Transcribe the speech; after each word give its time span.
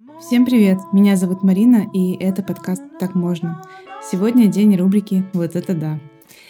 Всем 0.00 0.46
привет! 0.46 0.78
Меня 0.94 1.16
зовут 1.16 1.42
Марина, 1.42 1.86
и 1.92 2.14
это 2.14 2.42
подкаст 2.42 2.82
«Так 2.98 3.14
можно». 3.14 3.62
Сегодня 4.10 4.46
день 4.46 4.74
рубрики 4.76 5.26
«Вот 5.34 5.56
это 5.56 5.74
да». 5.74 6.00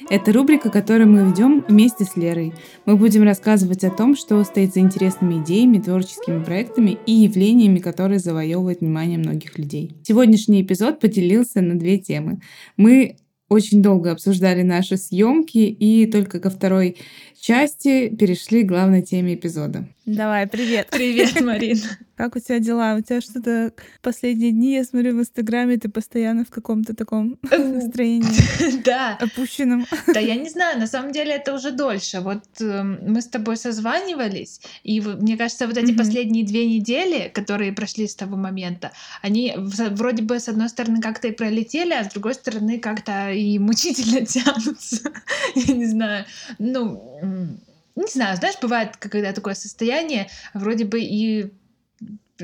Это 0.09 0.33
рубрика, 0.33 0.71
которую 0.71 1.11
мы 1.11 1.29
ведем 1.29 1.65
вместе 1.67 2.05
с 2.05 2.17
Лерой. 2.17 2.55
Мы 2.87 2.97
будем 2.97 3.25
рассказывать 3.25 3.83
о 3.83 3.91
том, 3.91 4.15
что 4.15 4.43
стоит 4.45 4.75
за 4.75 4.81
интересными 4.81 5.43
идеями, 5.43 5.81
творческими 5.81 6.45
проектами 6.45 6.99
и 7.07 7.13
явлениями, 7.13 7.81
которые 7.81 8.21
завоевывают 8.21 8.83
внимание 8.83 9.19
многих 9.19 9.59
людей. 9.59 9.97
Сегодняшний 10.05 10.63
эпизод 10.63 11.01
поделился 11.01 11.61
на 11.61 11.77
две 11.77 11.99
темы. 11.99 12.41
Мы 12.77 13.17
очень 13.49 13.83
долго 13.83 14.13
обсуждали 14.13 14.63
наши 14.63 14.97
съемки 14.97 15.59
и 15.59 16.07
только 16.07 16.39
ко 16.39 16.51
второй 16.51 16.99
части 17.39 18.09
перешли 18.09 18.63
к 18.63 18.69
главной 18.69 19.03
теме 19.03 19.35
эпизода. 19.35 19.89
Давай, 20.17 20.49
привет. 20.49 20.89
Привет, 20.91 21.41
Марин. 21.41 21.79
Как 22.17 22.35
у 22.35 22.41
тебя 22.41 22.59
дела? 22.59 22.97
У 22.99 23.01
тебя 23.01 23.21
что-то 23.21 23.73
последние 24.03 24.51
дни, 24.51 24.75
я 24.75 24.83
смотрю 24.83 25.17
в 25.17 25.21
Инстаграме, 25.21 25.77
ты 25.77 25.89
постоянно 25.89 26.45
в 26.45 26.51
каком-то 26.51 26.97
таком 26.97 27.39
настроении. 27.51 28.81
Да. 28.85 29.17
Опущенном. 29.21 29.87
Да, 30.13 30.19
я 30.19 30.35
не 30.35 30.49
знаю, 30.49 30.81
на 30.81 30.89
самом 30.89 31.13
деле 31.13 31.33
это 31.35 31.55
уже 31.55 31.71
дольше. 31.71 32.21
Вот 32.21 32.43
эм, 32.61 32.99
мы 33.07 33.23
с 33.23 33.27
тобой 33.27 33.57
созванивались, 33.57 34.61
и 34.83 35.01
мне 35.01 35.37
кажется, 35.37 35.69
вот 35.69 35.77
эти 35.77 35.93
последние 35.97 36.45
две 36.45 36.67
недели, 36.67 37.31
которые 37.33 37.73
прошли 37.73 38.09
с 38.09 38.17
того 38.17 38.37
момента, 38.37 38.91
они 39.23 39.55
вроде 39.57 40.25
бы 40.25 40.41
с 40.41 40.49
одной 40.49 40.71
стороны 40.71 41.01
как-то 41.01 41.29
и 41.29 41.33
пролетели, 41.33 41.93
а 41.93 42.03
с 42.03 42.13
другой 42.13 42.35
стороны 42.35 42.81
как-то 42.81 43.31
и 43.31 43.61
мучительно 43.61 44.27
тянутся. 44.27 45.13
Я 45.55 45.75
не 45.75 45.87
знаю. 45.87 46.25
Ну, 46.59 47.61
не 48.03 48.13
знаю, 48.13 48.37
знаешь, 48.37 48.57
бывает, 48.61 48.97
когда 48.97 49.33
такое 49.33 49.55
состояние, 49.55 50.29
вроде 50.55 50.85
бы 50.85 51.01
и 51.01 51.53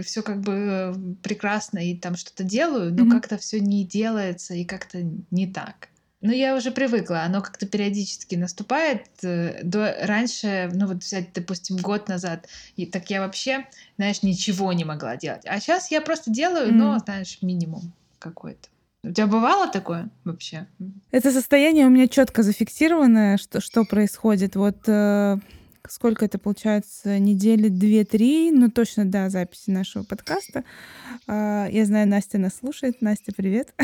все 0.03 0.23
как 0.23 0.41
бы 0.41 0.53
э, 0.53 0.95
прекрасно 1.23 1.79
и 1.79 1.97
там 1.97 2.17
что-то 2.17 2.45
делаю, 2.45 2.93
но 2.93 3.05
mm-hmm. 3.05 3.11
как-то 3.11 3.39
все 3.39 3.61
не 3.61 3.85
делается 3.85 4.55
и 4.55 4.65
как-то 4.65 5.03
не 5.31 5.47
так. 5.47 5.89
Но 6.23 6.33
я 6.33 6.57
уже 6.57 6.71
привыкла, 6.71 7.23
оно 7.23 7.43
как-то 7.43 7.67
периодически 7.67 8.35
наступает. 8.35 9.07
Э, 9.23 9.63
до, 9.63 9.97
раньше, 10.03 10.71
ну 10.75 10.87
вот 10.87 10.99
взять, 10.99 11.33
допустим, 11.33 11.77
год 11.77 12.09
назад, 12.09 12.49
и 12.77 12.87
так 12.87 13.09
я 13.11 13.21
вообще, 13.21 13.67
знаешь, 13.97 14.23
ничего 14.23 14.73
не 14.73 14.85
могла 14.85 15.17
делать. 15.17 15.43
А 15.47 15.61
сейчас 15.61 15.91
я 15.91 16.01
просто 16.01 16.31
делаю, 16.31 16.69
mm-hmm. 16.69 16.77
но, 16.77 16.99
знаешь, 16.99 17.39
минимум 17.43 17.93
какой-то. 18.19 18.69
У 19.03 19.13
тебя 19.13 19.27
бывало 19.27 19.69
такое 19.69 20.11
вообще? 20.25 20.67
Это 21.11 21.31
состояние 21.31 21.87
у 21.87 21.91
меня 21.91 22.09
четко 22.09 22.43
зафиксированное, 22.43 23.37
что, 23.37 23.61
что 23.61 23.85
происходит. 23.85 24.57
Вот 24.57 24.79
э, 24.87 25.39
сколько 25.91 26.25
это 26.25 26.39
получается, 26.39 27.19
недели 27.19 27.69
две-три, 27.69 28.51
ну 28.51 28.71
точно, 28.71 29.05
да, 29.05 29.31
записи 29.31 29.71
нашего 29.71 30.03
подкаста. 30.03 30.65
Э, 31.27 31.67
я 31.71 31.85
знаю, 31.85 32.09
Настя 32.09 32.39
нас 32.39 32.57
слушает. 32.57 33.01
Настя, 33.01 33.33
привет. 33.37 33.75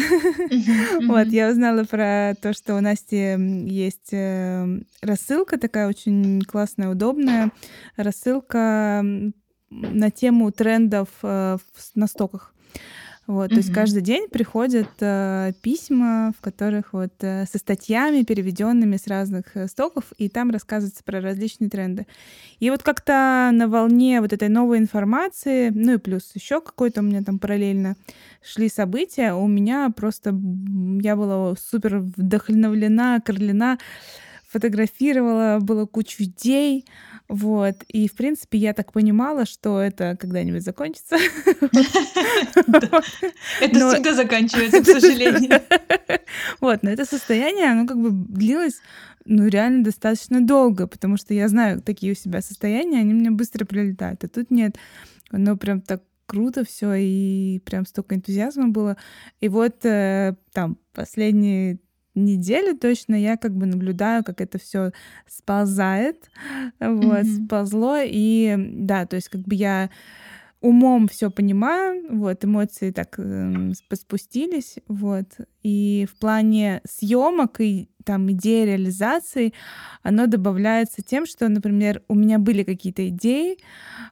Вот, 1.07 1.27
я 1.29 1.51
узнала 1.51 1.85
про 1.85 2.35
то, 2.41 2.53
что 2.53 2.77
у 2.77 2.81
Насти 2.81 3.37
есть 3.69 4.13
э, 4.13 4.81
рассылка 5.01 5.59
такая 5.59 5.89
очень 5.89 6.43
классная, 6.43 6.91
удобная. 6.91 7.51
Рассылка 7.97 9.05
на 9.71 10.11
тему 10.11 10.51
трендов 10.53 11.09
э, 11.23 11.59
на 11.95 12.07
стоках. 12.07 12.55
Вот, 13.29 13.47
mm-hmm. 13.47 13.55
То 13.55 13.57
есть 13.57 13.73
каждый 13.73 14.03
день 14.03 14.29
приходят 14.29 14.89
э, 15.01 15.53
письма, 15.63 16.33
в 16.37 16.41
которых 16.41 16.93
вот 16.93 17.13
э, 17.21 17.47
со 17.47 17.59
статьями, 17.59 18.25
переведенными 18.25 18.97
с 18.97 19.07
разных 19.07 19.57
э, 19.57 19.69
стоков, 19.69 20.07
и 20.19 20.29
там 20.29 20.51
рассказывается 20.51 21.05
про 21.05 21.21
различные 21.21 21.71
тренды. 21.71 22.09
И 22.59 22.69
вот 22.71 22.83
как-то 22.83 23.51
на 23.53 23.69
волне 23.69 24.21
вот 24.21 24.33
этой 24.33 24.49
новой 24.49 24.79
информации, 24.79 25.71
ну 25.71 25.95
и 25.95 25.99
плюс 25.99 26.33
еще 26.35 26.61
какой-то 26.61 27.01
у 27.01 27.05
меня 27.05 27.23
там 27.23 27.39
параллельно 27.39 27.95
шли 28.43 28.69
события, 28.69 29.35
у 29.35 29.47
меня 29.47 29.91
просто 29.95 30.37
я 31.01 31.15
была 31.15 31.55
супер 31.55 31.99
вдохновлена, 31.99 33.17
окрылена, 33.17 33.79
фотографировала, 34.53 35.59
было 35.61 35.87
куча 35.87 36.25
идей, 36.25 36.85
вот. 37.29 37.83
И, 37.89 38.09
в 38.09 38.15
принципе, 38.15 38.59
я 38.59 38.75
так 38.75 38.93
понимала, 38.93 39.47
что 39.47 39.81
это 39.81 40.17
когда-нибудь 40.21 40.63
закончится. 40.63 41.17
Это 43.61 43.91
всегда 43.91 44.15
заканчивается, 44.15 44.83
к 44.83 44.87
сожалению. 45.01 45.61
Вот, 46.61 46.83
но 46.83 46.91
это 46.91 47.05
состояние, 47.05 47.71
оно 47.71 47.87
как 47.87 47.99
бы 47.99 48.11
длилось 48.11 48.81
ну, 49.27 49.49
реально 49.49 49.85
достаточно 49.85 50.41
долго, 50.41 50.87
потому 50.87 51.17
что 51.17 51.35
я 51.35 51.49
знаю 51.49 51.83
такие 51.83 52.13
у 52.13 52.17
себя 52.17 52.41
состояния, 52.41 53.01
они 53.01 53.13
мне 53.13 53.31
быстро 53.31 53.65
прилетают, 53.67 54.25
а 54.25 54.29
тут 54.29 54.51
нет. 54.51 54.77
Оно 55.31 55.57
прям 55.57 55.81
так 55.81 56.03
круто 56.27 56.65
все, 56.65 56.95
и 56.95 57.61
прям 57.65 57.85
столько 57.87 58.15
энтузиазма 58.15 58.69
было. 58.69 58.97
И 59.41 59.49
вот 59.49 59.85
э, 59.85 60.37
там 60.53 60.79
последние 60.95 61.79
неделю 62.15 62.77
точно 62.77 63.15
я 63.15 63.37
как 63.37 63.55
бы 63.55 63.67
наблюдаю, 63.67 64.25
как 64.25 64.41
это 64.41 64.59
все 64.59 64.93
сползает, 65.27 66.31
вот, 66.81 67.25
mm-hmm. 67.25 67.47
сползло, 67.47 67.99
и 68.03 68.57
да, 68.59 69.07
то 69.07 69.17
есть 69.17 69.29
как 69.29 69.43
бы 69.43 69.55
я 69.55 69.91
умом 70.61 71.09
все 71.09 71.31
понимаю, 71.31 72.07
вот, 72.09 72.45
эмоции 72.45 72.93
так 72.93 73.17
э, 73.19 73.73
спустились, 73.95 74.79
вот, 74.87 75.27
и 75.63 76.07
в 76.11 76.19
плане 76.19 76.81
съемок 76.89 77.61
и 77.61 77.89
там 78.05 78.31
идеи 78.33 78.67
реализации, 78.67 79.53
оно 80.03 80.27
добавляется 80.27 81.03
тем, 81.03 81.27
что, 81.27 81.49
например, 81.49 82.03
у 82.09 82.15
меня 82.15 82.39
были 82.39 82.63
какие-то 82.63 83.09
идеи, 83.09 83.59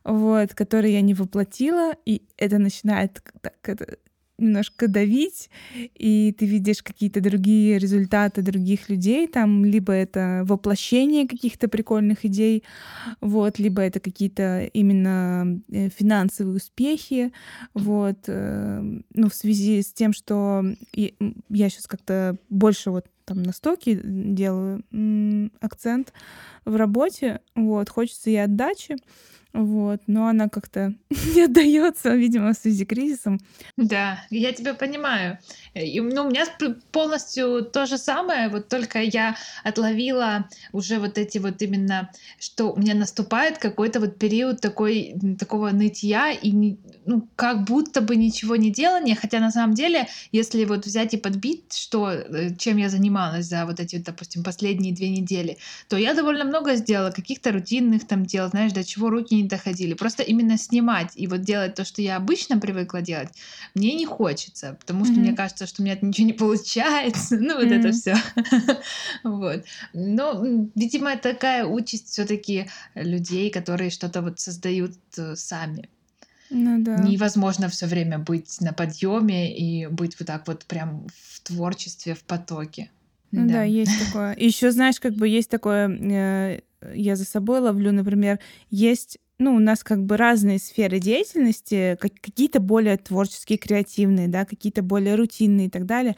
вот, 0.05 0.55
которые 0.55 0.95
я 0.95 1.01
не 1.01 1.15
воплотила, 1.15 1.93
и 2.05 2.23
это 2.37 2.59
начинает 2.59 3.23
так, 3.41 3.55
это, 3.63 3.97
немножко 4.41 4.89
давить, 4.89 5.51
и 5.75 6.35
ты 6.39 6.47
видишь 6.47 6.83
какие-то 6.83 7.21
другие 7.21 7.79
результаты 7.79 8.43
других 8.43 8.89
людей, 8.89 9.29
там 9.29 9.65
либо 9.65 9.93
это 9.93 10.43
воплощение 10.45 11.29
каких-то 11.29 11.69
прикольных 11.69 12.25
идей, 12.25 12.65
вот, 13.21 13.59
либо 13.59 13.83
это 13.83 14.01
какие-то 14.01 14.65
именно 14.73 15.61
э, 15.71 15.89
финансовые 15.91 16.57
успехи, 16.57 17.33
вот, 17.75 18.19
э, 18.27 19.01
ну, 19.15 19.29
в 19.29 19.35
связи 19.35 19.83
с 19.83 19.93
тем, 19.93 20.13
что 20.13 20.65
я 20.93 21.69
сейчас 21.69 21.87
как-то 21.87 22.37
больше 22.49 22.91
вот 22.91 23.07
там 23.25 23.43
на 23.43 23.53
стоке 23.53 24.01
делаю 24.03 24.83
акцент 25.61 26.13
в 26.65 26.75
работе, 26.75 27.41
вот, 27.55 27.89
хочется 27.89 28.31
и 28.31 28.37
отдачи, 28.37 28.97
вот, 29.53 30.01
но 30.07 30.29
она 30.29 30.49
как-то 30.49 30.95
не 31.35 31.43
отдается, 31.43 32.15
видимо, 32.15 32.53
в 32.53 32.57
связи 32.57 32.85
с 32.85 32.87
кризисом. 32.87 33.41
Да, 33.77 34.25
я 34.31 34.53
тебя 34.53 34.75
понимаю. 34.75 35.39
И, 35.75 36.01
ну, 36.01 36.23
у 36.23 36.31
меня 36.31 36.47
полностью 36.93 37.65
то 37.65 37.87
же 37.87 37.99
самое, 37.99 38.49
вот 38.49 38.69
только 38.69 39.01
я 39.01 39.37
отловила 39.65 40.49
уже 40.73 40.99
вот 40.99 41.19
эти 41.19 41.39
вот 41.39 41.63
именно, 41.63 42.11
что 42.39 42.73
у 42.73 42.79
меня 42.79 42.95
наступает 42.95 43.59
какой-то 43.59 43.99
вот 43.99 44.19
период 44.19 44.61
такой, 44.61 45.15
такого 45.39 45.71
нытья 45.71 46.31
и 46.31 46.77
ну, 47.07 47.29
как 47.35 47.65
будто 47.65 48.01
бы 48.03 48.15
ничего 48.15 48.55
не 48.55 48.71
делания, 48.71 49.17
хотя 49.17 49.41
на 49.41 49.51
самом 49.51 49.75
деле, 49.75 50.07
если 50.31 50.65
вот 50.65 50.87
взять 50.87 51.15
и 51.15 51.17
подбить, 51.17 51.73
что, 51.73 52.11
э, 52.11 52.55
чем 52.57 52.77
я 52.77 52.89
занималась 52.89 53.47
за 53.47 53.67
вот 53.67 53.81
эти, 53.81 53.97
допустим, 53.97 54.45
последние 54.45 54.95
две 54.95 55.11
недели, 55.11 55.59
то 55.89 55.97
я 55.97 56.15
довольно 56.15 56.45
много 56.45 56.77
сделала, 56.77 57.11
каких-то 57.11 57.51
рутинных 57.51 58.07
там 58.07 58.25
дел, 58.25 58.49
знаешь, 58.49 58.73
до 58.73 58.85
чего 58.85 59.11
руки 59.11 59.40
не 59.43 59.49
доходили. 59.49 59.95
Просто 59.95 60.23
именно 60.23 60.59
снимать 60.59 61.13
и 61.15 61.27
вот 61.27 61.43
делать 61.43 61.75
то, 61.75 61.85
что 61.85 62.03
я 62.03 62.17
обычно 62.17 62.59
привыкла 62.59 63.01
делать, 63.03 63.29
мне 63.75 63.95
не 63.95 64.07
хочется, 64.07 64.77
потому 64.81 65.05
что 65.05 65.15
mm-hmm. 65.15 65.19
мне 65.19 65.33
кажется, 65.33 65.67
что 65.67 65.83
у 65.83 65.85
меня 65.85 65.99
ничего 66.01 66.27
не 66.27 66.33
получается. 66.33 67.39
Ну, 67.51 67.57
вот 67.57 67.65
mm-hmm. 67.65 67.79
это 67.79 67.93
все. 67.93 68.17
вот. 69.25 69.65
Но, 69.93 70.45
видимо, 70.75 71.17
такая 71.17 71.65
участь 71.65 72.09
все-таки 72.09 72.69
людей, 72.95 73.51
которые 73.51 73.91
что-то 73.91 74.23
вот 74.23 74.39
создают 74.39 74.93
э, 75.17 75.35
сами. 75.37 75.89
Ну 76.51 76.83
да. 76.83 76.99
Невозможно 76.99 77.69
все 77.69 77.87
время 77.87 78.19
быть 78.19 78.61
на 78.61 78.73
подъеме 78.73 79.57
и 79.57 79.87
быть 79.87 80.19
вот 80.19 80.27
так 80.27 80.47
вот 80.49 80.65
прям 80.65 81.07
в 81.15 81.41
творчестве, 81.41 82.15
в 82.15 82.23
потоке. 82.25 82.91
Ну 83.33 83.47
да, 83.47 83.55
да 83.55 83.63
есть 83.63 83.93
такое. 84.07 84.37
Еще 84.37 84.73
знаешь, 84.73 84.99
как 84.99 85.15
бы 85.15 85.29
есть 85.29 85.49
такое, 85.49 85.89
э, 85.89 86.61
я 86.95 87.17
за 87.17 87.25
собой 87.25 87.61
ловлю, 87.61 87.93
например, 87.93 88.41
есть 88.71 89.19
ну, 89.41 89.55
у 89.55 89.59
нас 89.59 89.83
как 89.83 90.05
бы 90.05 90.19
разные 90.19 90.59
сферы 90.59 91.01
деятельности, 91.01 91.97
какие-то 91.99 92.61
более 92.61 92.99
творческие, 92.99 93.57
креативные, 93.57 94.29
да, 94.29 94.45
какие-то 94.45 94.83
более 94.83 95.15
рутинные 95.15 95.69
и 95.69 95.71
так 95.71 95.87
далее. 95.87 96.15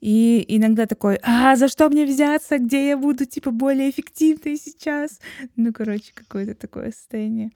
И 0.00 0.44
иногда 0.48 0.86
такой, 0.86 1.18
а 1.22 1.56
за 1.56 1.68
что 1.68 1.90
мне 1.90 2.06
взяться, 2.06 2.58
где 2.58 2.88
я 2.88 2.96
буду, 2.96 3.26
типа, 3.26 3.50
более 3.50 3.90
эффективной 3.90 4.56
сейчас? 4.56 5.20
Ну, 5.56 5.74
короче, 5.74 6.12
какое-то 6.14 6.54
такое 6.54 6.90
состояние. 6.90 7.50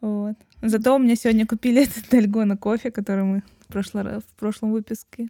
Вот. 0.00 0.34
Зато 0.62 0.96
у 0.96 0.98
меня 0.98 1.14
сегодня 1.14 1.46
купили 1.46 1.82
этот 1.84 2.10
Дальгона 2.10 2.56
кофе, 2.56 2.90
который 2.90 3.22
мы 3.22 3.42
в, 3.60 3.72
прошлый, 3.72 4.02
в 4.02 4.36
прошлом 4.36 4.72
выпуске 4.72 5.28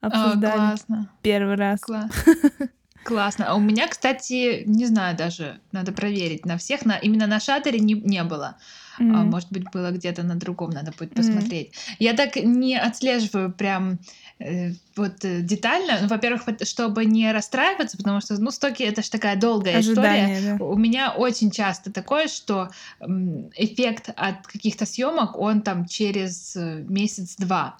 обсуждали. 0.00 0.52
О, 0.52 0.56
классно. 0.56 1.10
Первый 1.22 1.54
раз. 1.54 1.80
Класс. 1.80 2.10
Классно. 3.04 3.46
А 3.48 3.54
у 3.54 3.60
меня, 3.60 3.88
кстати, 3.88 4.64
не 4.66 4.86
знаю 4.86 5.16
даже, 5.16 5.60
надо 5.72 5.92
проверить 5.92 6.44
на 6.44 6.58
всех, 6.58 6.84
на 6.84 6.96
именно 6.96 7.26
на 7.26 7.40
шатере 7.40 7.80
не, 7.80 7.94
не 7.94 8.22
было. 8.22 8.56
Mm-hmm. 8.98 9.14
А, 9.14 9.24
может 9.24 9.50
быть, 9.50 9.64
было 9.72 9.90
где-то 9.90 10.22
на 10.22 10.34
другом, 10.34 10.70
надо 10.70 10.92
будет 10.98 11.14
посмотреть. 11.14 11.68
Mm-hmm. 11.68 11.96
Я 12.00 12.12
так 12.14 12.36
не 12.36 12.76
отслеживаю 12.76 13.52
прям 13.52 13.98
э, 14.40 14.72
вот 14.96 15.24
э, 15.24 15.40
детально. 15.40 15.98
Ну, 16.02 16.08
во-первых, 16.08 16.42
чтобы 16.62 17.04
не 17.04 17.32
расстраиваться, 17.32 17.96
потому 17.96 18.20
что, 18.20 18.40
ну, 18.40 18.50
стоки 18.50 18.82
это 18.82 19.02
же 19.02 19.10
такая 19.10 19.36
долгая 19.36 19.78
Ожидание, 19.78 20.38
история. 20.38 20.58
Да. 20.58 20.64
У 20.64 20.76
меня 20.76 21.12
очень 21.12 21.50
часто 21.50 21.92
такое, 21.92 22.28
что 22.28 22.70
эффект 23.00 24.10
от 24.16 24.46
каких-то 24.46 24.84
съемок, 24.84 25.38
он 25.38 25.62
там 25.62 25.86
через 25.86 26.56
э, 26.56 26.84
месяц-два. 26.88 27.78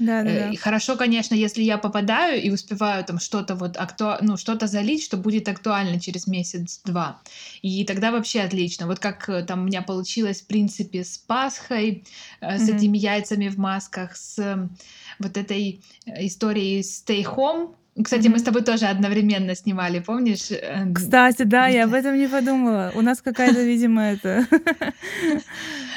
Да, 0.00 0.22
да, 0.22 0.30
да. 0.30 0.50
И 0.50 0.56
хорошо, 0.56 0.96
конечно, 0.96 1.34
если 1.34 1.62
я 1.62 1.76
попадаю 1.76 2.42
и 2.42 2.50
успеваю 2.50 3.04
там 3.04 3.20
что-то 3.20 3.54
вот 3.54 3.76
акту... 3.76 4.14
ну, 4.22 4.38
что-то 4.38 4.66
залить, 4.66 5.04
что 5.04 5.18
будет 5.18 5.46
актуально 5.46 6.00
через 6.00 6.26
месяц-два. 6.26 7.20
И 7.60 7.84
тогда 7.84 8.10
вообще 8.10 8.40
отлично. 8.40 8.86
Вот 8.86 8.98
как 8.98 9.28
э, 9.28 9.42
там 9.42 9.60
у 9.60 9.64
меня 9.64 9.82
получилось, 9.82 10.40
в 10.40 10.46
принципе, 10.46 11.04
с 11.04 11.18
Пасхой, 11.18 12.04
mm-hmm. 12.40 12.58
с 12.58 12.68
этими 12.70 12.96
яйцами 12.96 13.48
в 13.48 13.58
масках, 13.58 14.16
с 14.16 14.70
вот 15.18 15.36
этой 15.36 15.82
историей 16.06 16.80
Stay 16.80 17.22
Home, 17.22 17.74
кстати, 18.02 18.26
mm-hmm. 18.26 18.30
мы 18.30 18.38
с 18.38 18.42
тобой 18.42 18.62
тоже 18.62 18.86
одновременно 18.86 19.54
снимали, 19.54 19.98
помнишь? 19.98 20.50
Кстати, 20.94 21.42
да, 21.42 21.66
я 21.66 21.84
об 21.84 21.94
этом 21.94 22.16
не 22.16 22.28
подумала. 22.28 22.92
У 22.94 23.02
нас 23.02 23.20
какая-то, 23.20 23.62
видимо, 23.62 24.02
это... 24.02 24.46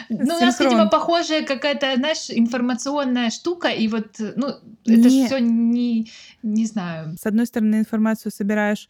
Ну, 0.09 0.35
у 0.35 0.39
нас, 0.39 0.59
видимо, 0.59 0.89
похожая 0.89 1.43
какая-то, 1.43 1.95
знаешь, 1.95 2.29
информационная 2.29 3.29
штука, 3.29 3.69
и 3.69 3.87
вот, 3.87 4.19
ну, 4.19 4.47
это 4.85 5.09
же 5.09 5.25
все 5.25 5.39
не, 5.39 6.11
не 6.43 6.65
знаю. 6.65 7.15
С 7.17 7.25
одной 7.25 7.45
стороны, 7.45 7.77
информацию 7.77 8.31
собираешь 8.31 8.89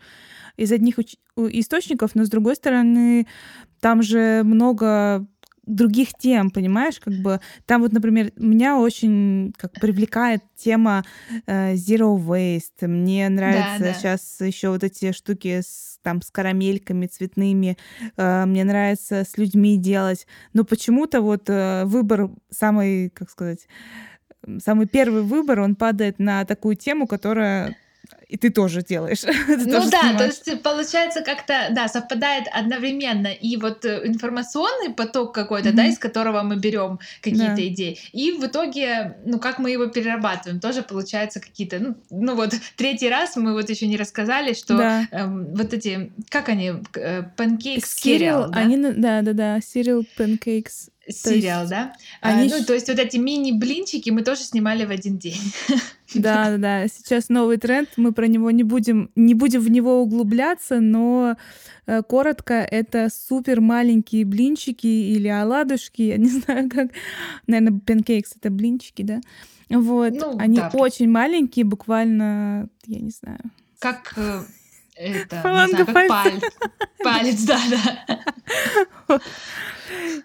из 0.58 0.72
одних 0.72 0.96
источников, 1.38 2.16
но 2.16 2.26
с 2.26 2.30
другой 2.30 2.56
стороны, 2.56 3.28
там 3.80 4.02
же 4.02 4.42
много 4.44 5.26
других 5.66 6.10
тем, 6.18 6.52
понимаешь, 6.52 7.00
как 7.00 7.14
бы 7.14 7.40
там 7.66 7.82
вот, 7.82 7.94
например, 7.94 8.32
меня 8.36 8.78
очень 8.78 9.54
как 9.58 9.74
привлекает 9.74 10.42
тема 10.56 11.04
э, 11.46 11.74
zero 11.74 12.18
waste. 12.18 12.88
Мне 12.88 13.30
нравится 13.30 13.80
да, 13.80 13.86
да. 13.86 13.94
сейчас 13.94 14.42
еще 14.42 14.70
вот 14.70 14.84
эти 14.84 15.12
штуки 15.12 15.62
с 15.62 16.00
там 16.02 16.22
с 16.22 16.32
карамельками 16.32 17.08
цветными. 17.08 17.78
Э, 18.18 18.46
мне 18.46 18.64
нравится 18.64 19.24
с 19.24 19.38
людьми 19.38 19.78
делать, 19.78 20.28
но 20.54 20.64
почему-то 20.66 21.22
вот 21.22 21.50
э, 21.50 21.86
выбор 21.86 22.30
самый, 22.50 23.10
как 23.10 23.30
сказать, 23.30 23.68
самый 24.60 24.88
первый 24.88 25.24
выбор, 25.24 25.62
он 25.62 25.76
падает 25.76 26.20
на 26.20 26.46
такую 26.46 26.76
тему, 26.76 27.08
которая 27.08 27.78
и 28.28 28.38
ты 28.38 28.50
тоже 28.50 28.82
делаешь. 28.82 29.20
ты 29.22 29.58
ну 29.58 29.74
тоже 29.74 29.92
да, 29.92 30.02
снимаешь. 30.02 30.18
то 30.18 30.50
есть 30.52 30.64
получается 30.64 31.22
как-то, 31.22 31.68
да, 31.72 31.88
совпадает 31.88 32.46
одновременно 32.52 33.28
и 33.28 33.58
вот 33.58 33.86
э, 33.86 34.08
информационный 34.08 34.94
поток 34.94 35.34
какой-то, 35.34 35.70
mm-hmm. 35.70 35.74
да, 35.74 35.86
из 35.86 36.00
которого 36.00 36.42
мы 36.42 36.56
берем 36.58 37.00
какие-то 37.22 37.56
да. 37.56 37.68
идеи, 37.68 38.00
и 38.12 38.32
в 38.32 38.46
итоге, 38.46 39.18
ну 39.26 39.40
как 39.40 39.60
мы 39.60 39.72
его 39.72 39.88
перерабатываем, 39.88 40.60
тоже 40.60 40.82
получается 40.82 41.40
какие-то, 41.40 41.80
ну, 41.80 41.96
ну 42.10 42.36
вот 42.36 42.54
третий 42.76 43.10
раз 43.10 43.36
мы 43.36 43.54
вот 43.54 43.70
еще 43.70 43.88
не 43.88 43.98
рассказали, 43.98 44.54
что 44.54 44.78
да. 44.78 45.08
эм, 45.12 45.54
вот 45.54 45.74
эти, 45.74 46.12
как 46.30 46.50
они, 46.50 46.74
э, 46.96 47.24
pancakes 47.38 47.84
cereal, 47.84 48.50
да? 48.50 48.60
Они, 48.60 48.78
да, 48.78 49.22
да, 49.22 49.34
да, 49.34 49.58
cereal 49.60 50.06
pancakes 50.18 50.90
сериал, 51.08 51.68
да? 51.68 51.94
А, 52.22 52.30
они... 52.30 52.52
А, 52.52 52.58
ну, 52.58 52.66
то 52.66 52.74
есть 52.74 52.88
вот 52.88 53.00
эти 53.00 53.18
мини-блинчики 53.18 54.10
мы 54.10 54.24
тоже 54.24 54.42
снимали 54.42 54.86
в 54.86 54.92
один 54.92 55.18
день. 55.18 55.42
Да, 56.16 56.52
да, 56.52 56.58
да. 56.58 56.88
Сейчас 56.88 57.30
новый 57.30 57.58
тренд. 57.58 57.90
Мы 57.98 58.12
про 58.12 58.28
него 58.28 58.52
не 58.52 58.64
будем, 58.64 59.10
не 59.16 59.34
будем 59.34 59.62
в 59.62 59.70
него 59.70 60.02
углубляться, 60.02 60.80
но 60.80 61.38
э, 61.88 62.04
коротко 62.04 62.54
это 62.54 63.10
супер 63.10 63.62
маленькие 63.62 64.24
блинчики 64.26 64.86
или 64.86 65.28
оладушки, 65.28 66.04
я 66.04 66.18
не 66.18 66.30
знаю 66.30 66.70
как, 66.70 66.92
наверное, 67.48 67.80
панкейкс 67.80 68.34
это 68.38 68.50
блинчики, 68.52 69.02
да? 69.02 69.22
Вот, 69.70 70.14
ну, 70.14 70.38
они 70.38 70.58
да. 70.58 70.70
очень 70.74 71.10
маленькие, 71.10 71.66
буквально, 71.66 72.70
я 72.86 73.00
не 73.00 73.10
знаю. 73.10 73.40
Как 73.80 74.14
э, 74.96 75.14
это, 75.22 75.36
не 75.36 75.42
знаю, 75.42 75.86
как 75.86 76.08
палец. 76.08 76.44
Палец, 77.04 77.44
да, 77.44 77.60
да. 79.08 79.20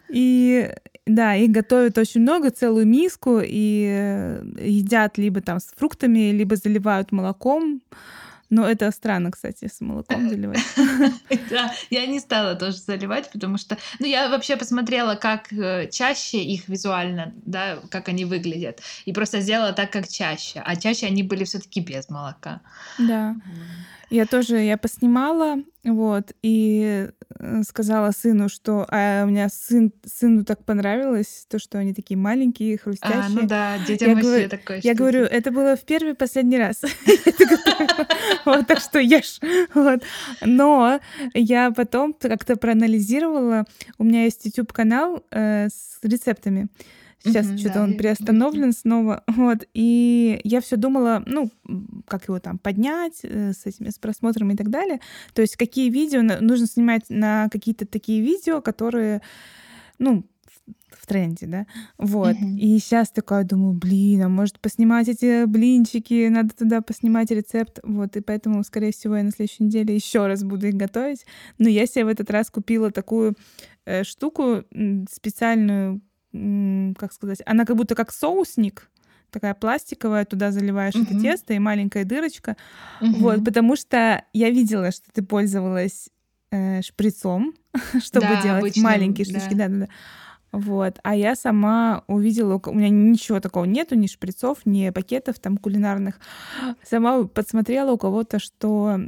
И 0.09 0.71
да, 1.07 1.35
их 1.35 1.51
готовят 1.51 1.99
очень 1.99 2.21
много, 2.21 2.51
целую 2.51 2.87
миску, 2.87 3.41
и 3.43 3.87
э, 3.91 4.43
едят 4.61 5.19
либо 5.19 5.41
там 5.41 5.59
с 5.59 5.73
фруктами, 5.77 6.31
либо 6.33 6.57
заливают 6.57 7.13
молоком. 7.13 7.81
Но 8.51 8.67
это 8.67 8.91
странно, 8.91 9.31
кстати, 9.31 9.69
с 9.69 9.81
молоком 9.81 10.29
заливать. 10.29 10.59
Да, 11.51 11.73
я 11.91 12.07
не 12.07 12.21
стала 12.21 12.55
тоже 12.55 12.79
заливать, 12.79 13.31
потому 13.31 13.59
что... 13.59 13.77
Ну, 13.99 14.07
я 14.07 14.29
вообще 14.29 14.57
посмотрела, 14.57 15.17
как 15.17 15.53
э, 15.53 15.89
чаще 15.91 16.39
их 16.39 16.69
визуально, 16.69 17.35
да, 17.45 17.79
как 17.91 18.09
они 18.09 18.25
выглядят. 18.25 18.81
И 19.05 19.13
просто 19.13 19.41
сделала 19.41 19.73
так, 19.73 19.91
как 19.91 20.09
чаще. 20.09 20.63
А 20.65 20.77
чаще 20.77 21.07
они 21.07 21.23
были 21.23 21.45
все 21.45 21.59
таки 21.59 21.81
без 21.81 22.09
молока. 22.09 22.61
Да. 22.99 23.37
Я 24.11 24.27
тоже, 24.27 24.59
я 24.59 24.79
поснимала, 24.79 25.57
вот, 25.85 26.33
и 26.43 27.09
э, 27.39 27.63
сказала 27.63 28.11
сыну, 28.11 28.49
что 28.49 28.87
а 28.89 29.25
у 29.25 29.29
меня 29.29 29.49
сын, 29.49 29.93
сыну 30.07 30.45
так 30.45 30.65
понравилось, 30.65 31.47
то, 31.49 31.59
что 31.59 31.79
они 31.79 31.93
такие 31.93 32.17
маленькие, 32.17 32.79
хрустящие. 32.79 33.23
А, 33.23 33.29
ну 33.29 33.47
да, 33.47 33.79
детям 33.87 34.09
я 34.09 34.15
вообще 34.15 34.29
говорю, 34.31 34.49
такое. 34.49 34.81
Я 34.83 34.95
говорю, 34.95 35.25
это 35.25 35.51
было 35.51 35.77
в 35.77 35.83
первый 35.83 36.13
и 36.13 36.17
последний 36.17 36.59
раз. 36.59 36.83
Вот, 38.45 38.67
так 38.67 38.81
что 38.81 38.99
ешь. 38.99 39.41
Вот. 39.75 40.03
Но 40.43 41.01
я 41.35 41.71
потом 41.71 42.15
как-то 42.15 42.57
проанализировала, 42.57 43.65
у 43.99 44.05
меня 44.05 44.25
есть 44.25 44.47
YouTube-канал 44.47 45.23
э, 45.31 45.69
с 45.69 45.99
рецептами. 46.03 46.69
Сейчас 47.25 47.47
mm-hmm, 47.47 47.59
что-то 47.59 47.75
да, 47.75 47.85
он 47.85 47.97
приостановлен 47.97 48.73
снова. 48.73 49.25
Вот. 49.39 49.67
И 49.73 50.41
я 50.45 50.61
все 50.61 50.77
думала, 50.77 51.23
ну, 51.27 51.51
как 52.07 52.29
его 52.29 52.41
там 52.41 52.59
поднять 52.59 53.21
э, 53.23 53.53
с 53.53 53.67
этими 53.67 53.91
с 53.91 53.99
просмотрами 53.99 54.55
и 54.55 54.57
так 54.57 54.69
далее. 54.69 55.01
То 55.33 55.43
есть 55.43 55.57
какие 55.57 55.91
видео 55.91 56.23
нужно 56.23 56.67
снимать 56.67 57.05
на 57.09 57.49
какие-то 57.51 57.87
такие 57.87 58.21
видео, 58.21 58.61
которые, 58.61 59.23
ну, 59.99 60.25
в 60.91 61.07
тренде, 61.07 61.47
да, 61.47 61.67
вот. 61.97 62.35
Mm-hmm. 62.35 62.59
И 62.59 62.79
сейчас 62.79 63.11
такая 63.11 63.45
думаю, 63.45 63.75
блин, 63.75 64.23
а 64.23 64.29
может 64.29 64.61
поснимать 64.61 65.09
эти 65.09 65.45
блинчики, 65.45 66.29
надо 66.29 66.55
туда 66.55 66.81
поснимать 66.81 67.31
рецепт, 67.31 67.79
вот. 67.83 68.17
И 68.17 68.21
поэтому, 68.21 68.63
скорее 68.65 68.93
всего, 68.93 69.17
я 69.17 69.23
на 69.23 69.31
следующей 69.31 69.65
неделе 69.65 69.95
еще 69.95 70.27
раз 70.27 70.43
буду 70.43 70.67
их 70.67 70.75
готовить. 70.75 71.25
Но 71.59 71.69
я 71.69 71.87
себе 71.87 72.05
в 72.05 72.09
этот 72.09 72.31
раз 72.31 72.51
купила 72.51 72.91
такую 72.91 73.35
э, 73.85 74.05
штуку 74.05 74.65
специальную, 75.11 76.01
как 76.33 77.13
сказать, 77.13 77.43
она 77.47 77.65
как 77.65 77.77
будто 77.77 77.95
как 77.95 78.13
соусник, 78.13 78.91
такая 79.31 79.55
пластиковая, 79.55 80.25
туда 80.25 80.53
заливаешь 80.53 80.95
uh-huh. 80.95 81.03
это 81.11 81.21
тесто 81.21 81.55
и 81.55 81.59
маленькая 81.59 82.05
дырочка. 82.05 82.57
Uh-huh. 83.01 83.15
Вот, 83.19 83.45
потому 83.45 83.77
что 83.77 84.25
я 84.33 84.51
видела, 84.51 84.91
что 84.91 85.11
ты 85.13 85.23
пользовалась 85.23 86.09
э, 86.51 86.83
шприцом, 86.83 87.55
чтобы 88.03 88.27
да, 88.27 88.43
делать 88.43 88.61
обычным, 88.61 88.85
маленькие 88.85 89.25
штучки. 89.25 89.55
Да. 89.55 89.89
Вот. 90.53 90.99
А 91.03 91.15
я 91.15 91.37
сама 91.37 92.05
увидела, 92.07 92.61
у 92.65 92.75
меня 92.75 92.89
ничего 92.89 93.41
такого 93.41 93.65
нету, 93.65 93.95
ни 93.97 94.07
шприцов, 94.07 94.59
ни 94.65 94.91
пакетов 94.91 95.39
там 95.39 95.59
кулинарных. 95.59 96.19
Сама 96.89 97.25
подсмотрела 97.25 97.93
у 97.93 97.99
кого-то, 97.99 98.39
что 98.39 98.99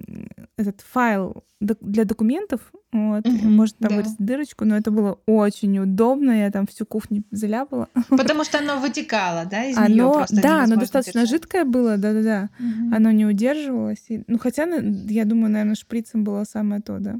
этот 0.56 0.80
файл 0.82 1.44
для 1.60 2.04
документов, 2.04 2.60
вот, 2.90 3.26
угу, 3.26 3.48
можно 3.48 3.76
там 3.78 3.90
да. 3.90 3.96
вырезать 3.96 4.18
дырочку, 4.18 4.64
но 4.64 4.76
это 4.76 4.90
было 4.90 5.18
очень 5.26 5.78
удобно, 5.78 6.32
я 6.32 6.50
там 6.50 6.66
всю 6.66 6.86
кухню 6.86 7.22
заляпала. 7.30 7.88
Потому 8.08 8.44
что 8.44 8.58
оно 8.58 8.80
вытекало, 8.80 9.44
да, 9.44 9.64
из 9.64 9.76
оно, 9.76 9.88
нее 9.88 10.12
просто 10.12 10.40
Да, 10.40 10.64
оно 10.64 10.76
достаточно 10.76 11.20
держать. 11.20 11.42
жидкое 11.42 11.64
было, 11.64 11.98
да-да-да. 11.98 12.48
Угу. 12.58 12.96
Оно 12.96 13.10
не 13.10 13.26
удерживалось. 13.26 14.04
И, 14.08 14.24
ну, 14.26 14.38
хотя, 14.38 14.64
я 14.64 15.24
думаю, 15.26 15.52
наверное, 15.52 15.74
шприцем 15.74 16.24
было 16.24 16.44
самое 16.44 16.80
то, 16.80 16.98
да. 16.98 17.16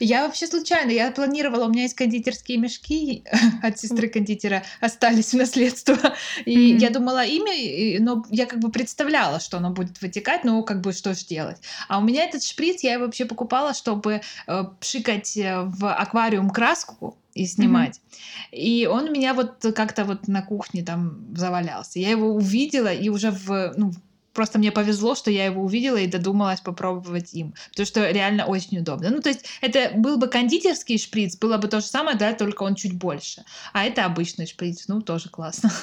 Я 0.00 0.26
вообще 0.26 0.46
случайно, 0.46 0.90
я 0.90 1.10
планировала, 1.10 1.66
у 1.66 1.70
меня 1.70 1.82
есть 1.82 1.94
кондитерские 1.94 2.58
мешки 2.58 3.24
от 3.62 3.78
сестры 3.78 4.08
кондитера, 4.08 4.62
остались 4.80 5.32
в 5.32 5.36
наследство. 5.36 5.96
И 6.44 6.74
mm-hmm. 6.74 6.78
я 6.78 6.90
думала 6.90 7.24
имя, 7.24 8.00
но 8.00 8.24
я 8.30 8.46
как 8.46 8.58
бы 8.58 8.70
представляла, 8.70 9.40
что 9.40 9.58
оно 9.58 9.70
будет 9.70 10.00
вытекать, 10.00 10.44
ну 10.44 10.62
как 10.62 10.80
бы 10.80 10.92
что 10.92 11.14
же 11.14 11.24
делать. 11.26 11.58
А 11.88 11.98
у 11.98 12.02
меня 12.02 12.24
этот 12.24 12.42
шприц 12.42 12.82
я 12.82 12.98
вообще 12.98 13.24
покупала, 13.24 13.74
чтобы 13.74 14.20
э, 14.46 14.64
пшикать 14.80 15.36
э, 15.36 15.62
в 15.62 15.92
аквариум 15.92 16.50
краску, 16.50 17.16
и 17.36 17.44
снимать. 17.44 18.00
Mm-hmm. 18.00 18.56
И 18.56 18.86
он 18.86 19.08
у 19.08 19.12
меня 19.12 19.34
вот 19.34 19.62
как-то 19.74 20.04
вот 20.04 20.26
на 20.26 20.40
кухне 20.40 20.82
там 20.82 21.36
завалялся. 21.36 21.98
Я 21.98 22.10
его 22.10 22.34
увидела 22.34 22.92
и 22.92 23.10
уже 23.10 23.30
в, 23.30 23.74
ну, 23.76 23.92
просто 24.36 24.58
мне 24.58 24.70
повезло, 24.70 25.14
что 25.14 25.30
я 25.30 25.46
его 25.46 25.62
увидела 25.62 25.96
и 25.96 26.06
додумалась 26.06 26.60
попробовать 26.60 27.34
им, 27.34 27.54
потому 27.70 27.86
что 27.86 28.08
реально 28.10 28.44
очень 28.44 28.78
удобно. 28.78 29.10
Ну, 29.10 29.20
то 29.20 29.30
есть 29.30 29.46
это 29.62 29.90
был 29.96 30.18
бы 30.18 30.28
кондитерский 30.28 30.98
шприц, 30.98 31.36
было 31.38 31.56
бы 31.56 31.66
то 31.66 31.80
же 31.80 31.86
самое, 31.86 32.16
да, 32.16 32.34
только 32.34 32.62
он 32.62 32.74
чуть 32.74 32.92
больше. 32.92 33.44
А 33.72 33.84
это 33.84 34.04
обычный 34.04 34.46
шприц, 34.46 34.86
ну, 34.88 35.00
тоже 35.00 35.30
классно. 35.30 35.72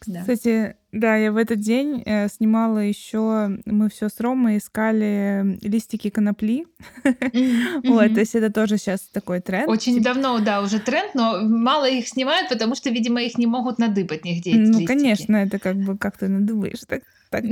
Кстати, 0.00 0.76
Да, 0.92 1.16
я 1.16 1.32
в 1.32 1.36
этот 1.36 1.60
день 1.60 2.02
э, 2.06 2.28
снимала 2.28 2.78
еще, 2.78 3.58
мы 3.66 3.90
все 3.90 4.08
с 4.08 4.20
Ромой 4.20 4.58
искали 4.58 5.58
листики 5.60 6.08
конопли. 6.08 6.66
Вот, 7.84 8.14
то 8.14 8.20
есть 8.20 8.34
это 8.34 8.50
тоже 8.50 8.78
сейчас 8.78 9.02
такой 9.12 9.40
тренд. 9.40 9.68
Очень 9.68 9.94
типа 9.94 10.04
давно, 10.04 10.38
да, 10.38 10.62
уже 10.62 10.78
тренд, 10.78 11.14
но 11.14 11.40
мало 11.42 11.88
их 11.88 12.08
снимают, 12.08 12.48
потому 12.48 12.74
что, 12.74 12.90
видимо, 12.90 13.22
их 13.22 13.36
не 13.36 13.46
могут 13.46 13.78
надыбать 13.78 14.24
нигде. 14.24 14.54
Ну, 14.54 14.86
конечно, 14.86 15.36
это 15.36 15.58
как 15.58 15.76
бы 15.76 15.98
как 15.98 16.16
ты 16.16 16.28
надыбаешь 16.28 16.80
так 16.86 17.02
так 17.30 17.44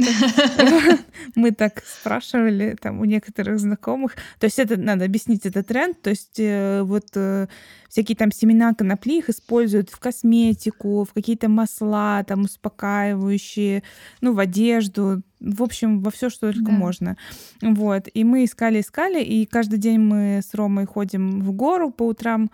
мы 1.35 1.53
так 1.53 1.83
спрашивали 1.85 2.77
там 2.81 3.01
у 3.01 3.05
некоторых 3.05 3.59
знакомых. 3.59 4.15
То 4.39 4.47
есть 4.47 4.59
это 4.59 4.77
надо 4.77 5.05
объяснить 5.05 5.47
этот 5.47 5.67
тренд. 5.67 6.01
То 6.01 6.11
есть 6.11 6.39
э, 6.39 6.83
вот 6.83 7.07
э, 7.15 7.47
всякие 7.89 8.17
там 8.17 8.33
семена 8.33 8.75
конопли 8.75 9.19
их 9.19 9.29
используют 9.29 9.91
в 9.91 9.99
косметику, 9.99 11.05
в 11.05 11.13
какие-то 11.13 11.49
масла 11.49 12.25
там 12.25 12.43
успокаивающие, 12.43 13.83
ну 14.21 14.35
в 14.35 14.39
одежду, 14.39 15.23
в 15.41 15.63
общем, 15.63 16.01
во 16.01 16.11
все, 16.11 16.31
что 16.31 16.53
только 16.53 16.71
да. 16.71 16.73
можно. 16.73 17.17
Вот. 17.63 18.09
И 18.13 18.25
мы 18.25 18.45
искали, 18.45 18.81
искали, 18.81 19.23
и 19.23 19.47
каждый 19.47 19.79
день 19.79 19.99
мы 19.99 20.41
с 20.43 20.55
Ромой 20.55 20.87
ходим 20.87 21.41
в 21.41 21.53
гору 21.53 21.91
по 21.91 22.05
утрам, 22.05 22.51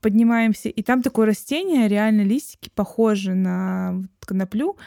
поднимаемся, 0.00 0.68
и 0.68 0.82
там 0.82 1.02
такое 1.02 1.26
растение, 1.26 1.88
реально 1.88 2.22
листики 2.22 2.70
похожи 2.74 3.34
на 3.34 4.02
коноплю. 4.20 4.68
Вот. 4.68 4.78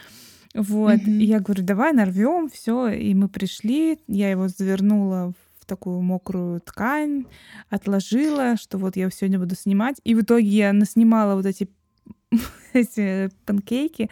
Mm-hmm. 0.54 1.10
И 1.10 1.24
я 1.24 1.40
говорю, 1.40 1.62
давай 1.64 1.92
нарвем, 1.92 2.48
все. 2.50 2.88
И 2.88 3.14
мы 3.14 3.28
пришли, 3.28 3.98
я 4.06 4.30
его 4.30 4.48
завернула 4.48 5.32
в 5.58 5.66
такую 5.66 6.00
мокрую 6.00 6.60
ткань, 6.60 7.24
отложила, 7.70 8.56
что 8.56 8.78
вот 8.78 8.96
я 8.96 9.08
сегодня 9.10 9.38
буду 9.38 9.54
снимать. 9.54 10.00
И 10.04 10.14
в 10.14 10.22
итоге 10.22 10.46
я 10.46 10.72
наснимала 10.72 11.34
вот 11.34 11.46
эти 11.46 11.68
эти 12.72 13.30
панкейки, 13.46 14.10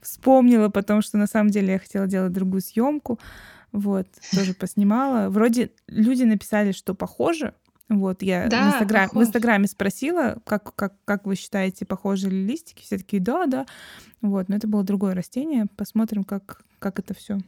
вспомнила 0.00 0.68
потом, 0.68 1.02
что 1.02 1.18
на 1.18 1.26
самом 1.26 1.50
деле 1.50 1.74
я 1.74 1.78
хотела 1.78 2.06
делать 2.06 2.32
другую 2.32 2.60
съемку, 2.60 3.18
вот, 3.72 4.06
тоже 4.34 4.54
поснимала. 4.54 5.30
Вроде 5.30 5.70
люди 5.88 6.24
написали, 6.24 6.72
что 6.72 6.94
похоже, 6.94 7.54
вот, 7.88 8.22
я 8.22 8.48
да, 8.48 8.70
в, 8.70 8.74
Инстаграм, 8.74 9.10
в 9.12 9.22
Инстаграме 9.22 9.66
спросила, 9.66 10.38
как, 10.44 10.74
как, 10.74 10.94
как 11.04 11.26
вы 11.26 11.36
считаете, 11.36 11.84
похожи 11.84 12.30
ли 12.30 12.46
листики? 12.46 12.82
Все 12.82 12.98
такие, 12.98 13.22
да, 13.22 13.46
да. 13.46 13.66
Вот, 14.20 14.48
но 14.48 14.56
это 14.56 14.66
было 14.66 14.82
другое 14.82 15.14
растение. 15.14 15.66
Посмотрим, 15.76 16.24
как, 16.24 16.62
как 16.78 16.98
это 16.98 17.14
все. 17.14 17.38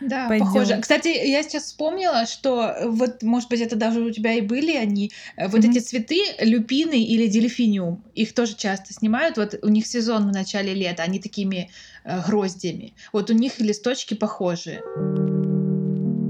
Да, 0.00 0.28
пойдёт. 0.28 0.48
похоже. 0.48 0.80
Кстати, 0.80 1.08
я 1.08 1.42
сейчас 1.42 1.64
вспомнила, 1.64 2.26
что 2.26 2.74
вот, 2.84 3.22
может 3.22 3.48
быть, 3.48 3.60
это 3.60 3.76
даже 3.76 4.00
у 4.00 4.10
тебя 4.10 4.34
и 4.34 4.40
были 4.40 4.76
они. 4.76 5.12
Э, 5.36 5.48
вот 5.48 5.60
mm-hmm. 5.60 5.70
эти 5.70 5.78
цветы, 5.78 6.20
люпины 6.40 7.02
или 7.02 7.26
дельфиниум, 7.26 8.04
их 8.14 8.34
тоже 8.34 8.56
часто 8.56 8.92
снимают. 8.92 9.36
Вот 9.36 9.58
у 9.62 9.68
них 9.68 9.86
сезон 9.86 10.28
в 10.28 10.32
начале 10.32 10.74
лета, 10.74 11.02
они 11.02 11.20
такими 11.20 11.70
э, 12.04 12.20
гроздями. 12.26 12.94
Вот 13.12 13.30
у 13.30 13.34
них 13.34 13.60
листочки 13.60 14.14
похожие. 14.14 14.82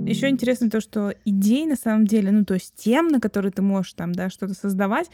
Еще 0.07 0.29
интересно 0.29 0.71
то, 0.71 0.81
что 0.81 1.15
идей 1.25 1.67
на 1.67 1.77
самом 1.77 2.07
деле, 2.07 2.31
ну 2.31 2.45
то 2.45 2.55
есть 2.55 2.75
тем, 2.77 3.09
на 3.09 3.21
которые 3.21 3.53
ты 3.53 3.63
можешь 3.63 3.95
там, 3.95 4.13
да, 4.13 4.31
что-то 4.31 4.55
создавать, 4.55 5.09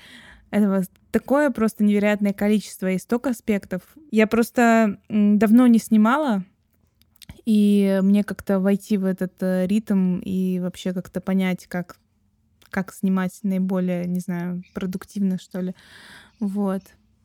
этого 0.51 0.83
такое 1.13 1.51
просто 1.51 1.85
невероятное 1.85 2.33
количество 2.33 2.91
и 2.91 2.99
столько 2.99 3.31
аспектов. 3.31 3.83
Я 4.11 4.27
просто 4.27 4.99
давно 5.09 5.67
не 5.69 5.79
снимала, 5.79 6.45
и 7.47 8.01
мне 8.03 8.25
как-то 8.25 8.59
войти 8.59 8.97
в 8.97 9.05
этот 9.05 9.35
э, 9.41 9.67
ритм 9.67 10.19
и 10.19 10.59
вообще 10.61 10.93
как-то 10.93 11.21
понять, 11.21 11.67
как, 11.67 11.97
как 12.71 12.93
снимать 12.93 13.39
наиболее, 13.43 14.07
не 14.07 14.21
знаю, 14.21 14.63
продуктивно, 14.75 15.39
что 15.39 15.61
ли. 15.61 15.75
Вот 16.41 16.83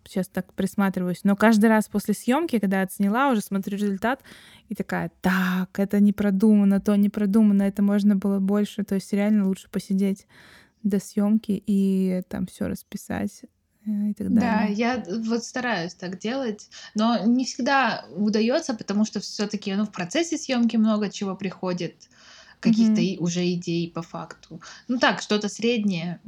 сейчас 0.07 0.27
так 0.27 0.53
присматриваюсь. 0.53 1.23
Но 1.23 1.35
каждый 1.35 1.69
раз 1.69 1.87
после 1.87 2.13
съемки, 2.13 2.59
когда 2.59 2.81
отсняла, 2.81 3.31
уже 3.31 3.41
смотрю 3.41 3.77
результат 3.77 4.21
и 4.69 4.75
такая, 4.75 5.11
так, 5.21 5.77
это 5.79 5.99
не 5.99 6.13
продумано, 6.13 6.79
то 6.79 6.95
не 6.95 7.09
продумано, 7.09 7.63
это 7.63 7.81
можно 7.81 8.15
было 8.15 8.39
больше. 8.39 8.83
То 8.83 8.95
есть 8.95 9.11
реально 9.13 9.47
лучше 9.47 9.69
посидеть 9.69 10.27
до 10.83 10.99
съемки 10.99 11.63
и 11.65 12.21
там 12.29 12.45
все 12.45 12.67
расписать 12.67 13.41
э, 13.85 14.09
и 14.09 14.13
так 14.13 14.33
далее. 14.33 14.41
Да, 14.41 14.63
я 14.65 15.03
вот 15.23 15.43
стараюсь 15.43 15.95
так 15.95 16.19
делать, 16.19 16.69
но 16.93 17.25
не 17.25 17.45
всегда 17.45 18.05
удается, 18.15 18.75
потому 18.75 19.03
что 19.05 19.19
все-таки 19.19 19.73
ну, 19.73 19.85
в 19.85 19.91
процессе 19.91 20.37
съемки 20.37 20.77
много 20.77 21.09
чего 21.09 21.35
приходит, 21.35 22.09
каких-то 22.69 23.01
mm-hmm. 23.01 23.17
уже 23.19 23.53
идей 23.53 23.91
по 23.91 24.01
факту. 24.01 24.61
Ну 24.87 24.97
так, 24.99 25.21
что-то 25.21 25.49
среднее 25.49 26.19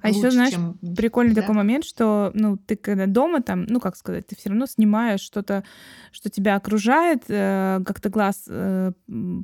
а 0.00 0.08
еще, 0.08 0.30
знаешь, 0.30 0.52
чем... 0.52 0.78
прикольный 0.96 1.34
да? 1.34 1.42
такой 1.42 1.54
момент, 1.54 1.84
что, 1.84 2.30
ну, 2.34 2.56
ты 2.56 2.76
когда 2.76 3.06
дома 3.06 3.42
там, 3.42 3.64
ну, 3.64 3.80
как 3.80 3.96
сказать, 3.96 4.26
ты 4.26 4.36
все 4.36 4.50
равно 4.50 4.66
снимаешь 4.66 5.20
что-то, 5.20 5.64
что 6.12 6.30
тебя 6.30 6.56
окружает, 6.56 7.24
э, 7.28 7.80
как-то 7.84 8.08
глаз 8.08 8.44
э, 8.48 8.92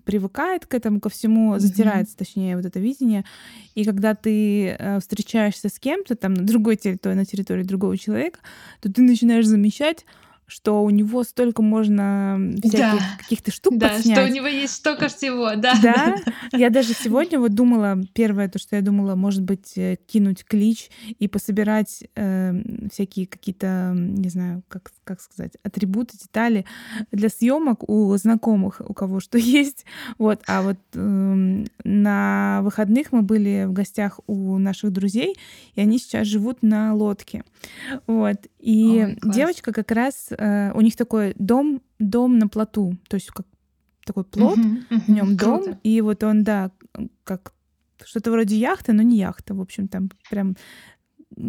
привыкает 0.05 0.67
к 0.67 0.75
этому, 0.75 1.01
ко 1.01 1.09
всему, 1.09 1.59
затирается, 1.59 2.15
mm-hmm. 2.15 2.19
точнее, 2.19 2.57
вот 2.57 2.67
это 2.67 2.79
видение. 2.81 3.25
И 3.75 3.85
когда 3.85 4.15
ты 4.15 4.69
э, 4.69 5.01
встречаешься 5.01 5.69
с 5.69 5.79
кем-то 5.79 6.17
там 6.17 6.35
на 6.35 6.43
другой 6.43 6.77
территории, 6.77 7.15
на 7.15 7.25
территории 7.25 7.63
другого 7.63 7.97
человека, 7.97 8.41
то 8.81 8.93
ты 8.93 9.03
начинаешь 9.03 9.47
замечать, 9.47 10.05
что 10.51 10.83
у 10.83 10.91
него 10.91 11.23
столько 11.23 11.63
можно 11.63 12.39
всяких 12.59 12.79
да. 12.79 13.19
каких-то 13.19 13.53
штук 13.53 13.79
да, 13.79 13.91
подснять. 13.91 14.19
что 14.19 14.27
у 14.27 14.33
него 14.33 14.47
есть 14.47 14.75
столько 14.75 15.09
всего, 15.09 15.55
да. 15.55 15.75
Да, 15.81 16.17
я 16.53 16.71
даже 16.71 16.93
сегодня 16.93 17.39
вот 17.39 17.55
думала, 17.55 18.01
первое 18.15 18.49
то, 18.49 18.59
что 18.59 18.77
я 18.77 18.83
думала, 18.83 19.15
может 19.15 19.43
быть, 19.43 19.73
э, 19.77 19.97
кинуть 20.07 20.45
клич 20.45 20.91
и 21.19 21.29
пособирать 21.29 22.05
э, 22.17 22.53
всякие 22.93 23.27
какие-то, 23.27 23.93
не 23.95 24.29
знаю, 24.29 24.63
как, 24.69 24.93
как 25.05 25.21
сказать, 25.21 25.53
атрибуты, 25.63 26.19
детали 26.19 26.67
для 27.13 27.29
съемок 27.29 27.89
у 27.89 28.17
знакомых, 28.17 28.83
у 28.85 28.93
кого 28.93 29.21
что 29.21 29.39
есть. 29.39 29.85
Вот, 30.19 30.43
а 30.47 30.63
вот 30.63 30.79
э, 30.95 31.65
на 31.85 32.61
выходных 32.63 33.13
мы 33.13 33.23
были 33.23 33.67
в 33.67 33.73
гостях 33.73 34.19
у 34.27 34.59
наших 34.59 34.91
друзей, 34.91 35.37
и 35.75 35.81
они 35.81 35.99
сейчас 35.99 36.27
живут 36.27 36.63
на 36.63 36.93
лодке. 36.95 37.45
Вот, 38.07 38.37
и 38.61 39.05
Ой, 39.05 39.19
девочка 39.33 39.73
как 39.73 39.91
раз 39.91 40.29
э, 40.31 40.73
у 40.75 40.81
них 40.83 40.97
такой 40.97 41.35
дом, 41.39 41.83
дом 41.99 42.39
на 42.39 42.47
плоту, 42.47 42.97
то 43.09 43.15
есть 43.15 43.29
как 43.29 43.47
такой 44.05 44.25
плот, 44.25 44.59
uh-huh, 44.59 44.83
uh-huh, 44.91 45.01
в 45.01 45.09
нем 45.09 45.37
дом, 45.37 45.79
и 45.83 46.01
вот 46.01 46.23
он, 46.25 46.45
да, 46.45 46.71
как 47.25 47.55
что-то 48.05 48.31
вроде 48.31 48.57
яхты, 48.57 48.93
но 48.93 49.03
не 49.03 49.19
яхта, 49.19 49.55
в 49.55 49.61
общем, 49.61 49.89
там 49.89 50.11
прям 50.29 50.57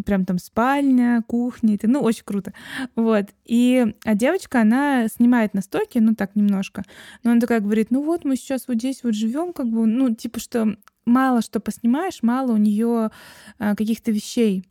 прям 0.05 0.25
там 0.25 0.37
спальня, 0.37 1.23
кухня, 1.27 1.75
это, 1.75 1.87
ну, 1.87 2.01
очень 2.01 2.23
круто. 2.23 2.53
Вот. 2.95 3.25
И, 3.45 3.95
а 4.05 4.15
девочка, 4.15 4.61
она 4.61 5.07
снимает 5.07 5.53
на 5.53 5.61
стойке, 5.61 5.99
ну, 6.01 6.15
так 6.15 6.35
немножко, 6.35 6.83
но 7.23 7.31
она 7.31 7.41
такая 7.41 7.61
говорит, 7.61 7.89
ну 7.89 8.03
вот, 8.03 8.23
мы 8.23 8.35
сейчас 8.35 8.67
вот 8.67 8.77
здесь 8.77 9.03
вот 9.03 9.15
живем, 9.15 9.53
как 9.53 9.67
бы, 9.67 9.85
ну, 9.87 10.13
типа, 10.13 10.39
что 10.39 10.77
мало 11.11 11.41
что 11.41 11.59
поснимаешь, 11.59 12.19
мало 12.23 12.53
у 12.53 12.57
нее 12.57 13.11
а, 13.59 13.75
каких-то 13.75 14.11
вещей. 14.11 14.65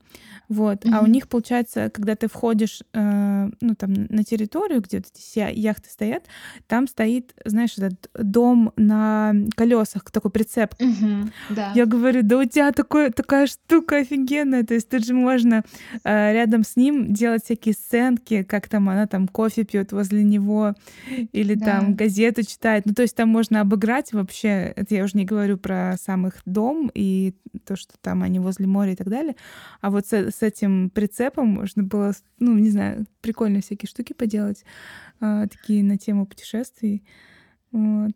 Вот. 0.51 0.85
Mm-hmm. 0.85 0.95
А 0.95 1.03
у 1.03 1.07
них, 1.07 1.29
получается, 1.29 1.91
когда 1.91 2.17
ты 2.17 2.29
входишь 2.29 2.83
э, 2.93 3.51
ну, 3.61 3.75
там, 3.77 3.93
на 4.09 4.25
территорию, 4.25 4.81
где 4.81 4.97
вот 4.97 5.07
эти 5.07 5.23
все 5.23 5.49
яхты 5.49 5.89
стоят, 5.89 6.25
там 6.67 6.89
стоит, 6.89 7.33
знаешь, 7.45 7.79
этот 7.79 8.11
дом 8.15 8.73
на 8.77 9.33
колесах, 9.55 10.11
такой 10.11 10.33
прицеп. 10.33 10.75
Mm-hmm. 10.75 11.31
Да. 11.51 11.73
Я 11.77 11.87
говорю, 11.87 12.23
да 12.25 12.39
у 12.39 12.45
тебя 12.45 12.73
такой, 12.73 13.11
такая 13.11 13.47
штука 13.47 13.99
офигенная. 13.99 14.65
То 14.65 14.75
есть 14.75 14.89
тут 14.89 15.07
же 15.07 15.15
можно 15.15 15.63
э, 16.03 16.33
рядом 16.33 16.65
с 16.65 16.75
ним 16.75 17.15
делать 17.15 17.45
всякие 17.45 17.75
сценки, 17.75 18.43
как 18.43 18.69
там 18.69 18.89
она 18.89 19.07
там 19.07 19.29
кофе 19.29 19.63
пьет 19.63 19.93
возле 19.93 20.25
него 20.25 20.75
или 21.33 21.55
да. 21.55 21.67
там 21.67 21.95
газету 21.95 22.43
читает. 22.45 22.87
Ну, 22.87 22.95
то 22.95 23.03
есть 23.03 23.15
там 23.15 23.29
можно 23.29 23.61
обыграть 23.61 24.13
вообще. 24.13 24.73
Это 24.75 24.97
я 24.97 25.05
уже 25.05 25.17
не 25.17 25.25
говорю 25.25 25.59
про 25.59 25.95
сам 26.03 26.27
их 26.31 26.43
дом 26.45 26.91
и 26.95 27.35
то, 27.65 27.77
что 27.77 27.95
там 28.01 28.23
они 28.23 28.39
возле 28.39 28.67
моря 28.67 28.93
и 28.93 28.97
так 28.97 29.09
далее. 29.09 29.37
А 29.81 29.91
вот 29.91 30.07
с, 30.07 30.13
с 30.13 30.43
этим 30.43 30.91
прицепом 30.91 31.49
можно 31.49 31.83
было, 31.83 32.13
ну, 32.39 32.57
не 32.59 32.71
знаю, 32.71 33.07
прикольные 33.21 33.63
всякие 33.63 33.89
штуки 33.89 34.13
поделать, 34.13 34.65
а, 35.21 35.47
такие 35.47 35.85
на 35.85 35.99
тему 35.99 36.27
путешествий. 36.27 37.05
Вот. 37.73 38.15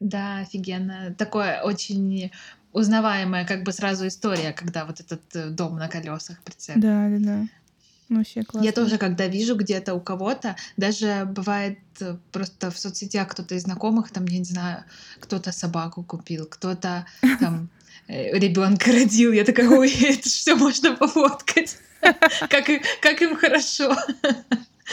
Да, 0.00 0.40
офигенно. 0.40 1.14
Такое 1.16 1.62
очень 1.62 2.30
узнаваемая 2.72 3.46
как 3.46 3.64
бы 3.64 3.72
сразу 3.72 4.06
история, 4.06 4.52
когда 4.52 4.84
вот 4.84 5.00
этот 5.00 5.22
э, 5.34 5.50
дом 5.50 5.76
на 5.76 5.88
колесах 5.88 6.42
прицеп. 6.42 6.76
Да, 6.76 7.08
да, 7.08 7.18
да. 7.18 7.46
Ну, 8.08 8.18
вообще 8.18 8.42
классно. 8.42 8.66
Я 8.66 8.72
тоже, 8.72 8.98
когда 8.98 9.26
вижу 9.26 9.56
где-то 9.56 9.94
у 9.94 10.00
кого-то, 10.00 10.56
даже 10.76 11.24
бывает 11.24 11.78
э, 12.00 12.16
просто 12.30 12.70
в 12.70 12.78
соцсетях 12.78 13.28
кто-то 13.28 13.54
из 13.54 13.62
знакомых, 13.62 14.10
там, 14.10 14.26
я 14.26 14.38
не 14.38 14.44
знаю, 14.44 14.84
кто-то 15.20 15.52
собаку 15.52 16.02
купил, 16.02 16.46
кто-то 16.46 17.06
там 17.40 17.70
Э, 18.08 18.38
ребенка 18.38 18.92
родил. 18.92 19.32
Я 19.32 19.44
такая, 19.44 19.68
ой, 19.68 19.90
это 20.02 20.28
все 20.28 20.54
можно 20.54 20.96
пофоткать. 20.96 21.78
Как, 22.00 22.66
как 23.00 23.22
им 23.22 23.36
хорошо. 23.36 23.96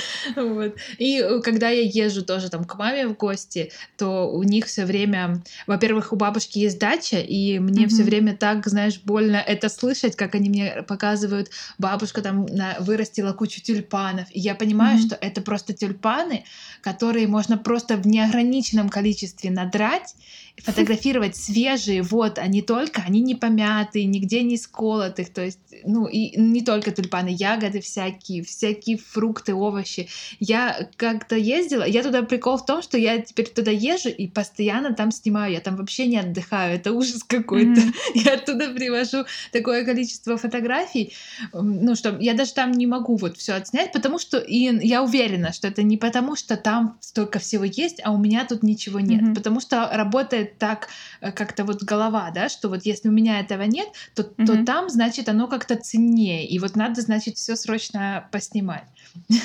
Вот. 0.36 0.76
И 0.98 1.20
э, 1.20 1.42
когда 1.42 1.70
я 1.70 1.82
езжу 1.82 2.24
тоже 2.24 2.50
там 2.50 2.66
к 2.66 2.76
маме 2.76 3.08
в 3.08 3.16
гости, 3.16 3.72
то 3.98 4.30
у 4.30 4.44
них 4.44 4.66
все 4.66 4.86
время, 4.86 5.42
во-первых, 5.68 6.14
у 6.14 6.16
бабушки 6.16 6.60
есть 6.60 6.80
дача, 6.80 7.20
и 7.20 7.60
мне 7.60 7.86
mm-hmm. 7.86 7.88
все 7.90 8.04
время 8.04 8.36
так, 8.36 8.66
знаешь, 8.68 9.00
больно 9.04 9.38
это 9.38 9.70
слышать, 9.70 10.16
как 10.16 10.36
они 10.36 10.50
мне 10.50 10.84
показывают, 10.88 11.50
бабушка 11.78 12.22
там 12.22 12.46
на, 12.46 12.78
вырастила 12.80 13.34
кучу 13.34 13.62
тюльпанов, 13.62 14.28
и 14.32 14.40
я 14.40 14.56
понимаю, 14.56 14.98
mm-hmm. 14.98 15.06
что 15.06 15.18
это 15.20 15.42
просто 15.42 15.74
тюльпаны, 15.74 16.46
которые 16.82 17.28
можно 17.28 17.58
просто 17.58 17.98
в 17.98 18.08
неограниченном 18.08 18.90
количестве 18.90 19.52
надрать, 19.52 20.16
фотографировать 20.64 21.36
свежие, 21.36 22.02
вот, 22.02 22.38
они 22.38 22.62
только, 22.62 23.02
они 23.06 23.22
не 23.22 23.36
помятые, 23.36 24.06
нигде 24.06 24.44
не 24.44 24.58
сколотых, 24.58 25.30
то 25.30 25.44
есть, 25.44 25.60
ну, 25.84 26.08
и 26.08 26.40
не 26.40 26.62
только 26.62 26.92
тюльпаны, 26.92 27.30
ягоды 27.30 27.82
всякие, 27.82 28.44
всякие 28.44 28.98
фрукты, 28.98 29.54
овощи. 29.54 30.08
Я 30.40 30.90
как-то 30.98 31.36
ездила, 31.36 31.84
я 31.84 32.04
туда 32.04 32.24
прикол 32.24 32.58
в 32.58 32.66
том, 32.66 32.82
что 32.82 32.98
я 32.98 33.20
теперь 33.20 33.48
туда 33.48 33.72
езжу 33.72 34.10
и 34.10 34.28
постоянно 34.28 34.94
там 34.94 35.12
снимаю, 35.12 35.54
я 35.54 35.60
там 35.60 35.76
вообще 35.76 36.08
не 36.08 36.18
отдыхаю, 36.18 36.76
это 36.76 36.92
ужас 36.92 37.24
какой-то. 37.24 37.82
Mm-hmm. 37.82 37.94
Я 38.16 38.34
оттуда 38.34 38.70
привожу 38.70 39.26
такое 39.52 39.86
количество 39.86 40.38
фотографий, 40.38 41.14
ну, 41.54 41.96
что 41.96 42.18
я 42.20 42.34
даже 42.34 42.54
там 42.54 42.72
не 42.72 42.88
могу 42.88 43.16
вот 43.16 43.38
все 43.38 43.54
отснять, 43.54 43.92
потому 43.92 44.20
что, 44.20 44.38
и 44.38 44.58
я 44.86 45.04
уверена, 45.04 45.54
что 45.54 45.68
это 45.68 45.84
не 45.84 45.98
потому, 45.98 46.36
что 46.36 46.58
там 46.58 46.98
столько 47.00 47.40
всего 47.40 47.64
есть, 47.64 48.02
а 48.04 48.12
у 48.12 48.18
меня 48.18 48.46
тут 48.46 48.64
ничего 48.64 49.00
нет, 49.00 49.22
mm-hmm. 49.22 49.36
потому 49.36 49.60
что 49.60 49.90
работает 49.92 50.49
так 50.58 50.90
э, 51.22 51.32
как-то 51.32 51.66
вот 51.66 51.84
голова, 51.84 52.32
да, 52.32 52.50
что 52.50 52.70
вот 52.70 52.86
если 52.86 53.10
у 53.10 53.12
меня 53.12 53.40
этого 53.40 53.64
нет, 53.64 53.90
то, 54.16 54.24
mm-hmm. 54.24 54.46
то 54.46 54.66
там, 54.66 54.90
значит, 54.90 55.30
оно 55.30 55.48
как-то 55.48 55.76
ценнее, 55.76 56.48
и 56.48 56.60
вот 56.60 56.76
надо, 56.76 57.02
значит, 57.02 57.38
все 57.38 57.56
срочно 57.56 58.28
поснимать. 58.32 58.88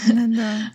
Да. 0.06 0.72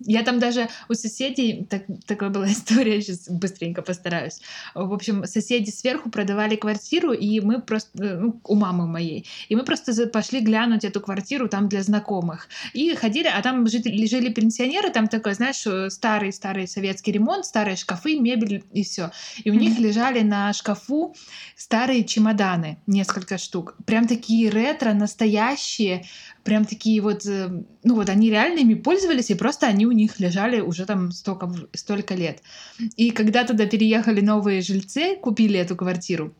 Я 0.00 0.22
там 0.22 0.38
даже 0.38 0.68
у 0.88 0.94
соседей, 0.94 1.66
так, 1.68 1.82
такая 2.06 2.30
была 2.30 2.46
история, 2.52 3.00
сейчас 3.00 3.28
быстренько 3.28 3.82
постараюсь. 3.82 4.40
В 4.74 4.92
общем, 4.92 5.24
соседи 5.24 5.70
сверху 5.70 6.10
продавали 6.10 6.56
квартиру, 6.56 7.12
и 7.12 7.40
мы 7.40 7.60
просто, 7.60 8.02
э, 8.02 8.16
ну, 8.16 8.40
у 8.44 8.54
мамы 8.54 8.86
моей, 8.86 9.26
и 9.48 9.56
мы 9.56 9.64
просто 9.64 10.06
пошли 10.06 10.40
глянуть 10.40 10.84
эту 10.84 11.00
квартиру 11.00 11.48
там 11.48 11.68
для 11.68 11.82
знакомых. 11.82 12.48
И 12.72 12.94
ходили, 12.94 13.28
а 13.28 13.42
там 13.42 13.66
жили, 13.66 14.06
жили 14.06 14.32
пенсионеры, 14.32 14.90
там 14.90 15.08
такой, 15.08 15.34
знаешь, 15.34 15.66
старый-старый 15.92 16.68
советский 16.68 17.12
ремонт, 17.12 17.44
старые 17.44 17.76
шкафы, 17.76 18.18
мебель 18.18 18.64
и 18.72 18.82
все. 18.82 19.10
И 19.44 19.50
у 19.50 19.54
mm-hmm. 19.54 19.58
них 19.58 19.78
лежали 19.78 20.20
на 20.20 20.52
шкафу 20.52 21.14
старые 21.56 22.04
чемоданы, 22.04 22.78
несколько 22.86 23.38
штук. 23.38 23.76
Прям 23.86 24.06
такие 24.06 24.50
ретро, 24.50 24.92
настоящие, 24.92 26.04
прям 26.46 26.64
такие 26.64 27.02
вот, 27.02 27.26
э, 27.26 27.50
ну 27.82 27.94
вот 27.94 28.08
они 28.08 28.30
реально 28.30 28.60
ими 28.60 28.74
пользовались, 28.74 29.30
и 29.30 29.34
просто 29.34 29.66
они 29.66 29.84
у 29.84 29.92
них 29.92 30.18
лежали 30.20 30.60
уже 30.60 30.86
там 30.86 31.10
столько, 31.12 31.52
столько 31.74 32.14
лет. 32.14 32.40
И 32.96 33.10
когда 33.10 33.44
туда 33.44 33.66
переехали 33.66 34.20
новые 34.22 34.62
жильцы, 34.62 35.16
купили 35.16 35.58
эту 35.58 35.76
квартиру, 35.76 36.32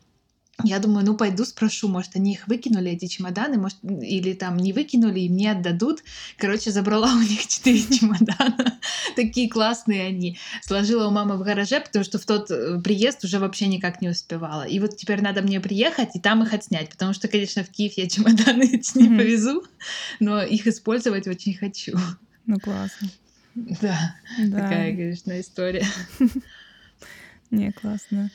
я 0.63 0.79
думаю, 0.79 1.05
ну 1.05 1.15
пойду 1.15 1.45
спрошу, 1.45 1.87
может, 1.87 2.15
они 2.15 2.33
их 2.33 2.47
выкинули, 2.47 2.89
эти 2.91 3.05
чемоданы, 3.05 3.57
может, 3.57 3.77
или 3.83 4.33
там 4.33 4.57
не 4.57 4.73
выкинули 4.73 5.19
и 5.19 5.29
мне 5.29 5.51
отдадут. 5.51 6.03
Короче, 6.37 6.71
забрала 6.71 7.13
у 7.15 7.21
них 7.21 7.45
четыре 7.45 7.79
чемодана. 7.99 8.79
Такие 9.15 9.49
классные 9.49 10.07
они. 10.07 10.39
Сложила 10.63 11.07
у 11.07 11.11
мамы 11.11 11.37
в 11.37 11.43
гараже, 11.43 11.79
потому 11.79 12.03
что 12.03 12.17
в 12.17 12.25
тот 12.25 12.49
э, 12.49 12.79
приезд 12.83 13.23
уже 13.23 13.37
вообще 13.37 13.67
никак 13.67 14.01
не 14.01 14.09
успевала. 14.09 14.63
И 14.63 14.79
вот 14.79 14.97
теперь 14.97 15.21
надо 15.21 15.43
мне 15.43 15.59
приехать 15.59 16.15
и 16.15 16.19
там 16.19 16.41
их 16.41 16.53
отснять, 16.53 16.89
потому 16.89 17.13
что, 17.13 17.27
конечно, 17.27 17.63
в 17.63 17.69
Киев 17.69 17.93
я 17.95 18.09
чемоданы 18.09 18.81
не 18.95 19.09
повезу, 19.09 19.63
но 20.19 20.41
их 20.41 20.65
использовать 20.65 21.27
очень 21.27 21.53
хочу. 21.53 21.95
Ну, 22.47 22.59
классно. 22.59 23.09
Да, 23.53 24.15
такая, 24.37 24.95
конечно, 24.95 25.39
история. 25.39 25.85
Не, 27.51 27.71
классно. 27.71 28.31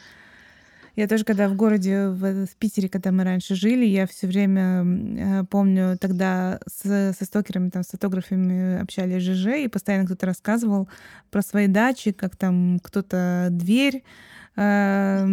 Я 0.95 1.09
тоже, 1.09 1.25
когда 1.25 1.49
в 1.49 1.55
городе, 1.55 2.09
в, 2.09 2.47
в 2.47 2.57
Питере, 2.57 2.89
когда 2.89 3.13
мы 3.13 3.25
раньше 3.25 3.55
жили, 3.55 3.85
я 3.85 4.07
все 4.07 4.27
время 4.27 4.85
э, 4.85 5.45
помню, 5.45 5.97
тогда 5.99 6.61
с, 6.67 7.15
со 7.19 7.25
стокерами, 7.25 7.71
там, 7.71 7.83
с 7.83 7.89
фотографами 7.89 8.81
общались 8.81 9.23
ЖЖ, 9.23 9.65
и 9.65 9.69
постоянно 9.69 10.07
кто-то 10.07 10.27
рассказывал 10.27 10.89
про 11.31 11.43
свои 11.43 11.67
дачи, 11.67 12.13
как 12.13 12.37
там 12.37 12.79
кто-то 12.83 13.49
дверь 13.51 14.03
э, 14.57 15.25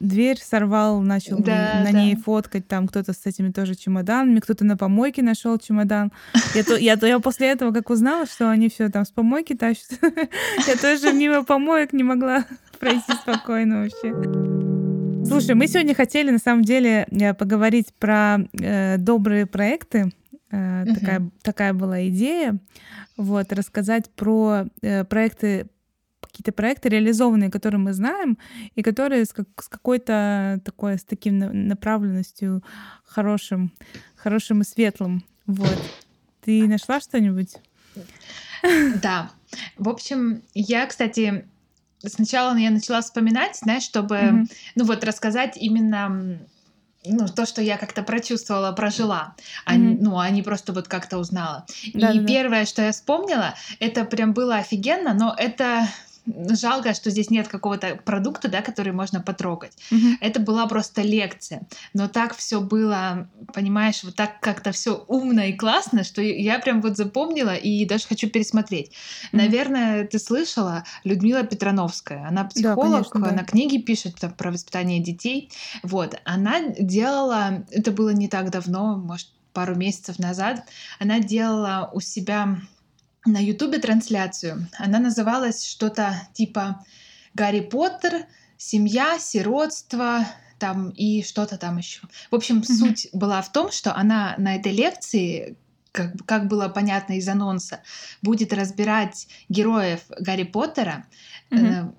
дверь 0.00 0.38
сорвал, 0.42 1.00
начал 1.00 1.38
да, 1.38 1.82
на 1.84 1.92
да. 1.92 1.98
ней 1.98 2.16
фоткать, 2.16 2.68
там 2.68 2.88
кто-то 2.88 3.12
с 3.12 3.24
этими 3.24 3.50
тоже 3.50 3.74
чемоданами, 3.74 4.40
кто-то 4.40 4.64
на 4.64 4.76
помойке 4.76 5.22
нашел 5.22 5.58
чемодан. 5.58 6.12
Я, 6.54 6.64
то, 6.64 6.76
я, 6.76 6.96
то, 6.96 7.06
я 7.06 7.18
после 7.20 7.48
этого, 7.48 7.72
как 7.72 7.90
узнала, 7.90 8.26
что 8.26 8.50
они 8.50 8.68
все 8.68 8.88
там 8.90 9.04
с 9.04 9.10
помойки 9.10 9.54
тащат, 9.54 9.98
я 10.66 10.76
тоже 10.76 11.12
мимо 11.12 11.44
помоек 11.44 11.92
не 11.92 12.02
могла 12.02 12.44
пройти 12.78 13.12
спокойно 13.22 13.82
вообще. 13.82 14.43
Слушай, 15.26 15.54
мы 15.54 15.66
сегодня 15.66 15.94
хотели 15.94 16.30
на 16.30 16.38
самом 16.38 16.62
деле 16.62 17.06
э, 17.10 17.34
поговорить 17.34 17.94
про 17.94 18.38
э, 18.52 18.98
добрые 18.98 19.46
проекты. 19.46 20.12
Э, 20.50 20.84
uh 20.84 20.94
такая, 20.94 21.30
такая 21.42 21.72
была 21.72 22.06
идея. 22.08 22.58
Вот, 23.16 23.52
рассказать 23.52 24.10
про 24.10 24.66
э, 24.82 25.04
проекты, 25.04 25.66
какие-то 26.20 26.52
проекты 26.52 26.88
реализованные, 26.88 27.50
которые 27.50 27.80
мы 27.80 27.92
знаем, 27.94 28.38
и 28.74 28.82
которые 28.82 29.24
с, 29.24 29.32
как, 29.32 29.48
с 29.60 29.68
какой-то 29.68 30.60
такой, 30.64 30.98
с 30.98 31.04
таким 31.04 31.38
направленностью 31.68 32.62
хорошим, 33.04 33.72
хорошим 34.16 34.60
и 34.60 34.64
светлым. 34.64 35.24
Вот. 35.46 35.78
Ты 36.42 36.66
нашла 36.68 37.00
что-нибудь? 37.00 37.56
Да. 39.02 39.30
В 39.78 39.88
общем, 39.88 40.42
я, 40.54 40.86
кстати, 40.86 41.46
сначала 42.08 42.56
я 42.56 42.70
начала 42.70 43.00
вспоминать, 43.00 43.56
знаешь, 43.56 43.82
чтобы, 43.82 44.16
mm-hmm. 44.16 44.52
ну 44.76 44.84
вот, 44.84 45.04
рассказать 45.04 45.56
именно 45.56 46.38
ну, 47.06 47.28
то, 47.28 47.46
что 47.46 47.60
я 47.60 47.76
как-то 47.76 48.02
прочувствовала, 48.02 48.72
прожила, 48.72 49.34
а, 49.64 49.74
mm-hmm. 49.74 49.98
ну, 50.00 50.18
а 50.18 50.30
не 50.30 50.42
просто 50.42 50.72
вот 50.72 50.88
как-то 50.88 51.18
узнала. 51.18 51.66
Да, 51.92 52.12
и 52.12 52.20
да, 52.20 52.26
первое, 52.26 52.64
что 52.64 52.82
я 52.82 52.92
вспомнила, 52.92 53.54
это 53.78 54.04
прям 54.04 54.32
было 54.32 54.56
офигенно, 54.56 55.12
но 55.14 55.34
это 55.36 55.86
жалко, 56.26 56.94
что 56.94 57.10
здесь 57.10 57.30
нет 57.30 57.48
какого-то 57.48 57.96
продукта, 58.04 58.48
да, 58.48 58.62
который 58.62 58.92
можно 58.92 59.20
потрогать. 59.20 59.72
Mm-hmm. 59.90 60.14
Это 60.20 60.40
была 60.40 60.66
просто 60.66 61.02
лекция. 61.02 61.66
Но 61.92 62.08
так 62.08 62.36
все 62.36 62.60
было, 62.60 63.28
понимаешь, 63.52 64.02
вот 64.04 64.16
так 64.16 64.40
как-то 64.40 64.72
все 64.72 65.04
умно 65.08 65.44
и 65.44 65.52
классно, 65.52 66.04
что 66.04 66.22
я 66.22 66.58
прям 66.58 66.80
вот 66.80 66.96
запомнила 66.96 67.54
и 67.54 67.84
даже 67.84 68.06
хочу 68.06 68.28
пересмотреть. 68.28 68.88
Mm-hmm. 68.88 69.28
Наверное, 69.32 70.06
ты 70.06 70.18
слышала 70.18 70.84
Людмила 71.04 71.42
Петрановская. 71.42 72.26
Она 72.26 72.44
психолог, 72.44 72.76
да, 72.76 72.90
конечно, 72.90 73.20
да. 73.20 73.30
она 73.30 73.44
книги 73.44 73.78
пишет 73.78 74.16
там, 74.16 74.32
про 74.32 74.50
воспитание 74.50 75.00
детей. 75.00 75.50
Вот, 75.82 76.18
она 76.24 76.60
делала, 76.78 77.64
это 77.70 77.92
было 77.92 78.10
не 78.10 78.28
так 78.28 78.50
давно, 78.50 78.96
может, 78.96 79.28
пару 79.54 79.76
месяцев 79.76 80.18
назад, 80.18 80.66
она 80.98 81.20
делала 81.20 81.88
у 81.94 82.00
себя 82.00 82.58
на 83.24 83.38
Ютубе 83.38 83.78
трансляцию. 83.78 84.68
Она 84.78 84.98
называлась 84.98 85.66
что-то 85.66 86.14
типа 86.32 86.84
«Гарри 87.34 87.60
Поттер», 87.60 88.26
«Семья», 88.56 89.18
«Сиротство», 89.18 90.26
там 90.58 90.90
и 90.90 91.22
что-то 91.22 91.58
там 91.58 91.78
еще. 91.78 92.00
В 92.30 92.34
общем, 92.34 92.60
mm-hmm. 92.60 92.78
суть 92.78 93.08
была 93.12 93.42
в 93.42 93.52
том, 93.52 93.70
что 93.70 93.94
она 93.94 94.34
на 94.38 94.56
этой 94.56 94.72
лекции, 94.72 95.56
как, 95.92 96.12
как 96.26 96.48
было 96.48 96.68
понятно 96.68 97.14
из 97.14 97.28
анонса, 97.28 97.80
будет 98.22 98.52
разбирать 98.52 99.28
героев 99.48 100.00
Гарри 100.18 100.44
Поттера. 100.44 101.06
Mm-hmm. 101.50 101.90
Э, 101.90 101.92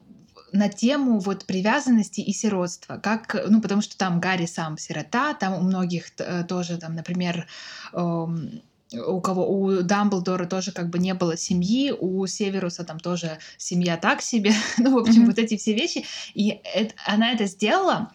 на 0.52 0.70
тему 0.70 1.20
вот 1.20 1.46
привязанности 1.46 2.22
и 2.22 2.32
сиротства, 2.32 2.98
как, 2.98 3.36
ну, 3.50 3.62
потому 3.62 3.82
что 3.82 3.98
там 3.98 4.22
Гарри 4.22 4.46
сам 4.46 4.78
сирота, 4.78 5.34
там 5.34 5.54
у 5.56 5.62
многих 5.62 6.12
э, 6.18 6.46
тоже, 6.46 6.78
там, 6.78 6.96
например, 6.96 7.46
э, 7.92 8.26
у 8.96 9.22
кого 9.22 9.50
у 9.50 9.82
Дамблдора 9.82 10.46
тоже 10.46 10.72
как 10.72 10.90
бы 10.90 11.00
не 11.00 11.14
было 11.14 11.38
семьи, 11.38 11.92
у 11.92 12.26
Северуса 12.28 12.84
там 12.84 13.00
тоже 13.00 13.40
семья 13.58 13.98
так 13.98 14.22
себе. 14.22 14.54
ну, 14.78 14.94
в 14.94 14.98
общем, 14.98 15.24
mm-hmm. 15.24 15.28
вот 15.28 15.40
эти 15.40 15.58
все 15.58 15.74
вещи. 15.74 16.06
И 16.34 16.60
это, 16.74 16.94
она 17.06 17.32
это 17.32 17.46
сделала, 17.46 18.12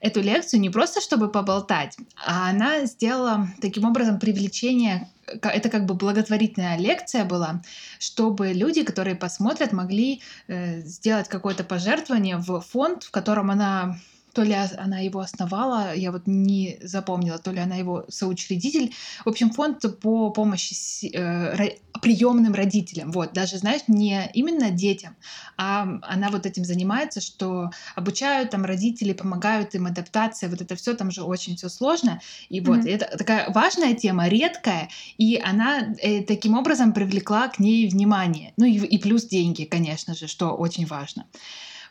эту 0.00 0.20
лекцию 0.20 0.60
не 0.60 0.70
просто 0.70 1.00
чтобы 1.00 1.30
поболтать, 1.30 1.96
а 2.24 2.50
она 2.50 2.84
сделала 2.84 3.48
таким 3.60 3.84
образом 3.84 4.18
привлечение 4.18 5.08
это 5.26 5.70
как 5.70 5.86
бы 5.86 5.94
благотворительная 5.94 6.76
лекция 6.76 7.24
была, 7.24 7.62
чтобы 7.98 8.52
люди, 8.52 8.82
которые 8.82 9.16
посмотрят, 9.16 9.72
могли 9.72 10.20
э, 10.48 10.80
сделать 10.80 11.28
какое-то 11.28 11.64
пожертвование 11.64 12.36
в 12.36 12.60
фонд, 12.60 13.04
в 13.04 13.10
котором 13.10 13.50
она 13.50 13.96
то 14.34 14.42
ли 14.42 14.52
она 14.52 14.98
его 14.98 15.20
основала, 15.20 15.94
я 15.94 16.10
вот 16.10 16.22
не 16.26 16.78
запомнила, 16.82 17.38
то 17.38 17.52
ли 17.52 17.60
она 17.60 17.76
его 17.76 18.04
соучредитель. 18.08 18.92
В 19.24 19.28
общем, 19.28 19.50
фонд 19.50 19.84
по 20.00 20.30
помощи 20.30 20.74
э, 21.14 21.76
приемным 22.02 22.52
родителям. 22.52 23.12
Вот, 23.12 23.32
даже, 23.32 23.58
знаешь, 23.58 23.82
не 23.86 24.30
именно 24.34 24.70
детям, 24.70 25.16
а 25.56 25.82
она 26.02 26.30
вот 26.30 26.46
этим 26.46 26.64
занимается, 26.64 27.20
что 27.20 27.70
обучают 27.94 28.50
там 28.50 28.64
родители, 28.64 29.12
помогают 29.12 29.74
им 29.74 29.86
адаптация, 29.86 30.50
вот 30.50 30.60
это 30.60 30.74
все 30.74 30.94
там 30.94 31.10
же 31.10 31.22
очень 31.22 31.56
все 31.56 31.68
сложно. 31.68 32.20
И 32.48 32.60
вот, 32.60 32.80
mm-hmm. 32.80 32.90
это 32.90 33.16
такая 33.16 33.50
важная 33.50 33.94
тема, 33.94 34.28
редкая, 34.28 34.88
и 35.16 35.40
она 35.42 35.94
э, 36.02 36.22
таким 36.22 36.58
образом 36.58 36.92
привлекла 36.92 37.48
к 37.48 37.60
ней 37.60 37.88
внимание. 37.88 38.52
Ну 38.56 38.64
и, 38.64 38.78
и 38.78 38.98
плюс 38.98 39.24
деньги, 39.24 39.64
конечно 39.64 40.14
же, 40.14 40.26
что 40.26 40.50
очень 40.50 40.86
важно. 40.86 41.26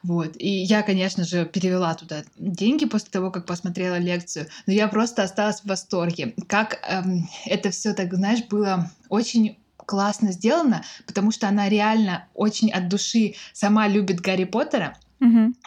Вот. 0.03 0.35
И 0.37 0.49
я, 0.49 0.83
конечно 0.83 1.23
же, 1.23 1.45
перевела 1.45 1.93
туда 1.95 2.23
деньги 2.37 2.85
после 2.85 3.09
того, 3.09 3.31
как 3.31 3.45
посмотрела 3.45 3.97
лекцию, 3.97 4.47
но 4.67 4.73
я 4.73 4.87
просто 4.89 5.23
осталась 5.23 5.61
в 5.61 5.65
восторге. 5.65 6.35
Как 6.47 6.79
эм, 6.87 7.29
это 7.45 7.71
все 7.71 7.93
так, 7.93 8.13
знаешь, 8.13 8.43
было 8.43 8.91
очень 9.09 9.57
классно 9.77 10.31
сделано, 10.31 10.83
потому 11.05 11.31
что 11.31 11.47
она 11.47 11.69
реально 11.69 12.27
очень 12.33 12.71
от 12.71 12.89
души 12.89 13.35
сама 13.53 13.87
любит 13.87 14.19
Гарри 14.19 14.45
Поттера, 14.45 14.97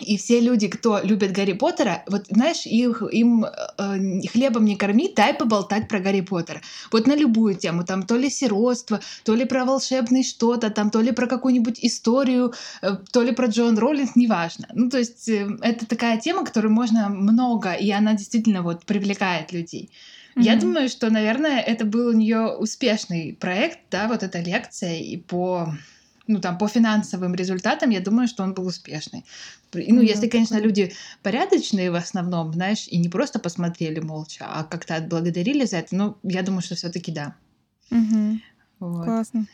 и 0.00 0.16
все 0.16 0.40
люди, 0.40 0.68
кто 0.68 1.00
любит 1.02 1.32
Гарри 1.32 1.52
Поттера, 1.52 2.04
вот 2.08 2.26
знаешь, 2.28 2.66
их, 2.66 3.02
им 3.10 3.44
э, 3.44 4.20
хлебом 4.28 4.64
не 4.64 4.76
корми, 4.76 5.12
дай 5.14 5.34
поболтать 5.34 5.88
про 5.88 5.98
Гарри 5.98 6.20
Поттера. 6.20 6.60
Вот 6.92 7.06
на 7.06 7.16
любую 7.16 7.54
тему, 7.54 7.84
там 7.84 8.02
то 8.02 8.16
ли 8.16 8.30
сиротство, 8.30 9.00
то 9.24 9.34
ли 9.34 9.44
про 9.44 9.64
волшебный 9.64 10.22
что-то, 10.22 10.70
там 10.70 10.90
то 10.90 11.00
ли 11.00 11.12
про 11.12 11.26
какую-нибудь 11.26 11.78
историю, 11.82 12.52
э, 12.82 12.96
то 13.12 13.22
ли 13.22 13.32
про 13.32 13.46
Джон 13.46 13.78
Роллинг, 13.78 14.16
неважно. 14.16 14.68
Ну, 14.74 14.90
то 14.90 14.98
есть 14.98 15.28
э, 15.28 15.48
это 15.62 15.86
такая 15.86 16.18
тема, 16.18 16.44
которую 16.44 16.72
можно 16.72 17.08
много, 17.08 17.72
и 17.72 17.90
она 17.90 18.14
действительно 18.14 18.62
вот 18.62 18.84
привлекает 18.84 19.52
людей. 19.52 19.90
Mm-hmm. 20.36 20.42
Я 20.42 20.56
думаю, 20.56 20.88
что, 20.88 21.10
наверное, 21.10 21.60
это 21.60 21.86
был 21.86 22.08
у 22.08 22.12
нее 22.12 22.48
успешный 22.48 23.36
проект, 23.40 23.78
да, 23.90 24.06
вот 24.08 24.22
эта 24.22 24.40
лекция, 24.40 24.98
и 24.98 25.16
по 25.16 25.72
ну, 26.26 26.40
там, 26.40 26.58
по 26.58 26.68
финансовым 26.68 27.34
результатам, 27.34 27.90
я 27.90 28.00
думаю, 28.00 28.28
что 28.28 28.42
он 28.42 28.54
был 28.54 28.66
успешный. 28.66 29.24
Ну, 29.72 30.02
mm 30.02 30.04
если, 30.04 30.28
конечно, 30.28 30.58
люди 30.60 30.92
порядочные 31.22 31.90
в 31.90 31.94
основном, 31.94 32.52
знаешь, 32.52 32.88
и 32.88 32.98
не 32.98 33.08
просто 33.08 33.38
посмотрели 33.38 34.00
молча, 34.00 34.46
а 34.48 34.64
как-то 34.64 34.96
отблагодарили 34.96 35.64
за 35.66 35.78
это, 35.78 35.94
ну, 35.96 36.16
я 36.22 36.42
думаю, 36.42 36.62
что 36.62 36.74
все 36.74 36.90
таки 36.90 37.12
да. 37.12 37.34
mm 37.90 38.38
Вот. 38.80 39.04
Классно. 39.04 39.46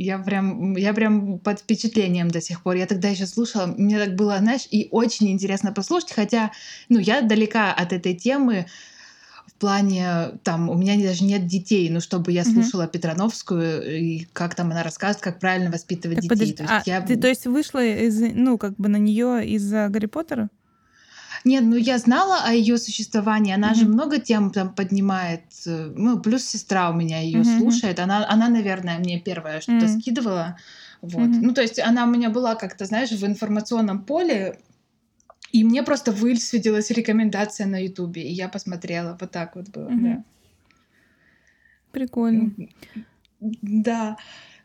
Я 0.00 0.18
прям, 0.18 0.76
я 0.76 0.94
прям 0.94 1.40
под 1.40 1.58
впечатлением 1.58 2.30
до 2.30 2.40
сих 2.40 2.62
пор. 2.62 2.76
Я 2.76 2.86
тогда 2.86 3.08
еще 3.08 3.26
слушала, 3.26 3.66
мне 3.66 3.98
так 3.98 4.14
было, 4.14 4.38
знаешь, 4.38 4.68
и 4.70 4.88
очень 4.92 5.28
интересно 5.28 5.72
послушать, 5.72 6.12
хотя, 6.12 6.52
ну, 6.88 7.00
я 7.00 7.20
далека 7.20 7.74
от 7.74 7.92
этой 7.92 8.14
темы, 8.14 8.66
плане, 9.58 10.32
там, 10.44 10.68
у 10.70 10.74
меня 10.74 10.96
даже 10.96 11.24
нет 11.24 11.46
детей, 11.46 11.90
но 11.90 12.00
чтобы 12.00 12.32
я 12.32 12.44
слушала 12.44 12.84
угу. 12.84 12.92
Петрановскую, 12.92 14.00
и 14.00 14.26
как 14.32 14.54
там 14.54 14.70
она 14.70 14.82
рассказывает, 14.82 15.22
как 15.22 15.40
правильно 15.40 15.70
воспитывать 15.70 16.16
так, 16.16 16.22
детей. 16.24 16.28
Подожди, 16.28 16.52
то 16.54 16.62
есть 16.62 16.86
а 16.86 16.90
я... 16.90 17.00
ты, 17.00 17.16
то 17.16 17.28
есть, 17.28 17.46
вышла 17.46 17.84
из, 17.84 18.20
ну, 18.34 18.58
как 18.58 18.74
бы 18.76 18.88
на 18.88 18.96
нее 18.96 19.46
из-за 19.46 19.88
Гарри 19.88 20.06
Поттера? 20.06 20.48
Нет, 21.44 21.64
ну 21.64 21.76
я 21.76 21.98
знала 21.98 22.42
о 22.44 22.52
ее 22.52 22.78
существовании. 22.78 23.54
Она 23.54 23.72
mm-hmm. 23.72 23.76
же 23.76 23.86
много 23.86 24.18
тем 24.18 24.50
там 24.50 24.74
поднимает. 24.74 25.42
Э, 25.66 25.92
ну, 25.94 26.18
плюс 26.18 26.44
сестра 26.44 26.90
у 26.90 26.94
меня 26.94 27.20
ее 27.20 27.40
mm-hmm. 27.40 27.58
слушает. 27.58 28.00
Она, 28.00 28.28
она, 28.28 28.48
наверное, 28.48 28.98
мне 28.98 29.20
первое 29.20 29.60
что-то 29.60 29.86
mm-hmm. 29.86 30.00
скидывала. 30.00 30.58
Вот. 31.00 31.28
Mm-hmm. 31.28 31.40
Ну, 31.40 31.54
то 31.54 31.62
есть 31.62 31.78
она 31.78 32.04
у 32.04 32.08
меня 32.08 32.30
была 32.30 32.54
как-то, 32.54 32.84
знаешь, 32.86 33.10
в 33.10 33.24
информационном 33.24 34.02
поле 34.02 34.58
и 35.52 35.64
мне 35.64 35.82
просто 35.82 36.12
высветилась 36.12 36.90
рекомендация 36.90 37.66
на 37.66 37.82
Ютубе, 37.82 38.22
и 38.22 38.32
я 38.32 38.48
посмотрела. 38.48 39.16
Вот 39.20 39.30
так 39.30 39.56
вот 39.56 39.68
было, 39.68 39.86
угу. 39.86 40.00
да. 40.00 40.24
Прикольно. 41.92 42.52
Да. 43.40 44.16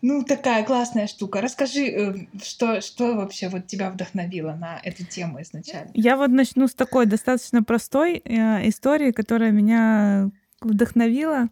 Ну, 0.01 0.23
такая 0.23 0.65
классная 0.65 1.07
штука. 1.07 1.39
Расскажи, 1.39 1.85
э, 1.85 2.15
что, 2.43 2.81
что 2.81 3.15
вообще 3.15 3.47
вот 3.47 3.67
тебя 3.67 3.89
вдохновило 3.89 4.51
на 4.51 4.77
эту 4.83 5.05
тему 5.05 5.41
изначально? 5.41 5.91
Я 5.93 6.17
вот 6.17 6.29
начну 6.29 6.67
с 6.67 6.73
такой 6.73 7.05
достаточно 7.05 7.63
простой 7.63 8.21
э, 8.25 8.67
истории, 8.67 9.11
которая 9.11 9.51
меня 9.51 10.29
вдохновила. 10.59 11.47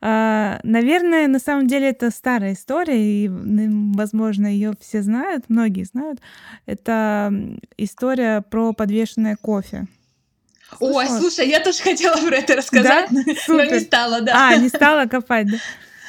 Наверное, 0.00 1.26
на 1.26 1.38
самом 1.38 1.66
деле 1.66 1.88
это 1.88 2.10
старая 2.10 2.52
история, 2.52 3.24
и, 3.24 3.28
возможно, 3.28 4.46
ее 4.46 4.72
все 4.80 5.02
знают, 5.02 5.46
многие 5.48 5.84
знают. 5.84 6.20
Это 6.66 7.32
история 7.76 8.42
про 8.42 8.72
подвешенное 8.72 9.36
кофе. 9.36 9.86
Слышала? 10.76 10.98
Ой, 10.98 11.08
слушай, 11.08 11.48
я 11.48 11.60
тоже 11.60 11.82
хотела 11.82 12.16
про 12.16 12.36
это 12.36 12.56
рассказать, 12.56 13.08
да? 13.10 13.22
но 13.48 13.64
не 13.64 13.80
стала, 13.80 14.20
да. 14.20 14.50
А, 14.50 14.56
не 14.56 14.68
стала 14.68 15.06
копать, 15.06 15.48
да? 15.50 15.58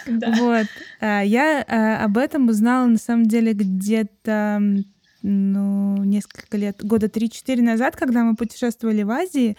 Да. 0.05 0.31
Вот. 0.37 0.67
А, 0.99 1.21
я 1.21 1.63
а, 1.67 2.03
об 2.03 2.17
этом 2.17 2.49
узнала, 2.49 2.85
на 2.85 2.97
самом 2.97 3.25
деле, 3.25 3.53
где-то 3.53 4.61
ну, 5.21 6.03
несколько 6.03 6.57
лет, 6.57 6.83
года 6.83 7.07
3-4 7.07 7.61
назад, 7.61 7.95
когда 7.95 8.23
мы 8.23 8.35
путешествовали 8.35 9.03
в 9.03 9.11
Азии, 9.11 9.57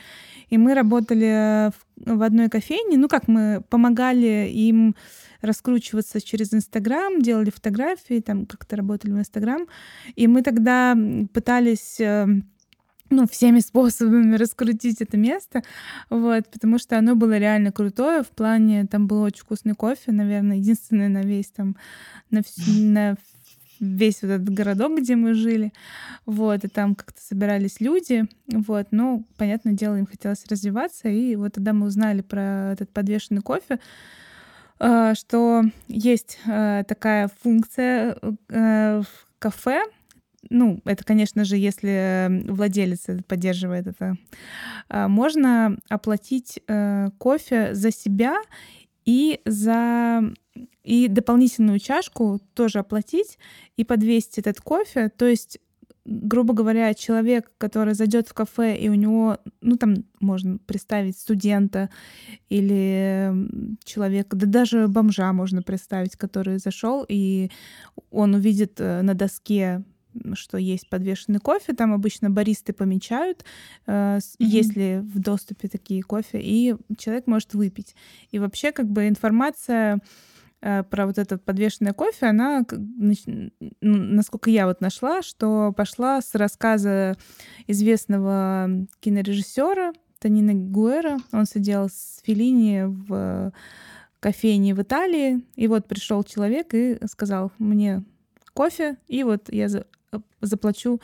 и 0.51 0.59
мы 0.59 0.75
работали 0.75 1.71
в, 1.71 2.17
в 2.19 2.23
одной 2.23 2.49
кофейне, 2.49 2.99
ну 2.99 3.09
как 3.09 3.29
мы 3.29 3.63
помогали 3.69 4.51
им 4.53 4.95
раскручиваться 5.41 6.21
через 6.21 6.53
Инстаграм, 6.53 7.23
делали 7.23 7.51
фотографии, 7.51 8.21
там 8.21 8.47
как-то 8.47 8.77
работали 8.77 9.13
в 9.13 9.19
Инстаграм, 9.19 9.67
и 10.15 10.27
мы 10.27 10.43
тогда 10.43 10.97
пытались 11.33 11.99
э, 12.01 12.27
ну, 13.11 13.27
всеми 13.27 13.61
способами 13.61 14.37
раскрутить 14.37 15.01
это 15.01 15.17
место, 15.17 15.63
вот, 16.09 16.49
потому 16.51 16.79
что 16.79 16.99
оно 16.99 17.15
было 17.17 17.39
реально 17.39 17.73
крутое. 17.73 18.23
В 18.23 18.29
плане, 18.29 18.87
там 18.87 19.07
был 19.07 19.23
очень 19.23 19.43
вкусный 19.43 19.75
кофе, 19.75 20.13
наверное, 20.13 20.57
единственный 20.57 21.09
на 21.09 21.23
весь 21.23 21.49
там, 21.49 21.77
на, 22.31 22.43
на 22.67 23.17
весь 23.81 24.23
вот 24.23 24.31
этот 24.31 24.51
городок, 24.51 24.99
где 24.99 25.17
мы 25.17 25.35
жили, 25.35 25.73
вот, 26.27 26.65
и 26.65 26.69
там 26.69 26.95
как-то 26.95 27.21
собирались 27.21 27.81
люди, 27.81 28.27
вот, 28.47 28.89
ну, 28.91 29.25
понятное 29.37 29.73
дело, 29.73 29.97
им 29.97 30.07
хотелось 30.07 30.47
развиваться, 30.47 31.09
и 31.09 31.35
вот 31.35 31.55
тогда 31.55 31.73
мы 31.73 31.87
узнали 31.87 32.21
про 32.21 32.73
этот 32.73 32.91
подвешенный 32.91 33.41
кофе, 33.41 33.81
э, 34.79 35.15
что 35.15 35.65
есть 35.89 36.39
э, 36.47 36.85
такая 36.87 37.31
функция 37.43 38.17
э, 38.49 39.03
в 39.03 39.29
кафе, 39.39 39.83
ну, 40.49 40.81
это, 40.85 41.05
конечно 41.05 41.45
же, 41.45 41.57
если 41.57 42.45
владелец 42.49 43.07
поддерживает 43.27 43.87
это, 43.87 44.17
можно 44.89 45.77
оплатить 45.91 46.63
кофе 47.19 47.75
за 47.75 47.93
себя 47.93 48.39
и 49.05 49.41
за 49.45 50.23
и 50.83 51.09
дополнительную 51.09 51.79
чашку 51.79 52.41
тоже 52.55 52.79
оплатить 52.79 53.39
и 53.77 53.85
подвесить 53.85 54.39
этот 54.39 54.61
кофе. 54.61 55.11
То 55.11 55.27
есть 55.27 55.59
грубо 56.05 56.55
говоря, 56.55 56.93
человек, 56.95 57.53
который 57.59 57.95
зайдет 57.95 58.29
в 58.29 58.35
кафе, 58.35 58.77
и 58.77 58.89
у 58.89 58.95
него, 58.95 59.39
ну 59.61 59.77
там 59.77 60.05
можно 60.19 60.59
представить 60.59 61.19
студента 61.19 61.91
или 62.49 63.33
человека, 63.85 64.37
да 64.37 64.47
даже 64.47 64.89
бомжа 64.89 65.33
можно 65.33 65.63
представить, 65.63 66.17
который 66.17 66.59
зашел, 66.59 67.05
и 67.09 67.51
он 68.11 68.35
увидит 68.35 68.81
э, 68.81 69.03
на 69.03 69.15
доске 69.15 69.85
что 70.35 70.59
есть 70.59 70.89
подвешенный 70.89 71.41
кофе, 71.41 71.73
там 71.73 71.93
обычно 71.93 72.31
баристы 72.31 72.73
помечают, 72.73 73.45
э, 73.87 74.19
mm-hmm. 74.19 74.35
есть 74.39 74.77
ли 74.77 74.99
в 74.99 75.19
доступе 75.19 75.69
такие 75.69 76.03
кофе, 76.03 76.41
и 76.43 76.75
человек 76.99 77.27
может 77.27 77.55
выпить. 77.55 77.95
И 78.31 78.39
вообще 78.39 78.73
как 78.73 78.87
бы 78.89 79.09
информация 79.09 80.01
Э, 80.63 80.83
про 80.83 81.07
вот 81.07 81.19
этот 81.19 81.43
подвешенный 81.43 81.95
кофе, 81.95 82.27
она, 82.27 82.67
насколько 83.81 84.51
я 84.51 84.67
вот 84.67 84.81
нашла, 84.81 85.23
что 85.23 85.73
пошла 85.73 86.21
с 86.21 86.35
рассказа 86.35 87.17
известного 87.67 88.69
кинорежиссера 89.01 89.93
Танина 90.19 90.53
Гуэра. 90.53 91.19
Он 91.33 91.47
сидел 91.47 91.89
с 91.89 92.21
Филини 92.25 92.83
в 92.85 93.53
кофейне 94.21 94.75
в 94.75 94.83
Италии, 94.83 95.47
и 95.57 95.67
вот 95.67 95.89
пришел 95.89 96.23
человек 96.25 96.75
и 96.75 96.99
сказал 97.07 97.53
мне 97.59 98.05
кофе, 98.53 98.99
и 99.09 99.23
вот 99.23 99.51
я 99.51 99.69
заплачу 100.41 101.01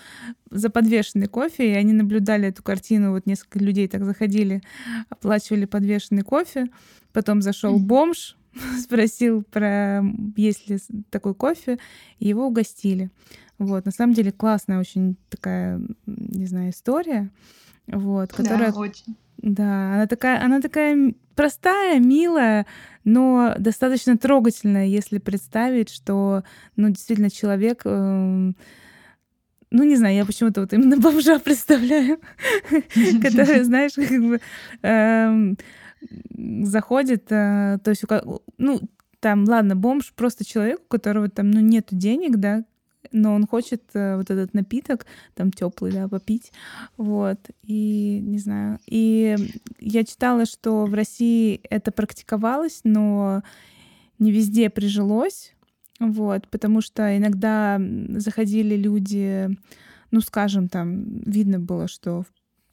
за 0.50 0.70
подвешенный 0.70 1.26
кофе, 1.26 1.72
и 1.72 1.74
они 1.74 1.92
наблюдали 1.92 2.48
эту 2.48 2.62
картину, 2.62 3.12
вот 3.12 3.26
несколько 3.26 3.58
людей 3.58 3.88
так 3.88 4.04
заходили, 4.04 4.62
оплачивали 5.08 5.64
подвешенный 5.64 6.22
кофе, 6.22 6.68
потом 7.12 7.42
зашел 7.42 7.78
бомж, 7.78 8.36
спросил 8.80 9.42
про 9.42 10.02
есть 10.36 10.68
ли 10.68 10.78
такой 11.10 11.34
кофе, 11.34 11.78
и 12.18 12.28
его 12.28 12.46
угостили. 12.46 13.10
Вот, 13.58 13.86
на 13.86 13.92
самом 13.92 14.14
деле 14.14 14.32
классная 14.32 14.78
очень 14.78 15.16
такая, 15.30 15.80
не 16.06 16.46
знаю, 16.46 16.70
история, 16.70 17.30
вот, 17.86 18.32
которая... 18.32 18.72
Да, 18.72 18.78
очень. 18.78 19.16
Да, 19.38 19.94
она 19.94 20.06
такая, 20.06 20.42
она 20.42 20.60
такая 20.60 21.14
простая, 21.34 22.00
милая, 22.00 22.66
но 23.04 23.54
достаточно 23.58 24.16
трогательная, 24.16 24.86
если 24.86 25.18
представить, 25.18 25.90
что, 25.90 26.42
ну, 26.74 26.88
действительно, 26.88 27.30
человек 27.30 27.82
э, 27.84 28.52
ну, 29.70 29.84
не 29.84 29.96
знаю, 29.96 30.16
я 30.16 30.24
почему-то 30.24 30.60
вот 30.62 30.72
именно 30.72 30.96
бомжа 31.00 31.38
представляю, 31.38 32.20
который, 33.22 33.62
знаешь, 33.64 33.92
как 33.94 34.10
бы 34.10 34.40
эм, 34.82 35.56
заходит, 36.64 37.24
э, 37.30 37.78
то 37.82 37.90
есть, 37.90 38.04
ну, 38.58 38.80
там, 39.20 39.44
ладно, 39.44 39.74
бомж 39.76 40.12
просто 40.14 40.44
человек, 40.44 40.80
у 40.84 40.88
которого 40.88 41.28
там, 41.28 41.50
ну, 41.50 41.60
нету 41.60 41.96
денег, 41.96 42.36
да, 42.36 42.64
но 43.12 43.34
он 43.34 43.46
хочет 43.46 43.82
э, 43.94 44.16
вот 44.16 44.30
этот 44.30 44.54
напиток, 44.54 45.06
там 45.34 45.50
теплый, 45.50 45.92
да, 45.92 46.08
попить, 46.08 46.52
вот, 46.96 47.38
и 47.62 48.20
не 48.22 48.38
знаю. 48.38 48.78
И 48.86 49.36
я 49.80 50.04
читала, 50.04 50.46
что 50.46 50.84
в 50.84 50.94
России 50.94 51.60
это 51.70 51.92
практиковалось, 51.92 52.80
но 52.84 53.42
не 54.18 54.32
везде 54.32 54.70
прижилось, 54.70 55.55
вот, 55.98 56.48
потому 56.48 56.80
что 56.80 57.16
иногда 57.16 57.80
заходили 58.10 58.76
люди, 58.76 59.48
ну, 60.10 60.20
скажем, 60.20 60.68
там 60.68 61.20
видно 61.24 61.58
было, 61.58 61.88
что 61.88 62.24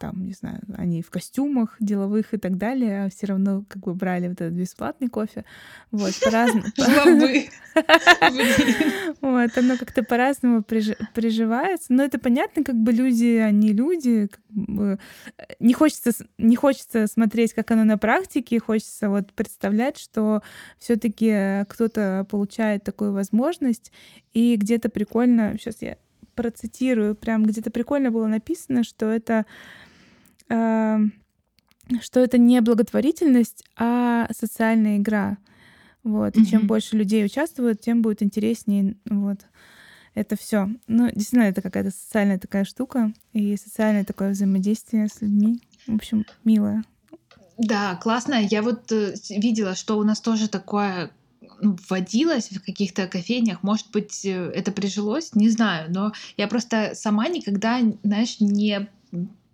там, 0.04 0.26
не 0.26 0.34
знаю, 0.34 0.60
они 0.76 1.02
в 1.02 1.10
костюмах 1.10 1.78
деловых 1.80 2.34
и 2.34 2.38
так 2.38 2.58
далее, 2.58 3.06
а 3.06 3.10
все 3.10 3.28
равно 3.28 3.64
как 3.70 3.84
бы 3.84 3.94
брали 3.94 4.28
вот 4.28 4.42
этот 4.42 4.52
бесплатный 4.52 5.08
кофе. 5.08 5.46
Вот, 5.92 6.12
по-разному. 6.22 6.66
Вот, 9.22 9.58
оно 9.58 9.78
как-то 9.78 10.04
по-разному 10.04 10.62
приживается. 10.62 11.94
Но 11.94 12.04
это 12.04 12.20
понятно, 12.20 12.66
как 12.66 12.76
бы 12.76 12.92
люди, 12.92 13.38
они 13.38 13.72
люди. 13.72 14.28
Не 15.62 15.74
хочется, 15.74 16.12
не 16.38 16.58
хочется 16.58 17.08
смотреть, 17.08 17.54
как 17.54 17.72
оно 17.72 17.86
на 17.86 17.98
практике, 17.98 18.60
хочется 18.60 19.10
вот 19.10 19.32
представлять, 19.32 19.98
что 19.98 20.42
все 20.80 20.98
таки 20.98 21.64
кто-то 21.70 22.28
получает 22.30 22.84
такую 22.84 23.14
возможность, 23.14 23.94
и 24.34 24.58
где-то 24.58 24.90
прикольно, 24.90 25.56
сейчас 25.58 25.82
я 25.82 25.96
процитирую, 26.36 27.16
прям 27.16 27.46
где-то 27.46 27.72
прикольно 27.72 28.12
было 28.12 28.28
написано, 28.28 28.84
что 28.84 29.06
это 29.06 29.46
что 30.48 32.20
это 32.20 32.38
не 32.38 32.62
благотворительность, 32.62 33.64
а 33.76 34.28
социальная 34.32 34.98
игра. 34.98 35.38
Вот. 36.04 36.36
И 36.38 36.46
чем 36.46 36.68
больше 36.68 36.98
людей 36.98 37.26
участвуют, 37.26 37.82
тем 37.82 38.02
будет 38.02 38.22
интереснее. 38.22 38.96
Вот. 39.10 39.40
Это 40.16 40.36
все. 40.36 40.70
Ну, 40.88 41.08
действительно, 41.08 41.44
это 41.44 41.62
какая-то 41.62 41.92
социальная 41.92 42.38
такая 42.38 42.66
штука 42.66 43.14
и 43.32 43.58
социальное 43.58 44.06
такое 44.06 44.32
взаимодействие 44.32 45.08
с 45.08 45.22
людьми. 45.22 45.60
В 45.88 45.96
общем, 45.96 46.26
милое. 46.44 46.84
Да, 47.58 47.96
классно. 47.96 48.36
Я 48.36 48.62
вот 48.62 48.92
э, 48.92 49.16
видела, 49.30 49.76
что 49.76 49.98
у 49.98 50.04
нас 50.04 50.22
тоже 50.22 50.50
такое 50.50 51.12
ну, 51.62 51.78
вводилось 51.90 52.50
в 52.50 52.64
каких-то 52.64 53.08
кофейнях. 53.08 53.64
Может 53.64 53.92
быть, 53.92 54.26
э, 54.26 54.52
это 54.54 54.72
прижилось, 54.72 55.34
не 55.36 55.50
знаю. 55.50 55.92
Но 55.92 56.12
я 56.38 56.48
просто 56.48 56.92
сама 56.96 57.28
никогда, 57.28 57.80
знаешь, 58.04 58.40
не 58.40 58.90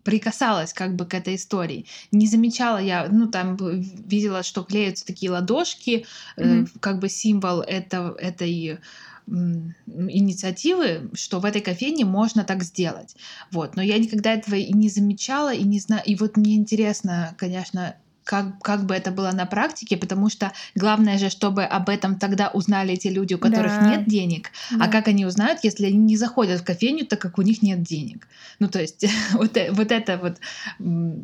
прикасалась 0.04 0.74
как 0.74 0.96
бы 0.96 1.06
к 1.06 1.14
этой 1.14 1.36
истории. 1.36 1.86
Не 2.12 2.28
замечала 2.28 2.78
я, 2.78 3.08
ну 3.10 3.28
там 3.28 3.58
видела, 3.58 4.44
что 4.44 4.64
клеются 4.64 5.06
такие 5.06 5.32
ладошки, 5.32 6.06
mm-hmm. 6.38 6.64
э, 6.64 6.80
как 6.80 7.00
бы 7.00 7.10
символ 7.10 7.62
это, 7.62 8.16
этой 8.20 8.80
инициативы, 9.28 11.10
что 11.14 11.40
в 11.40 11.46
этой 11.46 11.62
кофейне 11.62 12.06
можно 12.06 12.44
так 12.44 12.64
сделать. 12.64 13.16
Вот. 13.52 13.76
Но 13.76 13.82
я 13.82 13.98
никогда 13.98 14.34
этого 14.34 14.56
и 14.56 14.74
не 14.74 14.90
замечала, 14.90 15.54
и 15.54 15.64
не 15.64 15.80
знаю. 15.80 16.02
И 16.06 16.16
вот 16.16 16.36
мне 16.38 16.56
интересно, 16.56 17.36
конечно, 17.38 17.96
как, 18.30 18.62
как 18.62 18.86
бы 18.86 18.94
это 18.94 19.10
было 19.10 19.32
на 19.32 19.48
практике, 19.48 19.98
потому 19.98 20.30
что 20.30 20.52
главное 20.76 21.18
же, 21.18 21.32
чтобы 21.32 21.64
об 21.64 21.90
этом 21.90 22.20
тогда 22.20 22.50
узнали 22.50 22.96
те 22.96 23.10
люди, 23.10 23.34
у 23.34 23.40
которых 23.40 23.72
да. 23.72 23.90
нет 23.90 24.08
денег. 24.08 24.52
А 24.70 24.78
да. 24.78 24.86
А 24.86 24.88
как 24.88 25.08
они 25.08 25.26
узнают, 25.26 25.62
если 25.64 25.88
они 25.88 25.98
не 25.98 26.16
заходят 26.16 26.62
в 26.62 26.64
кофейню, 26.64 27.08
так 27.08 27.20
как 27.20 27.40
у 27.40 27.42
них 27.42 27.64
нет 27.64 27.82
денег? 27.82 28.28
Ну, 28.60 28.68
то 28.68 28.80
есть 28.80 29.04
вот, 29.34 29.58
э, 29.58 29.72
вот 29.72 29.92
это 29.92 30.20
вот 30.20 30.38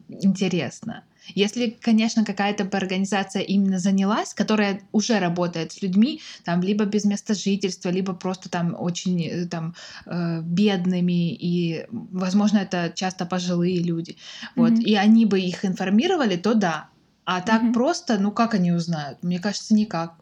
интересно. 0.10 1.04
Если, 1.36 1.78
конечно, 1.80 2.26
какая-то 2.26 2.66
бы 2.66 2.78
организация 2.78 3.44
именно 3.44 3.78
занялась, 3.78 4.34
которая 4.34 4.82
уже 4.92 5.20
работает 5.20 5.74
с 5.74 5.84
людьми, 5.84 6.22
там, 6.44 6.62
либо 6.62 6.86
без 6.86 7.06
места 7.06 7.36
жительства, 7.36 7.90
либо 7.90 8.14
просто 8.14 8.50
там 8.50 8.76
очень 8.80 9.22
э, 9.28 9.46
там, 9.46 9.76
э, 10.08 10.42
бедными, 10.42 11.34
и, 11.34 11.86
возможно, 11.92 12.58
это 12.58 12.92
часто 12.96 13.28
пожилые 13.28 13.80
люди, 13.80 14.18
вот, 14.56 14.72
mm-hmm. 14.72 14.84
и 14.84 14.96
они 14.96 15.26
бы 15.28 15.40
их 15.40 15.66
информировали, 15.66 16.36
то 16.36 16.56
да, 16.56 16.90
а 17.26 17.42
так 17.42 17.64
угу. 17.64 17.74
просто, 17.74 18.18
ну 18.20 18.32
как 18.32 18.54
они 18.54 18.72
узнают? 18.72 19.24
Мне 19.24 19.40
кажется, 19.40 19.74
никак. 19.74 20.14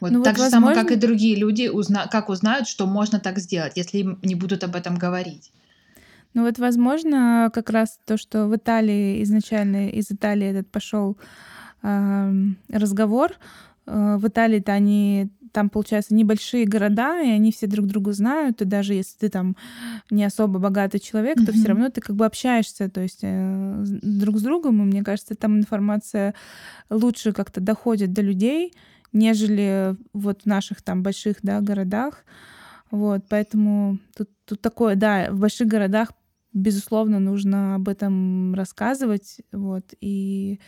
Вот 0.00 0.12
ну, 0.12 0.22
так 0.22 0.34
вот, 0.34 0.38
же 0.38 0.44
возможно... 0.44 0.74
самое, 0.74 0.76
как 0.76 0.96
и 0.96 1.00
другие 1.00 1.36
люди, 1.36 1.68
узна... 1.68 2.06
как 2.06 2.28
узнают, 2.28 2.68
что 2.68 2.86
можно 2.86 3.20
так 3.20 3.38
сделать, 3.38 3.76
если 3.76 3.98
им 3.98 4.18
не 4.22 4.34
будут 4.34 4.64
об 4.64 4.76
этом 4.76 4.96
говорить. 4.96 5.52
Ну 6.34 6.44
вот, 6.44 6.58
возможно, 6.58 7.50
как 7.52 7.70
раз 7.70 7.98
то, 8.04 8.16
что 8.16 8.46
в 8.46 8.56
Италии 8.56 9.22
изначально 9.22 9.88
из 9.88 10.10
Италии 10.10 10.48
этот 10.48 10.70
пошел 10.70 11.16
э, 11.82 12.32
разговор. 12.70 13.32
Э, 13.86 14.16
в 14.18 14.28
Италии-то 14.28 14.72
они 14.72 15.30
там, 15.52 15.70
получается, 15.70 16.14
небольшие 16.14 16.66
города, 16.66 17.20
и 17.20 17.28
они 17.28 17.52
все 17.52 17.66
друг 17.66 17.86
друга 17.86 18.12
знают, 18.12 18.62
и 18.62 18.64
даже 18.64 18.94
если 18.94 19.16
ты 19.18 19.28
там 19.28 19.56
не 20.10 20.24
особо 20.24 20.58
богатый 20.58 20.98
человек, 20.98 21.38
mm-hmm. 21.38 21.46
то 21.46 21.52
все 21.52 21.68
равно 21.68 21.90
ты 21.90 22.00
как 22.00 22.16
бы 22.16 22.26
общаешься, 22.26 22.88
то 22.88 23.00
есть 23.00 23.20
э, 23.22 23.84
друг 24.02 24.38
с 24.38 24.42
другом, 24.42 24.82
и 24.82 24.84
мне 24.84 25.02
кажется, 25.02 25.34
там 25.34 25.58
информация 25.58 26.34
лучше 26.90 27.32
как-то 27.32 27.60
доходит 27.60 28.12
до 28.12 28.22
людей, 28.22 28.72
нежели 29.12 29.96
вот 30.12 30.42
в 30.42 30.46
наших 30.46 30.82
там 30.82 31.02
больших, 31.02 31.36
да, 31.42 31.60
городах. 31.60 32.24
Вот, 32.90 33.24
поэтому 33.28 33.98
тут, 34.16 34.30
тут 34.44 34.60
такое, 34.60 34.94
да, 34.94 35.30
в 35.30 35.38
больших 35.38 35.68
городах, 35.68 36.12
безусловно, 36.52 37.18
нужно 37.18 37.74
об 37.74 37.88
этом 37.88 38.54
рассказывать, 38.54 39.40
вот, 39.52 39.84
и 40.00 40.58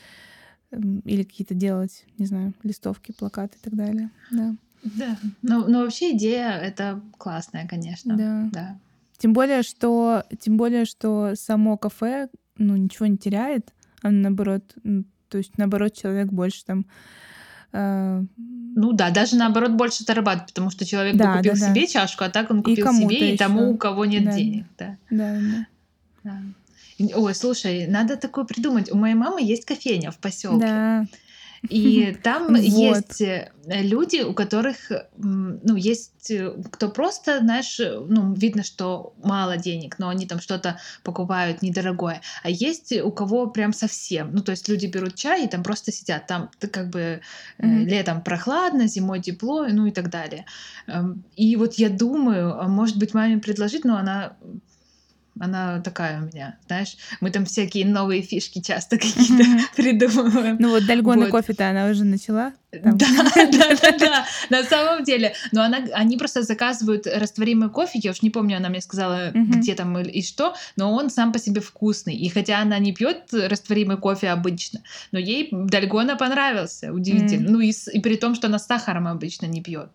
или 1.04 1.24
какие-то 1.24 1.54
делать, 1.54 2.04
не 2.16 2.26
знаю, 2.26 2.54
листовки, 2.62 3.12
плакаты 3.12 3.56
и 3.58 3.64
так 3.64 3.74
далее, 3.74 4.10
да. 4.30 4.54
Да, 4.82 5.16
но, 5.42 5.66
но 5.66 5.80
вообще 5.80 6.16
идея 6.16 6.52
это 6.52 7.00
классная, 7.18 7.66
конечно. 7.68 8.16
Да. 8.16 8.48
да. 8.52 8.78
Тем 9.18 9.32
более, 9.32 9.62
что 9.62 10.24
тем 10.38 10.56
более, 10.56 10.84
что 10.84 11.34
само 11.34 11.76
кафе 11.76 12.28
ну, 12.56 12.76
ничего 12.76 13.06
не 13.06 13.18
теряет, 13.18 13.72
а 14.02 14.10
наоборот, 14.10 14.74
то 15.28 15.38
есть 15.38 15.58
наоборот, 15.58 15.94
человек 15.94 16.28
больше 16.28 16.64
там 16.64 16.86
э, 17.72 18.24
ну 18.74 18.92
да, 18.92 19.10
даже 19.10 19.36
наоборот 19.36 19.72
больше 19.72 20.04
зарабатывает, 20.04 20.48
потому 20.48 20.70
что 20.70 20.86
человек 20.86 21.16
да, 21.16 21.36
купил 21.36 21.54
да, 21.54 21.58
себе 21.58 21.82
да. 21.82 21.86
чашку, 21.86 22.24
а 22.24 22.30
так 22.30 22.50
он 22.50 22.62
купил 22.62 22.88
и 22.90 22.94
себе 22.94 23.34
и 23.34 23.36
тому, 23.36 23.72
у 23.72 23.76
кого 23.76 24.04
нет 24.04 24.24
да. 24.24 24.32
денег. 24.32 24.66
Да. 24.78 24.96
Да, 25.10 25.38
да. 25.40 25.66
да. 26.24 27.16
Ой, 27.16 27.34
слушай, 27.34 27.86
надо 27.86 28.16
такое 28.16 28.44
придумать. 28.44 28.92
У 28.92 28.96
моей 28.96 29.14
мамы 29.14 29.42
есть 29.42 29.64
кофейня 29.64 30.10
в 30.10 30.18
поселке. 30.18 30.66
Да. 30.66 31.06
И 31.68 32.16
там 32.22 32.48
вот. 32.48 32.58
есть 32.58 33.20
э, 33.20 33.52
люди, 33.66 34.22
у 34.22 34.32
которых, 34.32 34.90
ну, 35.16 35.76
есть 35.76 36.30
э, 36.30 36.52
кто 36.70 36.88
просто, 36.88 37.40
знаешь, 37.40 37.78
ну, 37.78 38.32
видно, 38.34 38.62
что 38.62 39.14
мало 39.22 39.56
денег, 39.56 39.98
но 39.98 40.08
они 40.08 40.26
там 40.26 40.40
что-то 40.40 40.78
покупают 41.02 41.62
недорогое. 41.62 42.22
А 42.42 42.50
есть 42.50 42.92
у 42.92 43.10
кого 43.10 43.46
прям 43.46 43.72
совсем. 43.72 44.32
Ну, 44.32 44.42
то 44.42 44.52
есть 44.52 44.68
люди 44.68 44.86
берут 44.86 45.14
чай 45.14 45.44
и 45.44 45.48
там 45.48 45.62
просто 45.62 45.92
сидят. 45.92 46.26
Там 46.26 46.50
как 46.58 46.90
бы 46.90 47.20
mm-hmm. 47.58 47.84
летом 47.84 48.22
прохладно, 48.22 48.86
зимой 48.86 49.20
тепло, 49.20 49.66
ну 49.68 49.86
и 49.86 49.90
так 49.90 50.10
далее. 50.10 50.46
Эм, 50.86 51.24
и 51.36 51.56
вот 51.56 51.74
я 51.74 51.90
думаю, 51.90 52.60
а 52.60 52.68
может 52.68 52.96
быть, 52.98 53.14
маме 53.14 53.38
предложить, 53.38 53.84
но 53.84 53.96
она 53.96 54.36
она 55.38 55.80
такая 55.80 56.22
у 56.22 56.26
меня, 56.26 56.58
знаешь. 56.66 56.96
Мы 57.20 57.30
там 57.30 57.44
всякие 57.44 57.86
новые 57.86 58.22
фишки 58.22 58.60
часто 58.60 58.96
какие-то 58.98 59.44
придумываем. 59.76 60.56
Ну 60.58 60.70
вот 60.70 60.86
дальгоны 60.86 61.22
вот. 61.22 61.30
кофе-то 61.30 61.68
она 61.68 61.88
уже 61.88 62.04
начала. 62.04 62.52
Да, 62.72 62.92
да, 62.92 63.76
да, 63.82 63.98
да, 63.98 64.26
на 64.48 64.62
самом 64.62 65.02
деле. 65.02 65.34
Но 65.50 65.62
она, 65.62 65.78
они 65.92 66.16
просто 66.16 66.42
заказывают 66.42 67.06
растворимый 67.06 67.68
кофе, 67.68 67.98
я 68.02 68.12
уж 68.12 68.22
не 68.22 68.30
помню, 68.30 68.58
она 68.58 68.68
мне 68.68 68.80
сказала, 68.80 69.32
где 69.32 69.74
там 69.74 69.98
и 69.98 70.22
что, 70.22 70.54
но 70.76 70.92
он 70.92 71.10
сам 71.10 71.32
по 71.32 71.38
себе 71.38 71.60
вкусный. 71.60 72.14
И 72.14 72.28
хотя 72.28 72.60
она 72.60 72.78
не 72.78 72.92
пьет 72.92 73.32
растворимый 73.32 73.96
кофе 73.96 74.28
обычно, 74.28 74.80
но 75.10 75.18
ей 75.18 75.48
дальгона 75.50 76.16
понравился, 76.16 76.92
удивительно. 76.92 77.50
Ну 77.50 77.60
и, 77.60 77.72
и 77.92 78.00
при 78.00 78.16
том, 78.16 78.34
что 78.34 78.46
она 78.46 78.58
с 78.58 78.66
сахаром 78.66 79.08
обычно 79.08 79.46
не 79.46 79.62
пьет. 79.62 79.90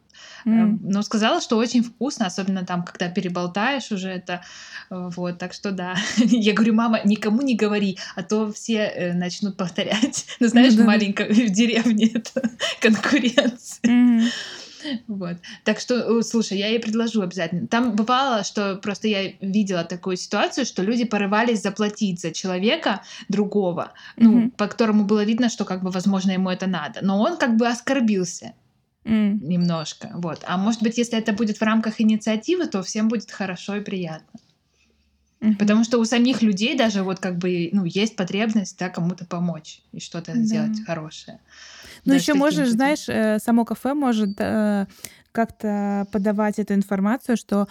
Mm. 0.45 0.77
Но 0.81 1.01
сказала, 1.01 1.41
что 1.41 1.57
очень 1.57 1.83
вкусно, 1.83 2.27
особенно 2.27 2.65
там, 2.65 2.83
когда 2.83 3.09
переболтаешь 3.09 3.91
уже 3.91 4.09
это. 4.09 4.41
Вот, 4.89 5.39
так 5.39 5.53
что 5.53 5.71
да. 5.71 5.95
Я 6.17 6.53
говорю, 6.53 6.73
мама, 6.75 7.01
никому 7.03 7.41
не 7.41 7.55
говори, 7.55 7.97
а 8.15 8.23
то 8.23 8.51
все 8.51 8.79
э, 8.79 9.13
начнут 9.13 9.57
повторять. 9.57 10.25
Ну, 10.39 10.47
знаешь, 10.47 10.73
mm-hmm. 10.73 10.83
маленько 10.83 11.25
в 11.29 11.49
деревне 11.49 12.11
это 12.13 12.49
конкуренция. 12.79 13.79
Mm-hmm. 13.83 14.29
Вот. 15.07 15.37
Так 15.63 15.79
что, 15.79 16.21
слушай, 16.21 16.57
я 16.57 16.67
ей 16.67 16.79
предложу 16.79 17.21
обязательно. 17.21 17.67
Там 17.67 17.95
бывало, 17.95 18.43
что 18.43 18.75
просто 18.75 19.07
я 19.07 19.31
видела 19.41 19.83
такую 19.83 20.17
ситуацию, 20.17 20.65
что 20.65 20.83
люди 20.83 21.05
порывались 21.05 21.61
заплатить 21.61 22.21
за 22.21 22.31
человека 22.31 23.01
другого, 23.29 23.93
mm-hmm. 24.17 24.23
ну, 24.23 24.51
по 24.51 24.67
которому 24.67 25.05
было 25.05 25.23
видно, 25.23 25.49
что, 25.49 25.65
как 25.65 25.81
бы, 25.81 25.89
возможно, 25.89 26.31
ему 26.31 26.49
это 26.49 26.67
надо. 26.67 26.99
Но 27.01 27.19
он 27.19 27.37
как 27.37 27.55
бы 27.55 27.67
оскорбился 27.67 28.53
mm. 29.05 29.39
немножко. 29.41 30.11
Вот. 30.15 30.43
А 30.45 30.57
может 30.57 30.81
быть, 30.83 30.97
если 30.97 31.17
это 31.17 31.33
будет 31.33 31.57
в 31.57 31.61
рамках 31.61 32.01
инициативы, 32.01 32.67
то 32.67 32.83
всем 32.83 33.07
будет 33.07 33.31
хорошо 33.31 33.75
и 33.75 33.81
приятно. 33.81 34.39
Угу. 35.41 35.55
Потому 35.55 35.83
что 35.83 35.99
у 35.99 36.05
самих 36.05 36.41
людей 36.41 36.77
даже 36.77 37.03
вот 37.03 37.19
как 37.19 37.37
бы, 37.37 37.69
ну, 37.71 37.85
есть 37.85 38.15
потребность, 38.15 38.77
да, 38.79 38.89
кому-то 38.89 39.25
помочь 39.25 39.81
и 39.91 39.99
что-то 39.99 40.33
да. 40.33 40.39
сделать 40.39 40.83
хорошее. 40.85 41.39
Ну, 42.05 42.13
еще 42.13 42.33
можешь, 42.33 42.69
знаешь, 42.69 43.07
э, 43.07 43.39
само 43.39 43.65
кафе 43.65 43.93
может 43.93 44.39
э, 44.39 44.85
как-то 45.31 46.07
подавать 46.11 46.59
эту 46.59 46.73
информацию, 46.73 47.35
что 47.35 47.67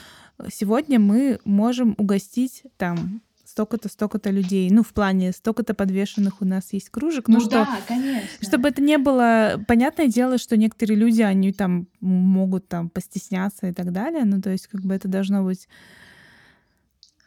сегодня 0.52 0.98
мы 0.98 1.38
можем 1.44 1.94
угостить 1.98 2.64
там 2.76 3.22
столько-то, 3.54 3.88
столько-то 3.88 4.30
людей. 4.30 4.68
Ну, 4.68 4.82
в 4.82 4.92
плане 4.92 5.30
столько-то 5.30 5.74
подвешенных 5.74 6.42
у 6.42 6.44
нас 6.44 6.72
есть 6.72 6.90
кружек. 6.90 7.28
Ну, 7.28 7.34
ну 7.34 7.40
что, 7.40 7.50
да, 7.50 7.78
конечно. 7.86 8.28
Чтобы 8.42 8.68
это 8.68 8.82
не 8.82 8.98
было... 8.98 9.62
Понятное 9.68 10.08
дело, 10.08 10.38
что 10.38 10.56
некоторые 10.56 10.98
люди, 10.98 11.22
они 11.22 11.52
там 11.52 11.86
могут 12.00 12.66
там 12.66 12.88
постесняться 12.88 13.68
и 13.68 13.72
так 13.72 13.92
далее. 13.92 14.24
Ну, 14.24 14.42
то 14.42 14.50
есть 14.50 14.66
как 14.66 14.80
бы 14.80 14.92
это 14.92 15.06
должно 15.06 15.44
быть 15.44 15.68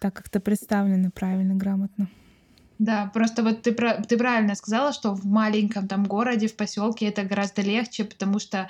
так 0.01 0.15
как-то 0.15 0.41
представлено 0.41 1.11
правильно, 1.11 1.55
грамотно. 1.55 2.09
Да, 2.79 3.09
просто 3.11 3.41
вот 3.41 3.63
ты, 3.63 3.71
ты 3.73 4.17
правильно 4.17 4.53
сказала, 4.55 4.93
что 4.93 5.13
в 5.13 5.25
маленьком 5.25 5.87
там 5.87 6.05
городе, 6.05 6.47
в 6.47 6.55
поселке 6.55 7.07
это 7.07 7.23
гораздо 7.23 7.61
легче, 7.63 8.03
потому 8.03 8.39
что 8.39 8.69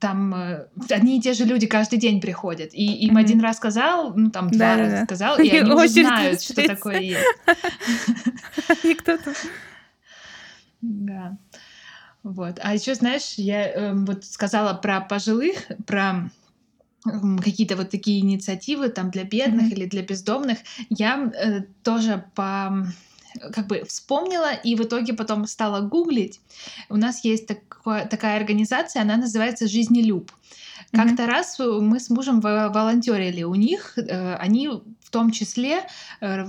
там 0.00 0.34
э, 0.34 0.66
одни 0.90 1.18
и 1.18 1.20
те 1.20 1.34
же 1.34 1.44
люди 1.44 1.66
каждый 1.66 1.98
день 1.98 2.20
приходят. 2.20 2.70
И 2.72 3.06
им 3.06 3.16
mm-hmm. 3.16 3.20
один 3.20 3.40
раз 3.40 3.58
сказал, 3.58 4.14
ну 4.14 4.30
там 4.30 4.48
два 4.50 4.58
да, 4.58 4.76
раза 4.76 4.96
да. 4.96 5.04
сказал, 5.04 5.38
и 5.40 5.50
они 5.50 5.70
уже 5.70 5.88
знают, 5.88 6.42
что 6.42 6.66
такое 6.66 7.00
есть. 7.00 7.26
И 8.84 8.94
кто-то. 8.94 9.32
Да. 10.82 11.36
Вот. 12.22 12.60
А 12.62 12.74
еще, 12.74 12.94
знаешь, 12.94 13.34
я 13.36 13.66
э, 13.66 13.94
вот 13.94 14.24
сказала 14.24 14.74
про 14.74 15.00
пожилых, 15.00 15.56
про 15.86 16.28
какие-то 17.42 17.76
вот 17.76 17.90
такие 17.90 18.20
инициативы 18.20 18.88
там 18.88 19.10
для 19.10 19.24
бедных 19.24 19.66
mm-hmm. 19.66 19.76
или 19.76 19.86
для 19.86 20.02
бездомных, 20.02 20.58
я 20.88 21.32
э, 21.34 21.62
тоже 21.82 22.24
по 22.34 22.86
как 23.52 23.66
бы 23.66 23.84
вспомнила 23.86 24.52
и 24.54 24.74
в 24.76 24.82
итоге 24.82 25.12
потом 25.12 25.46
стала 25.46 25.80
гуглить. 25.80 26.40
У 26.88 26.96
нас 26.96 27.24
есть 27.24 27.46
такое, 27.46 28.06
такая 28.06 28.36
организация, 28.36 29.02
она 29.02 29.16
называется 29.16 29.68
«Жизнелюб». 29.68 30.30
Как-то 30.92 31.24
mm-hmm. 31.24 31.26
раз 31.26 31.58
мы 31.58 32.00
с 32.00 32.10
мужем 32.10 32.40
волонтерили 32.40 33.42
у 33.42 33.54
них, 33.54 33.98
э, 33.98 34.34
они 34.36 34.68
в 34.68 35.10
том 35.10 35.30
числе 35.30 35.82
э, 36.20 36.46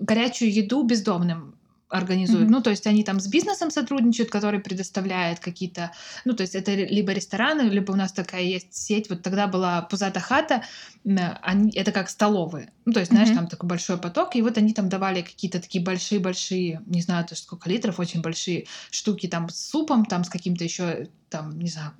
горячую 0.00 0.52
еду 0.52 0.82
бездомным 0.82 1.54
организуют. 1.88 2.48
Mm-hmm. 2.48 2.52
Ну, 2.52 2.62
то 2.62 2.70
есть 2.70 2.86
они 2.86 3.04
там 3.04 3.20
с 3.20 3.26
бизнесом 3.26 3.70
сотрудничают, 3.70 4.30
который 4.30 4.60
предоставляет 4.60 5.40
какие-то, 5.40 5.92
ну, 6.24 6.34
то 6.34 6.42
есть 6.42 6.54
это 6.54 6.74
либо 6.74 7.12
рестораны, 7.12 7.62
либо 7.62 7.92
у 7.92 7.96
нас 7.96 8.12
такая 8.12 8.42
есть 8.42 8.74
сеть. 8.74 9.08
Вот 9.08 9.22
тогда 9.22 9.46
была 9.46 9.82
Пузата 9.82 10.20
хата, 10.20 10.64
они, 11.04 11.70
это 11.72 11.92
как 11.92 12.10
столовые. 12.10 12.72
Ну, 12.84 12.92
то 12.92 13.00
есть, 13.00 13.12
знаешь, 13.12 13.28
mm-hmm. 13.28 13.34
там 13.34 13.46
такой 13.48 13.68
большой 13.68 13.98
поток, 13.98 14.36
и 14.36 14.42
вот 14.42 14.58
они 14.58 14.72
там 14.72 14.88
давали 14.88 15.22
какие-то 15.22 15.60
такие 15.60 15.84
большие-большие, 15.84 16.82
не 16.86 17.02
знаю, 17.02 17.26
то 17.26 17.36
сколько 17.36 17.68
литров, 17.68 18.00
очень 18.00 18.22
большие 18.22 18.66
штуки 18.90 19.28
там 19.28 19.48
с 19.48 19.70
супом, 19.70 20.04
там 20.04 20.24
с 20.24 20.28
каким-то 20.28 20.64
еще, 20.64 21.08
там, 21.28 21.58
не 21.58 21.68
знаю, 21.68 21.92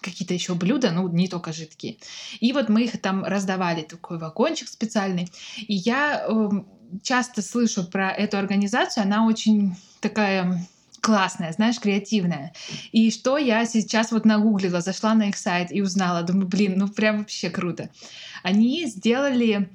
какие-то 0.00 0.34
еще 0.34 0.54
блюда, 0.54 0.90
ну, 0.90 1.08
не 1.08 1.28
только 1.28 1.52
жидкие. 1.52 1.98
И 2.40 2.52
вот 2.52 2.68
мы 2.68 2.84
их 2.84 3.00
там 3.00 3.24
раздавали, 3.24 3.82
такой 3.82 4.18
вагончик 4.18 4.68
специальный. 4.68 5.30
И 5.58 5.74
я 5.74 6.26
э, 6.26 6.48
часто 7.02 7.42
слышу 7.42 7.84
про 7.84 8.10
эту 8.10 8.38
организацию, 8.38 9.04
она 9.04 9.26
очень 9.26 9.76
такая 10.00 10.66
классная, 11.00 11.52
знаешь, 11.52 11.80
креативная. 11.80 12.52
И 12.92 13.10
что 13.10 13.38
я 13.38 13.64
сейчас 13.64 14.12
вот 14.12 14.24
нагуглила, 14.24 14.80
зашла 14.80 15.14
на 15.14 15.28
их 15.28 15.36
сайт 15.36 15.72
и 15.72 15.82
узнала, 15.82 16.22
думаю, 16.22 16.46
блин, 16.46 16.74
ну 16.76 16.88
прям 16.88 17.18
вообще 17.18 17.50
круто. 17.50 17.90
Они 18.42 18.86
сделали 18.86 19.70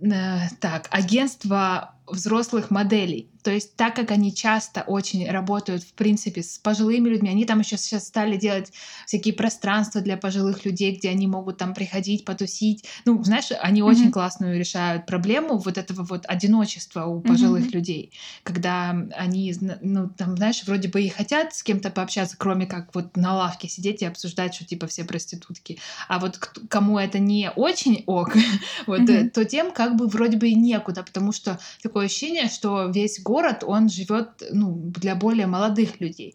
э, 0.00 0.48
так, 0.60 0.88
агентство 0.90 1.94
взрослых 2.12 2.70
моделей. 2.70 3.28
То 3.42 3.50
есть 3.50 3.74
так 3.76 3.96
как 3.96 4.10
они 4.10 4.34
часто 4.34 4.82
очень 4.82 5.28
работают, 5.28 5.82
в 5.82 5.92
принципе, 5.94 6.42
с 6.42 6.58
пожилыми 6.58 7.08
людьми, 7.08 7.28
они 7.28 7.44
там 7.44 7.60
еще 7.60 7.76
сейчас 7.76 8.06
стали 8.06 8.36
делать 8.36 8.72
всякие 9.06 9.34
пространства 9.34 10.00
для 10.00 10.16
пожилых 10.16 10.64
людей, 10.64 10.96
где 10.96 11.10
они 11.10 11.26
могут 11.26 11.58
там 11.58 11.74
приходить, 11.74 12.24
потусить. 12.24 12.84
Ну, 13.04 13.22
знаешь, 13.24 13.48
они 13.60 13.80
mm-hmm. 13.80 13.84
очень 13.84 14.12
классную 14.12 14.58
решают 14.58 15.06
проблему 15.06 15.58
вот 15.58 15.76
этого 15.76 16.04
вот 16.04 16.24
одиночества 16.26 17.06
у 17.06 17.20
пожилых 17.20 17.66
mm-hmm. 17.66 17.72
людей, 17.72 18.12
когда 18.44 18.90
они, 19.16 19.54
ну, 19.80 20.08
там, 20.08 20.36
знаешь, 20.36 20.62
вроде 20.64 20.88
бы 20.88 21.02
и 21.02 21.08
хотят 21.08 21.54
с 21.54 21.62
кем-то 21.62 21.90
пообщаться, 21.90 22.36
кроме 22.38 22.66
как 22.66 22.94
вот 22.94 23.16
на 23.16 23.34
лавке 23.34 23.68
сидеть 23.68 24.02
и 24.02 24.06
обсуждать, 24.06 24.54
что 24.54 24.64
типа 24.64 24.86
все 24.86 25.04
проститутки. 25.04 25.78
А 26.08 26.20
вот 26.20 26.36
кому 26.68 26.98
это 26.98 27.18
не 27.18 27.50
очень 27.56 28.04
ок, 28.06 28.36
вот, 28.86 29.00
mm-hmm. 29.00 29.30
то 29.30 29.44
тем 29.44 29.72
как 29.72 29.96
бы 29.96 30.06
вроде 30.06 30.36
бы 30.36 30.48
и 30.48 30.54
некуда, 30.54 31.02
потому 31.02 31.32
что 31.32 31.58
такое 31.82 32.01
ощущение, 32.04 32.48
что 32.48 32.86
весь 32.86 33.20
город, 33.20 33.64
он 33.66 33.88
живет 33.88 34.42
ну, 34.50 34.74
для 34.74 35.14
более 35.14 35.46
молодых 35.46 36.00
людей. 36.00 36.34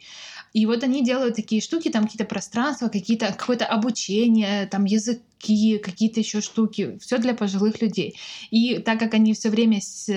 И 0.53 0.65
вот 0.65 0.83
они 0.83 1.03
делают 1.03 1.35
такие 1.35 1.61
штуки, 1.61 1.89
там 1.89 2.05
какие-то 2.05 2.25
пространства, 2.25 2.87
какие-то 2.87 3.33
какое-то 3.37 3.65
обучение, 3.65 4.65
там 4.67 4.85
языки, 4.85 5.77
какие-то 5.77 6.19
еще 6.19 6.41
штуки, 6.41 6.97
все 6.99 7.17
для 7.19 7.35
пожилых 7.35 7.81
людей. 7.81 8.17
И 8.49 8.79
так 8.79 8.99
как 8.99 9.13
они 9.13 9.33
все 9.33 9.49
время 9.49 9.81
с, 9.81 10.07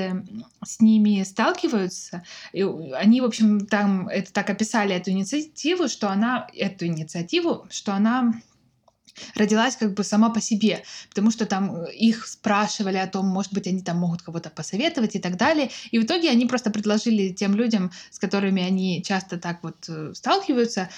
с 0.64 0.80
ними 0.80 1.22
сталкиваются, 1.24 2.22
они, 2.54 3.20
в 3.20 3.24
общем, 3.24 3.66
там 3.66 4.08
это 4.08 4.32
так 4.32 4.48
описали 4.48 4.94
эту 4.94 5.10
инициативу, 5.10 5.88
что 5.88 6.08
она 6.08 6.48
эту 6.54 6.86
инициативу, 6.86 7.66
что 7.70 7.92
она 7.92 8.32
родилась 9.34 9.76
как 9.76 9.94
бы 9.94 10.04
сама 10.04 10.30
по 10.30 10.40
себе, 10.40 10.84
потому 11.08 11.30
что 11.30 11.46
там 11.46 11.74
э, 11.74 11.92
их 11.94 12.26
спрашивали 12.26 12.96
о 12.96 13.06
том, 13.06 13.26
может 13.26 13.52
быть, 13.52 13.66
они 13.66 13.82
там 13.82 13.98
могут 13.98 14.22
кого-то 14.22 14.50
посоветовать 14.50 15.16
и 15.16 15.18
так 15.18 15.36
далее. 15.36 15.70
И 15.90 15.98
в 15.98 16.04
итоге 16.04 16.30
они 16.30 16.46
просто 16.46 16.70
предложили 16.70 17.32
тем 17.32 17.54
людям, 17.54 17.90
с 18.10 18.18
которыми 18.18 18.62
они 18.62 19.02
часто 19.02 19.38
так 19.38 19.62
вот 19.62 19.76
э, 19.88 20.12
сталкиваются, 20.14 20.88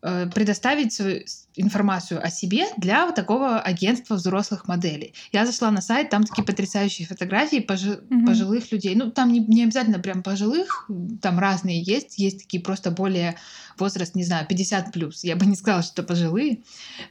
предоставить 0.00 0.92
свою 0.92 1.24
информацию 1.56 2.24
о 2.24 2.30
себе 2.30 2.66
для 2.76 3.04
вот 3.06 3.16
такого 3.16 3.58
агентства 3.58 4.14
взрослых 4.14 4.68
моделей. 4.68 5.12
Я 5.32 5.44
зашла 5.44 5.72
на 5.72 5.80
сайт, 5.80 6.10
там 6.10 6.22
такие 6.22 6.44
потрясающие 6.44 7.06
фотографии 7.06 7.58
пожи- 7.58 8.00
mm-hmm. 8.00 8.24
пожилых 8.24 8.70
людей. 8.70 8.94
Ну, 8.94 9.10
там 9.10 9.32
не, 9.32 9.40
не 9.40 9.64
обязательно 9.64 9.98
прям 9.98 10.22
пожилых, 10.22 10.88
там 11.20 11.40
разные 11.40 11.82
есть. 11.82 12.16
Есть 12.18 12.38
такие 12.38 12.62
просто 12.62 12.92
более 12.92 13.34
возраст, 13.76 14.14
не 14.14 14.22
знаю, 14.22 14.46
50 14.46 14.92
плюс. 14.92 15.24
Я 15.24 15.34
бы 15.34 15.46
не 15.46 15.56
сказала, 15.56 15.82
что 15.82 16.04
пожилые, 16.04 16.60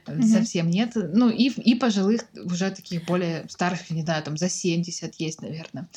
mm-hmm. 0.06 0.22
совсем 0.22 0.70
нет. 0.70 0.92
Ну, 0.94 1.28
и, 1.28 1.48
и 1.48 1.74
пожилых 1.74 2.22
уже 2.42 2.70
таких 2.70 3.04
более 3.04 3.46
старых, 3.50 3.90
не 3.90 4.02
знаю, 4.02 4.22
там 4.22 4.38
за 4.38 4.48
70 4.48 5.14
есть, 5.16 5.42
наверное. 5.42 5.88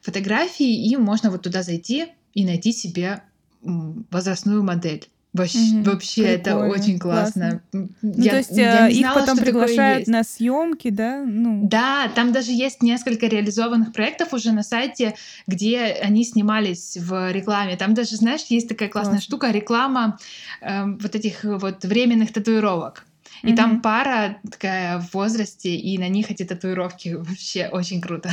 Фотографии, 0.00 0.88
и 0.88 0.96
можно 0.96 1.30
вот 1.30 1.42
туда 1.42 1.62
зайти 1.62 2.06
и 2.32 2.46
найти 2.46 2.72
себе 2.72 3.22
возрастную 3.62 4.62
модель. 4.62 5.06
Вообще, 5.32 5.80
вообще 5.84 6.22
это 6.22 6.56
очень 6.56 6.98
классно. 6.98 7.62
классно. 7.72 7.90
Ну, 8.02 8.14
я, 8.16 8.30
то 8.32 8.36
есть 8.38 8.50
я 8.50 8.88
э, 8.88 8.92
их 8.92 8.98
знала, 8.98 9.20
потом 9.20 9.38
приглашают 9.38 10.08
на 10.08 10.24
съемки, 10.24 10.90
да? 10.90 11.24
Ну. 11.24 11.68
Да, 11.68 12.10
там 12.16 12.32
даже 12.32 12.50
есть 12.50 12.82
несколько 12.82 13.26
реализованных 13.26 13.92
проектов 13.92 14.32
уже 14.32 14.50
на 14.50 14.64
сайте, 14.64 15.14
где 15.46 15.98
они 16.02 16.24
снимались 16.24 16.96
в 16.96 17.30
рекламе. 17.30 17.76
Там 17.76 17.94
даже, 17.94 18.16
знаешь, 18.16 18.44
есть 18.48 18.68
такая 18.68 18.88
классная 18.88 19.14
Класс. 19.14 19.24
штука, 19.24 19.50
реклама 19.52 20.18
э, 20.62 20.84
вот 20.84 21.14
этих 21.14 21.44
вот 21.44 21.84
временных 21.84 22.32
татуировок. 22.32 23.06
И 23.42 23.52
mm 23.52 23.56
там 23.56 23.80
пара 23.80 24.38
такая 24.50 24.98
в 24.98 25.14
возрасте, 25.14 25.74
и 25.74 25.96
на 25.96 26.08
них 26.08 26.30
эти 26.30 26.44
татуировки 26.44 27.10
вообще 27.10 27.68
очень 27.68 28.00
круто. 28.00 28.30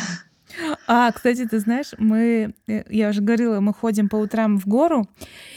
А, 0.87 1.11
кстати, 1.11 1.45
ты 1.45 1.59
знаешь, 1.59 1.93
мы, 1.97 2.53
э, 2.67 2.83
я 2.89 3.09
уже 3.09 3.21
говорила, 3.21 3.59
мы 3.59 3.73
ходим 3.73 4.09
по 4.09 4.15
утрам 4.15 4.57
в 4.57 4.65
гору, 4.67 5.07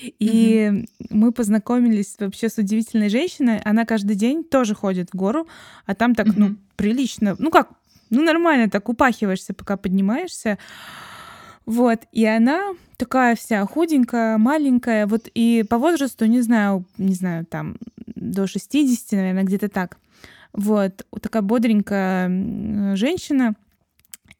и 0.03 0.71
mm-hmm. 0.71 1.07
мы 1.11 1.33
познакомились 1.33 2.17
вообще 2.19 2.49
с 2.49 2.59
удивительной 2.59 3.09
женщиной. 3.09 3.61
Она 3.65 3.85
каждый 3.85 4.17
день 4.17 4.45
тоже 4.45 4.75
ходит 4.75 5.11
в 5.11 5.17
гору, 5.17 5.47
а 5.87 5.95
там 5.95 6.15
так, 6.15 6.27
mm-hmm. 6.27 6.35
ну, 6.37 6.57
прилично, 6.77 7.37
ну 7.39 7.51
как, 7.51 7.71
ну 8.11 8.23
нормально, 8.23 8.69
так 8.69 8.89
упахиваешься, 8.89 9.55
пока 9.55 9.77
поднимаешься. 9.77 10.59
Вот, 11.67 12.01
и 12.11 12.25
она 12.27 12.75
такая 12.97 13.37
вся 13.37 13.65
худенькая, 13.65 14.39
маленькая, 14.39 15.07
вот 15.07 15.29
и 15.35 15.65
по 15.69 15.79
возрасту, 15.79 16.27
не 16.27 16.41
знаю, 16.41 16.85
не 16.99 17.15
знаю, 17.15 17.47
там 17.47 17.77
до 18.17 18.47
60, 18.47 19.13
наверное, 19.13 19.45
где-то 19.45 19.69
так. 19.69 19.99
Вот, 20.53 21.07
такая 21.21 21.43
бодренькая 21.43 22.97
женщина— 22.97 23.55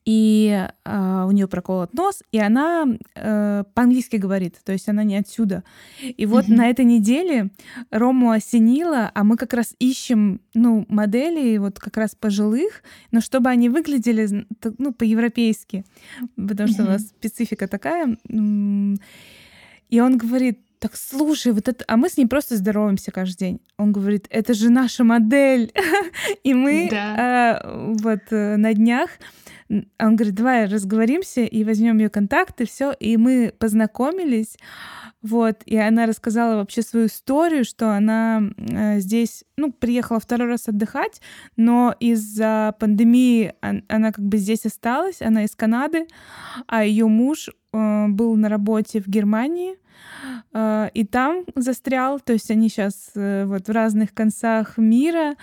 и 0.05 0.67
э, 0.85 1.25
у 1.27 1.31
нее 1.31 1.47
проколот 1.47 1.93
нос, 1.95 2.23
и 2.33 2.39
она 2.39 2.87
э, 3.15 3.65
по-английски 3.75 4.17
говорит, 4.17 4.57
то 4.65 4.73
есть 4.73 4.89
она 4.89 5.05
не 5.05 5.17
отсюда. 5.17 5.63
И 6.03 6.27
вот 6.27 6.47
mm-hmm. 6.47 6.55
на 6.55 6.69
этой 6.69 6.85
неделе 6.85 7.51
Рому 7.91 8.31
осенило, 8.31 9.11
а 9.15 9.25
мы 9.25 9.37
как 9.37 9.53
раз 9.53 9.75
ищем, 9.79 10.41
ну, 10.55 10.87
модели 10.89 11.59
вот 11.59 11.79
как 11.79 11.97
раз 11.97 12.15
пожилых, 12.15 12.83
но 13.11 13.21
чтобы 13.21 13.51
они 13.51 13.69
выглядели, 13.69 14.47
ну, 14.79 14.93
по-европейски, 14.93 15.85
потому 16.37 16.69
mm-hmm. 16.69 16.73
что 16.73 16.83
у 16.83 16.87
нас 16.87 17.03
специфика 17.03 17.69
такая. 17.69 18.17
И 19.91 20.01
он 20.01 20.19
говорит, 20.19 20.61
так 20.81 20.97
слушай, 20.97 21.53
вот 21.53 21.69
это, 21.69 21.85
а 21.87 21.97
мы 21.97 22.09
с 22.09 22.17
ней 22.17 22.27
просто 22.27 22.57
здороваемся 22.57 23.13
каждый 23.13 23.39
день. 23.39 23.61
Он 23.77 23.93
говорит, 23.93 24.27
это 24.31 24.55
же 24.55 24.71
наша 24.71 25.05
модель, 25.05 25.73
и 26.43 26.55
мы 26.55 26.89
да. 26.91 27.61
э, 27.63 27.95
вот 28.01 28.21
э, 28.31 28.57
на 28.57 28.73
днях 28.73 29.11
Он 29.69 30.17
говорит, 30.17 30.35
давай 30.35 30.65
разговоримся 30.65 31.43
и 31.43 31.65
возьмем 31.65 31.99
ее 31.99 32.09
контакты, 32.09 32.67
все. 32.67 32.93
И 32.99 33.19
мы 33.19 33.53
познакомились. 33.59 34.57
Вот, 35.23 35.63
и 35.67 35.77
она 35.77 36.07
рассказала 36.07 36.57
вообще 36.57 36.81
свою 36.81 37.07
историю, 37.07 37.67
что 37.67 37.95
она 37.95 38.43
э, 38.57 39.01
здесь, 39.01 39.45
ну, 39.59 39.71
приехала 39.71 40.19
второй 40.19 40.49
раз 40.49 40.67
отдыхать, 40.67 41.21
но 41.57 41.95
из-за 42.01 42.75
пандемии 42.81 43.53
он, 43.63 43.85
она 43.89 44.13
как 44.13 44.25
бы 44.25 44.39
здесь 44.39 44.65
осталась, 44.65 45.21
она 45.21 45.45
из 45.45 45.55
Канады, 45.55 46.07
а 46.67 46.85
ее 46.85 47.07
муж 47.07 47.51
э, 47.51 48.07
был 48.09 48.35
на 48.37 48.49
работе 48.49 49.03
в 49.03 49.09
Германии, 49.09 49.77
и 50.53 51.05
там 51.11 51.45
застрял, 51.55 52.21
то 52.21 52.33
есть 52.33 52.51
они 52.51 52.69
сейчас 52.69 53.11
э, 53.15 53.45
вот 53.47 53.69
в 53.69 53.71
разных 53.71 54.13
концах 54.13 54.79
мира, 54.79 55.37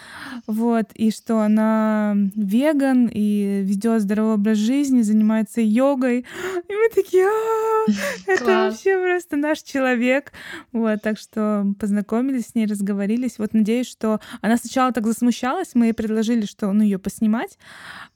вот, 0.47 0.85
и 0.93 1.11
что 1.11 1.39
она 1.39 2.15
веган 2.35 3.09
и 3.11 3.61
ведет 3.63 4.01
здоровый 4.01 4.35
образ 4.35 4.57
жизни, 4.57 5.01
занимается 5.01 5.61
йогой, 5.61 6.19
и 6.19 6.73
мы 6.73 6.89
такие, 6.93 7.25
«А, 7.25 7.85
это 8.27 8.45
вообще 8.45 8.97
просто 8.97 9.37
наш 9.37 9.61
человек, 9.61 10.33
вот, 10.71 11.01
так 11.01 11.17
что 11.17 11.65
познакомились 11.79 12.47
с 12.47 12.55
ней, 12.55 12.65
разговорились, 12.65 13.39
вот, 13.39 13.53
надеюсь, 13.53 13.87
что 13.87 14.19
она 14.41 14.57
сначала 14.57 14.91
так 14.91 15.07
засмущалась, 15.07 15.71
мы 15.73 15.87
ей 15.87 15.93
предложили, 15.93 16.45
что, 16.45 16.71
ну, 16.73 16.83
ее 16.83 16.99
поснимать, 16.99 17.57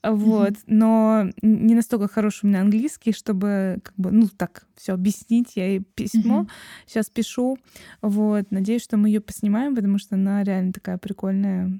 вот, 0.04 0.54
но 0.68 1.30
не 1.42 1.76
настолько 1.76 2.08
хороший 2.08 2.46
у 2.46 2.48
меня 2.48 2.62
английский, 2.62 3.14
чтобы, 3.14 3.80
как 3.84 3.94
бы, 3.98 4.12
ну, 4.12 4.28
так 4.28 4.64
все 4.82 4.94
объяснить, 4.94 5.56
я 5.56 5.68
ей 5.68 5.80
письмо, 5.80 6.48
Сейчас 6.88 7.10
пишу. 7.10 7.58
Вот. 8.02 8.50
Надеюсь, 8.50 8.84
что 8.84 8.98
мы 8.98 9.10
ее 9.10 9.22
поснимаем, 9.22 9.76
потому 9.76 10.00
что 10.00 10.16
она 10.16 10.44
реально 10.44 10.74
такая 10.74 10.98
прикольная 10.98 11.80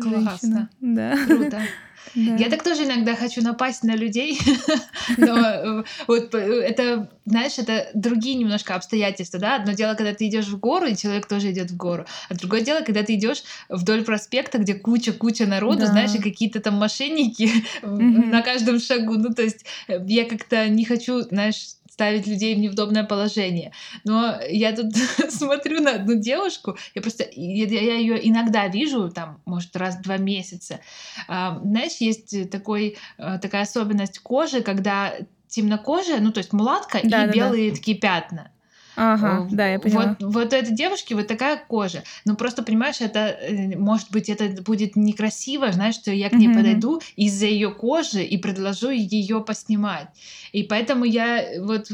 Классно. 0.00 0.20
Женщина. 0.20 0.70
Да. 0.80 1.26
Круто. 1.26 1.62
Да. 2.14 2.36
Я 2.36 2.50
так 2.50 2.62
тоже 2.62 2.84
иногда 2.84 3.16
хочу 3.16 3.40
напасть 3.40 3.82
на 3.82 3.96
людей, 3.96 4.38
но 5.16 5.38
э, 5.38 5.84
вот 6.06 6.34
э, 6.34 6.38
это, 6.38 7.10
знаешь, 7.26 7.58
это 7.58 7.88
другие 7.94 8.36
немножко 8.36 8.74
обстоятельства, 8.74 9.38
да. 9.38 9.56
Одно 9.56 9.72
дело, 9.72 9.94
когда 9.94 10.14
ты 10.14 10.28
идешь 10.28 10.46
в 10.46 10.58
гору, 10.58 10.86
и 10.86 10.96
человек 10.96 11.26
тоже 11.26 11.52
идет 11.52 11.70
в 11.70 11.76
гору, 11.76 12.06
а 12.28 12.34
другое 12.34 12.60
дело, 12.60 12.80
когда 12.82 13.02
ты 13.02 13.14
идешь 13.14 13.42
вдоль 13.68 14.04
проспекта, 14.04 14.58
где 14.58 14.74
куча-куча 14.74 15.46
народу, 15.46 15.80
да. 15.80 15.86
знаешь, 15.86 16.14
и 16.14 16.22
какие-то 16.22 16.60
там 16.60 16.74
мошенники 16.74 17.50
на 17.82 18.42
каждом 18.42 18.78
шагу. 18.78 19.14
Ну, 19.14 19.32
то 19.32 19.42
есть 19.42 19.64
э, 19.88 20.00
я 20.06 20.24
как-то 20.24 20.68
не 20.68 20.84
хочу, 20.84 21.20
знаешь, 21.22 21.76
ставить 21.94 22.26
людей 22.26 22.56
в 22.56 22.58
неудобное 22.58 23.04
положение. 23.04 23.70
Но 24.02 24.36
я 24.48 24.74
тут 24.74 24.96
смотрю 25.30 25.80
на 25.80 25.94
одну 25.94 26.16
девушку, 26.16 26.76
я 26.94 27.00
просто, 27.00 27.24
я, 27.30 27.66
я 27.66 27.94
ее 27.94 28.28
иногда 28.28 28.66
вижу, 28.66 29.10
там, 29.10 29.40
может, 29.46 29.76
раз 29.76 29.96
в 29.96 30.02
два 30.02 30.16
месяца. 30.16 30.80
А, 31.28 31.60
знаешь, 31.60 31.98
есть 32.00 32.50
такой, 32.50 32.96
э, 33.16 33.38
такая 33.40 33.62
особенность 33.62 34.18
кожи, 34.18 34.60
когда 34.60 35.14
темнокожая, 35.54 36.20
ну, 36.20 36.32
то 36.32 36.38
есть 36.38 36.52
мулатка 36.52 37.00
да, 37.02 37.24
и 37.24 37.26
да, 37.26 37.32
белые 37.32 37.70
да. 37.70 37.76
такие 37.76 37.96
пятна. 37.96 38.50
Ага, 38.96 39.48
да, 39.50 39.68
я 39.68 39.78
поняла. 39.80 40.16
Вот, 40.20 40.34
вот 40.34 40.52
у 40.52 40.56
этой 40.56 40.72
девушки 40.72 41.14
вот 41.14 41.26
такая 41.26 41.56
кожа. 41.56 42.04
Ну, 42.24 42.36
просто, 42.36 42.62
понимаешь, 42.62 43.00
это, 43.00 43.18
э, 43.18 43.76
может 43.76 44.10
быть, 44.12 44.28
это 44.28 44.62
будет 44.62 44.94
некрасиво, 44.94 45.72
знаешь, 45.72 45.96
что 45.96 46.12
я 46.12 46.30
к 46.30 46.34
ней 46.34 46.48
mm-hmm. 46.48 46.54
подойду 46.54 47.00
из-за 47.16 47.46
ее 47.46 47.72
кожи 47.72 48.22
и 48.22 48.36
предложу 48.36 48.90
ее 48.90 49.40
поснимать. 49.40 50.08
И 50.52 50.62
поэтому 50.62 51.04
я 51.04 51.44
вот 51.60 51.90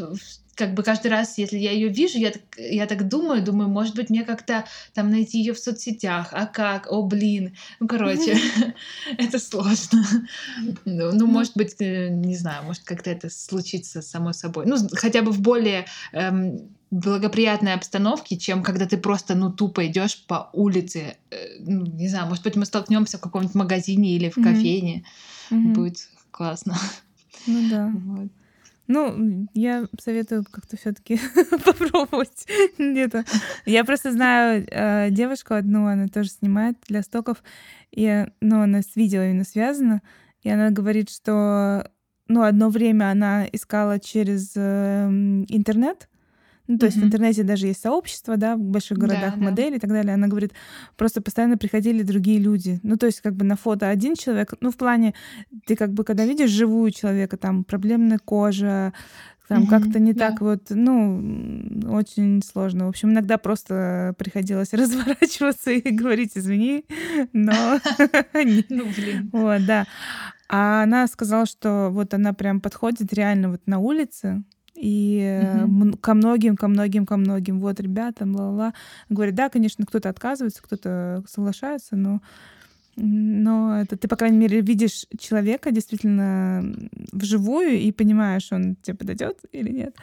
как 0.61 0.74
бы 0.74 0.82
каждый 0.82 1.11
раз, 1.11 1.38
если 1.38 1.56
я 1.56 1.72
ее 1.72 1.88
вижу, 1.88 2.18
я 2.18 2.32
так, 2.32 2.42
я 2.58 2.86
так 2.86 3.08
думаю, 3.08 3.42
думаю, 3.42 3.70
может 3.70 3.96
быть, 3.96 4.11
мне 4.11 4.24
как-то 4.24 4.66
там 4.92 5.11
найти 5.11 5.38
ее 5.38 5.54
в 5.54 5.58
соцсетях, 5.58 6.28
а 6.32 6.44
как, 6.44 6.86
о, 6.92 7.02
блин, 7.02 7.56
ну, 7.80 7.88
короче, 7.88 8.36
это 9.18 9.38
сложно. 9.38 10.04
Ну, 10.84 11.12
ну, 11.12 11.26
может 11.26 11.56
быть, 11.56 11.76
э, 11.78 12.11
не 12.11 12.36
знаю, 12.36 12.64
может, 12.64 12.84
как-то 12.84 13.08
это 13.08 13.30
случится 13.30 14.02
само 14.02 14.34
собой. 14.34 14.66
Ну, 14.66 14.76
хотя 14.92 15.22
бы 15.22 15.32
в 15.32 15.40
более 15.40 15.86
эм, 16.12 16.58
благоприятной 16.90 17.72
обстановке, 17.72 18.36
чем 18.36 18.62
когда 18.62 18.84
ты 18.84 18.98
просто, 18.98 19.34
ну, 19.34 19.50
тупо 19.50 19.86
идешь 19.86 20.26
по 20.26 20.50
улице. 20.52 21.16
Э, 21.30 21.36
ну, 21.61 21.86
не 21.86 22.08
знаю, 22.08 22.26
может 22.26 22.44
быть, 22.44 22.56
мы 22.56 22.66
столкнемся 22.66 23.16
в 23.16 23.22
каком-нибудь 23.22 23.54
магазине 23.54 24.14
или 24.14 24.28
в 24.28 24.34
кофейне. 24.34 25.04
Будет 25.50 25.96
классно. 26.30 26.76
Ну 27.46 27.70
да. 27.70 27.90
Вот. 27.94 28.28
Ну, 28.93 29.47
я 29.55 29.86
советую 30.01 30.45
как-то 30.51 30.76
все-таки 30.76 31.20
попробовать 31.64 32.45
где-то. 32.76 33.24
Я 33.64 33.84
просто 33.84 34.11
знаю 34.11 34.66
э, 34.68 35.11
девушку 35.12 35.55
одну, 35.55 35.86
она 35.86 36.09
тоже 36.09 36.30
снимает 36.30 36.76
для 36.88 37.03
стоков, 37.03 37.45
и, 37.93 38.26
ну, 38.41 38.62
она 38.62 38.82
с 38.82 38.97
видео 38.97 39.22
именно 39.22 39.45
связана, 39.45 40.03
и 40.43 40.51
она 40.51 40.72
говорит, 40.72 41.09
что, 41.09 41.88
ну, 42.26 42.43
одно 42.43 42.68
время 42.68 43.12
она 43.12 43.47
искала 43.53 44.01
через 44.01 44.55
э, 44.57 45.07
интернет, 45.49 46.09
ну, 46.70 46.78
то 46.78 46.86
mm-hmm. 46.86 46.88
есть 46.88 46.98
в 46.98 47.04
интернете 47.04 47.42
даже 47.42 47.66
есть 47.66 47.82
сообщество, 47.82 48.36
да, 48.36 48.54
в 48.54 48.60
больших 48.60 48.96
городах 48.96 49.34
да, 49.34 49.42
модели 49.42 49.70
да. 49.70 49.76
и 49.76 49.78
так 49.80 49.90
далее. 49.90 50.14
Она 50.14 50.28
говорит, 50.28 50.52
просто 50.96 51.20
постоянно 51.20 51.58
приходили 51.58 52.04
другие 52.04 52.38
люди. 52.38 52.78
Ну, 52.84 52.96
то 52.96 53.06
есть 53.06 53.20
как 53.22 53.34
бы 53.34 53.44
на 53.44 53.56
фото 53.56 53.88
один 53.88 54.14
человек, 54.14 54.54
ну, 54.60 54.70
в 54.70 54.76
плане, 54.76 55.14
ты 55.66 55.74
как 55.74 55.92
бы 55.92 56.04
когда 56.04 56.24
видишь 56.24 56.50
живую 56.50 56.92
человека, 56.92 57.36
там 57.36 57.64
проблемная 57.64 58.18
кожа, 58.18 58.92
там 59.48 59.64
mm-hmm, 59.64 59.66
как-то 59.66 59.98
не 59.98 60.12
да. 60.12 60.28
так 60.28 60.42
вот, 60.42 60.66
ну, 60.70 61.90
очень 61.90 62.40
сложно. 62.40 62.86
В 62.86 62.90
общем, 62.90 63.10
иногда 63.10 63.36
просто 63.36 64.14
приходилось 64.16 64.72
разворачиваться 64.72 65.72
и 65.72 65.90
говорить, 65.90 66.32
извини, 66.36 66.84
но... 67.32 67.52
Ну, 68.32 68.84
блин. 68.96 69.28
Вот, 69.32 69.66
да. 69.66 69.86
А 70.48 70.84
она 70.84 71.08
сказала, 71.08 71.46
что 71.46 71.88
вот 71.90 72.14
она 72.14 72.32
прям 72.32 72.60
подходит 72.60 73.12
реально 73.12 73.50
вот 73.50 73.62
на 73.66 73.80
улице, 73.80 74.44
и 74.80 75.60
угу. 75.64 75.96
ко 75.98 76.14
многим, 76.14 76.56
ко 76.56 76.68
многим, 76.68 77.06
ко 77.06 77.16
многим, 77.16 77.60
вот, 77.60 77.80
ребята, 77.80 78.24
ла-ла. 78.26 78.72
Говорит, 79.08 79.34
да, 79.34 79.48
конечно, 79.48 79.84
кто-то 79.84 80.08
отказывается, 80.08 80.62
кто-то 80.62 81.22
соглашается, 81.28 81.96
но 81.96 82.20
но 82.96 83.80
это 83.80 83.96
ты, 83.96 84.08
по 84.08 84.16
крайней 84.16 84.36
мере, 84.36 84.60
видишь 84.60 85.06
человека 85.18 85.70
действительно 85.70 86.62
вживую 87.12 87.78
и 87.78 87.92
понимаешь, 87.92 88.52
он 88.52 88.76
тебе 88.82 88.96
подойдет 88.96 89.38
или 89.52 89.70
нет. 89.70 89.96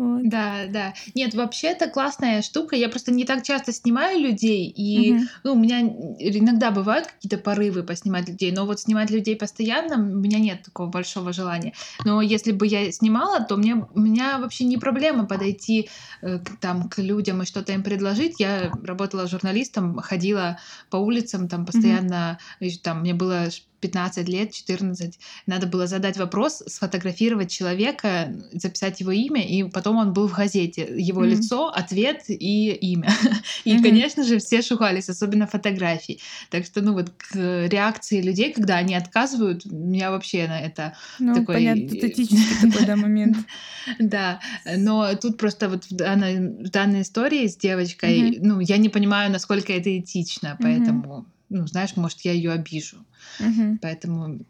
Вот. 0.00 0.30
Да, 0.30 0.64
да. 0.66 0.94
Нет, 1.14 1.34
вообще 1.34 1.66
это 1.66 1.86
классная 1.86 2.40
штука. 2.40 2.74
Я 2.74 2.88
просто 2.88 3.12
не 3.12 3.26
так 3.26 3.42
часто 3.42 3.70
снимаю 3.70 4.18
людей, 4.18 4.66
и 4.66 5.12
угу. 5.12 5.22
ну, 5.44 5.52
у 5.52 5.56
меня 5.56 5.80
иногда 5.82 6.70
бывают 6.70 7.08
какие-то 7.08 7.36
порывы 7.36 7.82
поснимать 7.82 8.26
людей, 8.26 8.50
но 8.50 8.64
вот 8.64 8.80
снимать 8.80 9.10
людей 9.10 9.36
постоянно 9.36 9.96
у 9.96 10.18
меня 10.18 10.38
нет 10.38 10.62
такого 10.62 10.88
большого 10.88 11.34
желания. 11.34 11.74
Но 12.06 12.22
если 12.22 12.52
бы 12.52 12.66
я 12.66 12.90
снимала, 12.92 13.44
то 13.44 13.58
мне, 13.58 13.74
у 13.74 14.00
меня 14.00 14.38
вообще 14.38 14.64
не 14.64 14.78
проблема 14.78 15.26
подойти 15.26 15.90
э, 16.22 16.38
там 16.62 16.88
к 16.88 16.96
людям 16.96 17.42
и 17.42 17.44
что-то 17.46 17.74
им 17.74 17.82
предложить. 17.82 18.40
Я 18.40 18.72
работала 18.82 19.28
журналистом, 19.28 19.98
ходила 19.98 20.58
по 20.88 20.96
улицам, 20.96 21.46
там 21.46 21.66
постоянно, 21.66 22.38
угу. 22.58 22.70
там 22.82 23.00
мне 23.00 23.12
было 23.12 23.50
15 23.80 24.28
лет, 24.28 24.52
14, 24.52 25.18
надо 25.46 25.66
было 25.66 25.86
задать 25.86 26.16
вопрос, 26.16 26.62
сфотографировать 26.66 27.50
человека, 27.50 28.34
записать 28.52 29.00
его 29.00 29.10
имя, 29.10 29.46
и 29.46 29.64
потом 29.64 29.96
он 29.96 30.12
был 30.12 30.28
в 30.28 30.34
газете. 30.34 30.88
Его 30.96 31.24
mm-hmm. 31.24 31.30
лицо, 31.30 31.68
ответ 31.68 32.24
и 32.28 32.72
имя. 32.72 33.12
И, 33.64 33.76
mm-hmm. 33.76 33.82
конечно 33.82 34.24
же, 34.24 34.38
все 34.38 34.62
шухались, 34.62 35.08
особенно 35.08 35.46
фотографии. 35.46 36.18
Так 36.50 36.64
что, 36.64 36.80
ну 36.80 36.94
вот, 36.94 37.10
к 37.10 37.34
реакции 37.34 38.22
людей, 38.22 38.52
когда 38.52 38.76
они 38.76 38.94
отказывают, 38.94 39.66
у 39.66 39.74
меня 39.74 40.10
вообще 40.10 40.46
на 40.48 40.60
это 40.60 40.94
ну, 41.18 41.34
такой... 41.34 41.56
понятно, 41.56 41.82
этический 41.82 42.70
такой, 42.70 42.86
да, 42.86 42.96
момент. 42.96 43.36
Да, 43.98 44.40
но 44.76 45.14
тут 45.14 45.38
просто 45.38 45.68
вот 45.68 45.84
в 45.84 45.94
данной, 45.94 46.38
в 46.38 46.70
данной 46.70 47.02
истории 47.02 47.46
с 47.46 47.56
девочкой, 47.56 48.38
ну, 48.40 48.60
я 48.60 48.76
не 48.76 48.88
понимаю, 48.88 49.30
насколько 49.30 49.72
это 49.72 49.98
этично, 49.98 50.56
поэтому 50.60 51.26
ну, 51.50 51.66
знаешь, 51.66 51.96
может, 51.96 52.20
я 52.20 52.32
ее 52.32 52.52
обижу. 52.52 53.04
Угу. 53.40 53.78
Поэтому, 53.82 54.40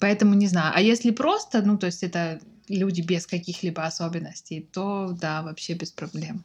поэтому 0.00 0.34
не 0.34 0.48
знаю. 0.48 0.72
А 0.74 0.80
если 0.80 1.10
просто, 1.10 1.62
ну, 1.62 1.78
то 1.78 1.86
есть 1.86 2.02
это 2.02 2.40
люди 2.68 3.02
без 3.02 3.26
каких-либо 3.26 3.84
особенностей, 3.84 4.68
то 4.72 5.16
да, 5.20 5.42
вообще 5.42 5.74
без 5.74 5.92
проблем. 5.92 6.44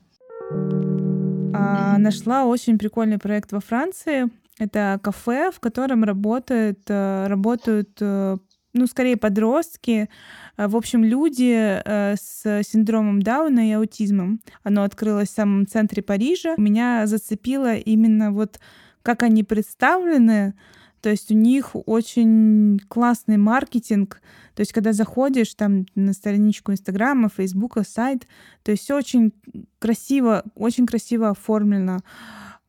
А, 1.54 1.98
нашла 1.98 2.46
очень 2.46 2.78
прикольный 2.78 3.18
проект 3.18 3.52
во 3.52 3.60
Франции. 3.60 4.30
Это 4.60 5.00
кафе, 5.02 5.52
в 5.52 5.60
котором 5.60 6.04
работают, 6.04 6.82
э, 6.88 7.26
работают 7.28 7.98
э, 8.00 8.38
ну, 8.74 8.88
скорее 8.88 9.18
подростки, 9.18 10.10
э, 10.58 10.68
в 10.68 10.76
общем, 10.76 11.04
люди 11.04 11.82
с 11.84 12.44
синдромом 12.64 13.22
Дауна 13.22 13.70
и 13.70 13.72
аутизмом. 13.72 14.40
Оно 14.64 14.84
открылось 14.84 15.30
в 15.30 15.34
самом 15.34 15.68
центре 15.68 16.04
Парижа. 16.04 16.54
Меня 16.58 17.08
зацепило 17.08 17.76
именно 17.76 18.32
вот 18.32 18.60
как 19.04 19.24
они 19.24 19.44
представлены, 19.44 20.54
то 21.02 21.10
есть 21.10 21.32
у 21.32 21.34
них 21.34 21.72
очень 21.74 22.80
классный 22.88 23.38
маркетинг. 23.38 24.22
То 24.56 24.62
есть 24.62 24.72
когда 24.72 24.94
заходишь 24.94 25.54
там 25.56 25.86
на 25.96 26.14
страничку 26.14 26.72
Инстаграма, 26.72 27.30
Фейсбука, 27.30 27.84
сайт, 27.84 28.28
то 28.64 28.72
есть 28.72 28.84
все 28.84 28.96
очень 28.98 29.34
красиво, 29.80 30.44
очень 30.56 30.86
красиво 30.86 31.30
оформлено. 31.30 32.00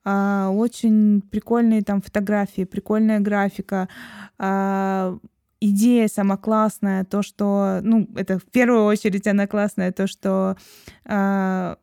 А, 0.05 0.51
очень 0.51 1.21
прикольные 1.21 1.83
там 1.83 2.01
фотографии, 2.01 2.65
прикольная 2.65 3.21
графика. 3.21 3.89
А, 4.39 5.19
идея 5.61 6.09
сама 6.09 6.37
классная, 6.37 7.05
то, 7.05 7.23
что, 7.23 7.81
ну, 7.83 8.09
это 8.17 8.39
в 8.39 8.45
первую 8.45 8.85
очередь 8.85 9.27
она 9.29 9.47
классная, 9.47 9.93
то, 9.93 10.09
что 10.09 10.57
э, 11.05 11.77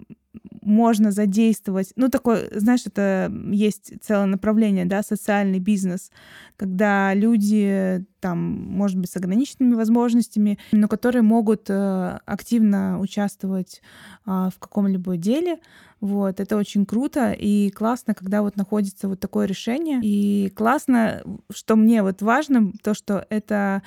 можно 0.61 1.11
задействовать, 1.11 1.91
ну, 1.95 2.09
такое, 2.09 2.49
знаешь, 2.51 2.85
это 2.85 3.31
есть 3.51 3.93
целое 4.01 4.27
направление, 4.27 4.85
да, 4.85 5.01
социальный 5.01 5.59
бизнес, 5.59 6.11
когда 6.57 7.13
люди, 7.13 8.05
там, 8.19 8.39
может 8.39 8.97
быть, 8.97 9.09
с 9.09 9.17
ограниченными 9.17 9.73
возможностями, 9.73 10.59
но 10.71 10.87
которые 10.87 11.23
могут 11.23 11.69
э, 11.69 12.19
активно 12.25 12.99
участвовать 12.99 13.81
э, 14.25 14.29
в 14.29 14.59
каком-либо 14.59 15.17
деле, 15.17 15.57
вот, 16.01 16.39
это 16.39 16.55
очень 16.55 16.85
круто 16.85 17.31
и 17.31 17.71
классно, 17.71 18.13
когда 18.13 18.41
вот 18.41 18.55
находится 18.55 19.09
вот 19.09 19.19
такое 19.19 19.45
решение. 19.45 19.99
И 20.01 20.49
классно, 20.55 21.23
что 21.53 21.75
мне 21.75 22.03
вот 22.03 22.21
важно, 22.21 22.71
то, 22.83 22.93
что 22.93 23.25
это 23.29 23.81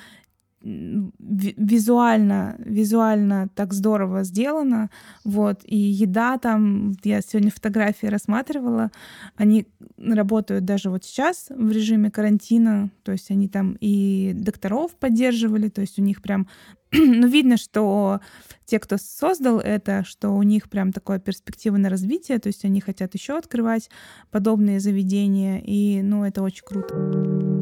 визуально, 0.63 2.55
визуально 2.59 3.49
так 3.53 3.73
здорово 3.73 4.23
сделано, 4.23 4.89
вот, 5.25 5.61
и 5.65 5.77
еда 5.77 6.37
там, 6.37 6.93
я 7.03 7.21
сегодня 7.21 7.51
фотографии 7.51 8.07
рассматривала, 8.07 8.91
они 9.35 9.67
работают 9.97 10.63
даже 10.63 10.89
вот 10.89 11.03
сейчас 11.03 11.47
в 11.49 11.71
режиме 11.71 12.11
карантина, 12.11 12.91
то 13.03 13.11
есть 13.11 13.29
они 13.29 13.49
там 13.49 13.75
и 13.81 14.31
докторов 14.33 14.95
поддерживали, 14.95 15.67
то 15.67 15.81
есть 15.81 15.99
у 15.99 16.01
них 16.01 16.21
прям, 16.21 16.47
ну, 16.93 17.27
видно, 17.27 17.57
что 17.57 18.21
те, 18.65 18.79
кто 18.79 18.97
создал 18.97 19.59
это, 19.59 20.05
что 20.05 20.29
у 20.29 20.43
них 20.43 20.69
прям 20.69 20.93
такое 20.93 21.19
перспектива 21.19 21.75
на 21.75 21.89
развитие, 21.89 22.39
то 22.39 22.47
есть 22.47 22.63
они 22.63 22.79
хотят 22.79 23.13
еще 23.15 23.37
открывать 23.37 23.89
подобные 24.31 24.79
заведения, 24.79 25.59
и, 25.59 26.01
ну, 26.01 26.23
это 26.23 26.41
очень 26.41 26.63
круто. 26.65 27.52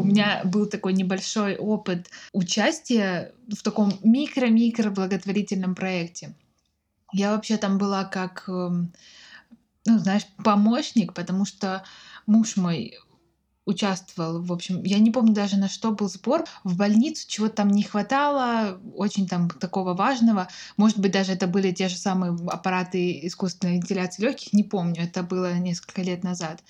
У 0.00 0.04
меня 0.04 0.42
был 0.44 0.66
такой 0.66 0.92
небольшой 0.92 1.56
опыт 1.56 2.10
участия 2.32 3.32
в 3.48 3.62
таком 3.62 3.92
микро-микро 4.02 4.90
благотворительном 4.90 5.74
проекте. 5.74 6.34
Я 7.12 7.34
вообще 7.34 7.56
там 7.56 7.78
была 7.78 8.04
как, 8.04 8.44
эм, 8.48 8.92
ну, 9.86 9.98
знаешь, 9.98 10.26
помощник, 10.44 11.12
потому 11.14 11.44
что 11.44 11.84
муж 12.26 12.56
мой 12.56 12.98
участвовал. 13.66 14.42
В 14.42 14.52
общем, 14.52 14.82
я 14.84 14.98
не 14.98 15.10
помню 15.10 15.32
даже 15.32 15.56
на 15.56 15.68
что 15.68 15.92
был 15.92 16.08
сбор. 16.08 16.44
В 16.64 16.76
больницу 16.76 17.26
чего-то 17.28 17.56
там 17.56 17.68
не 17.68 17.82
хватало, 17.82 18.80
очень 18.96 19.28
там 19.28 19.50
такого 19.50 19.94
важного. 19.94 20.48
Может 20.76 20.98
быть, 20.98 21.12
даже 21.12 21.32
это 21.32 21.46
были 21.46 21.70
те 21.72 21.88
же 21.88 21.96
самые 21.96 22.36
аппараты 22.48 23.26
искусственной 23.26 23.74
вентиляции 23.74 24.22
легких, 24.22 24.52
не 24.52 24.64
помню. 24.64 25.02
Это 25.02 25.22
было 25.22 25.54
несколько 25.58 26.02
лет 26.02 26.24
назад. 26.24 26.62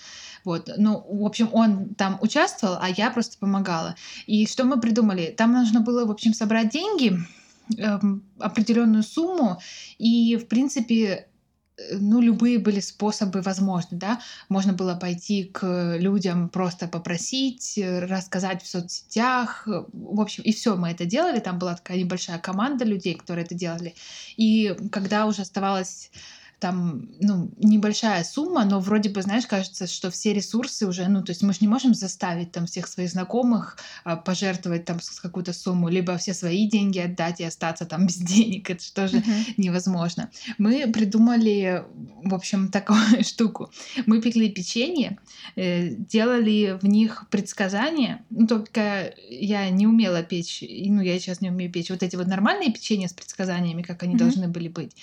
Вот. 0.44 0.70
Ну, 0.76 1.04
в 1.08 1.24
общем, 1.24 1.48
он 1.52 1.94
там 1.94 2.18
участвовал, 2.20 2.78
а 2.80 2.88
я 2.88 3.10
просто 3.10 3.38
помогала. 3.38 3.94
И 4.26 4.46
что 4.46 4.64
мы 4.64 4.80
придумали? 4.80 5.34
Там 5.36 5.52
нужно 5.52 5.80
было, 5.80 6.04
в 6.04 6.10
общем, 6.10 6.34
собрать 6.34 6.70
деньги, 6.70 7.18
эм, 7.78 8.24
определенную 8.38 9.02
сумму, 9.02 9.60
и, 9.98 10.36
в 10.36 10.48
принципе, 10.48 11.28
ну, 11.92 12.20
любые 12.20 12.58
были 12.58 12.80
способы 12.80 13.42
возможны, 13.42 13.96
да. 13.98 14.20
Можно 14.48 14.72
было 14.72 14.94
пойти 14.94 15.44
к 15.44 15.96
людям, 15.98 16.48
просто 16.48 16.88
попросить, 16.88 17.78
э, 17.78 18.00
рассказать 18.06 18.62
в 18.62 18.68
соцсетях. 18.68 19.66
Э, 19.66 19.84
в 19.92 20.20
общем, 20.20 20.42
и 20.44 20.52
все 20.52 20.76
мы 20.76 20.90
это 20.90 21.04
делали. 21.04 21.40
Там 21.40 21.58
была 21.58 21.74
такая 21.74 21.98
небольшая 21.98 22.38
команда 22.38 22.84
людей, 22.84 23.14
которые 23.14 23.44
это 23.44 23.54
делали. 23.54 23.94
И 24.36 24.76
когда 24.90 25.26
уже 25.26 25.42
оставалось 25.42 26.10
там, 26.60 27.08
ну, 27.20 27.50
небольшая 27.56 28.22
сумма, 28.22 28.64
но 28.66 28.80
вроде 28.80 29.08
бы, 29.08 29.22
знаешь, 29.22 29.46
кажется, 29.46 29.86
что 29.86 30.10
все 30.10 30.34
ресурсы 30.34 30.86
уже, 30.86 31.08
ну, 31.08 31.24
то 31.24 31.30
есть 31.30 31.42
мы 31.42 31.54
же 31.54 31.58
не 31.62 31.68
можем 31.68 31.94
заставить 31.94 32.52
там 32.52 32.66
всех 32.66 32.86
своих 32.86 33.10
знакомых 33.10 33.78
а, 34.04 34.16
пожертвовать 34.16 34.84
там 34.84 34.98
какую-то 35.22 35.54
сумму, 35.54 35.88
либо 35.88 36.18
все 36.18 36.34
свои 36.34 36.68
деньги 36.68 36.98
отдать 36.98 37.40
и 37.40 37.44
остаться 37.44 37.86
там 37.86 38.06
без 38.06 38.16
денег, 38.16 38.68
это 38.68 38.84
же 38.84 38.92
тоже 38.92 39.16
uh-huh. 39.18 39.54
невозможно. 39.56 40.30
Мы 40.58 40.86
придумали, 40.92 41.82
в 42.22 42.34
общем, 42.34 42.68
такую 42.68 42.98
штуку. 43.24 43.72
Мы 44.04 44.20
пекли 44.20 44.50
печенье, 44.50 45.18
э, 45.56 45.88
делали 45.88 46.78
в 46.80 46.86
них 46.86 47.24
предсказания, 47.30 48.22
ну, 48.28 48.46
только 48.46 49.14
я 49.30 49.70
не 49.70 49.86
умела 49.86 50.22
печь, 50.22 50.62
ну, 50.62 51.00
я 51.00 51.18
сейчас 51.18 51.40
не 51.40 51.48
умею 51.48 51.72
печь, 51.72 51.88
вот 51.88 52.02
эти 52.02 52.16
вот 52.16 52.26
нормальные 52.26 52.70
печенья 52.70 53.08
с 53.08 53.14
предсказаниями, 53.14 53.80
как 53.80 54.02
они 54.02 54.14
uh-huh. 54.14 54.18
должны 54.18 54.48
были 54.48 54.68
быть. 54.68 54.94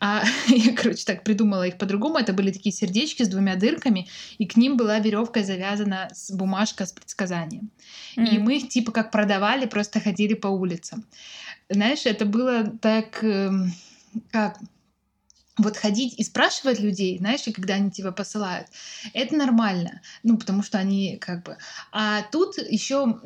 А 0.00 0.22
я, 0.48 0.74
короче, 0.74 0.93
так 1.04 1.24
придумала 1.24 1.66
их 1.66 1.78
по-другому. 1.78 2.18
Это 2.18 2.32
были 2.32 2.52
такие 2.52 2.74
сердечки 2.74 3.22
с 3.22 3.28
двумя 3.28 3.56
дырками, 3.56 4.08
и 4.38 4.46
к 4.46 4.56
ним 4.56 4.76
была 4.76 4.98
веревка 4.98 5.42
завязана 5.42 6.08
бумажка 6.30 6.86
с 6.86 6.92
предсказанием. 6.92 7.70
Mm-hmm. 8.16 8.28
И 8.28 8.38
мы 8.38 8.56
их 8.56 8.68
типа 8.68 8.92
как 8.92 9.10
продавали, 9.10 9.66
просто 9.66 10.00
ходили 10.00 10.34
по 10.34 10.48
улицам. 10.48 11.04
Знаешь, 11.68 12.06
это 12.06 12.26
было 12.26 12.66
так, 12.80 13.24
эм, 13.24 13.72
как 14.30 14.58
вот 15.56 15.76
ходить 15.76 16.14
и 16.18 16.24
спрашивать 16.24 16.80
людей, 16.80 17.18
знаешь, 17.18 17.46
и 17.46 17.52
когда 17.52 17.74
они 17.74 17.90
тебя 17.90 18.12
посылают, 18.12 18.66
это 19.12 19.36
нормально, 19.36 20.00
ну, 20.22 20.36
потому 20.36 20.62
что 20.62 20.78
они 20.78 21.16
как 21.18 21.44
бы... 21.44 21.56
А 21.92 22.22
тут 22.22 22.58
еще 22.58 23.20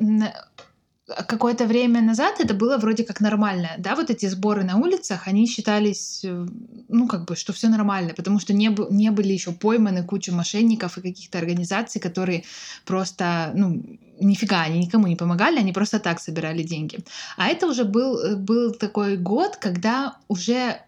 какое-то 1.27 1.65
время 1.65 2.01
назад 2.01 2.39
это 2.39 2.53
было 2.53 2.77
вроде 2.77 3.03
как 3.03 3.21
нормально, 3.21 3.69
да, 3.77 3.95
вот 3.95 4.09
эти 4.09 4.27
сборы 4.27 4.63
на 4.63 4.77
улицах, 4.77 5.27
они 5.27 5.47
считались, 5.47 6.21
э, 6.23 6.47
ну, 6.87 7.07
как 7.07 7.25
бы, 7.25 7.35
что 7.35 7.53
все 7.53 7.69
нормально, 7.69 8.13
потому 8.13 8.39
что 8.39 8.53
не, 8.53 8.75
не 8.89 9.11
были 9.11 9.33
еще 9.33 9.51
пойманы 9.51 10.03
куча 10.03 10.31
мошенников 10.31 10.97
и 10.97 11.01
каких-то 11.01 11.37
организаций, 11.37 12.01
которые 12.01 12.43
просто, 12.85 13.51
ну, 13.55 13.83
нифига, 14.19 14.61
они 14.61 14.79
никому 14.79 15.07
не 15.07 15.15
помогали, 15.15 15.59
они 15.59 15.73
просто 15.73 15.99
так 15.99 16.19
собирали 16.19 16.63
деньги. 16.63 16.99
А 17.37 17.47
это 17.47 17.67
уже 17.67 17.83
был, 17.83 18.19
э, 18.19 18.35
был 18.35 18.73
такой 18.73 19.17
год, 19.17 19.57
когда 19.57 20.17
уже 20.27 20.81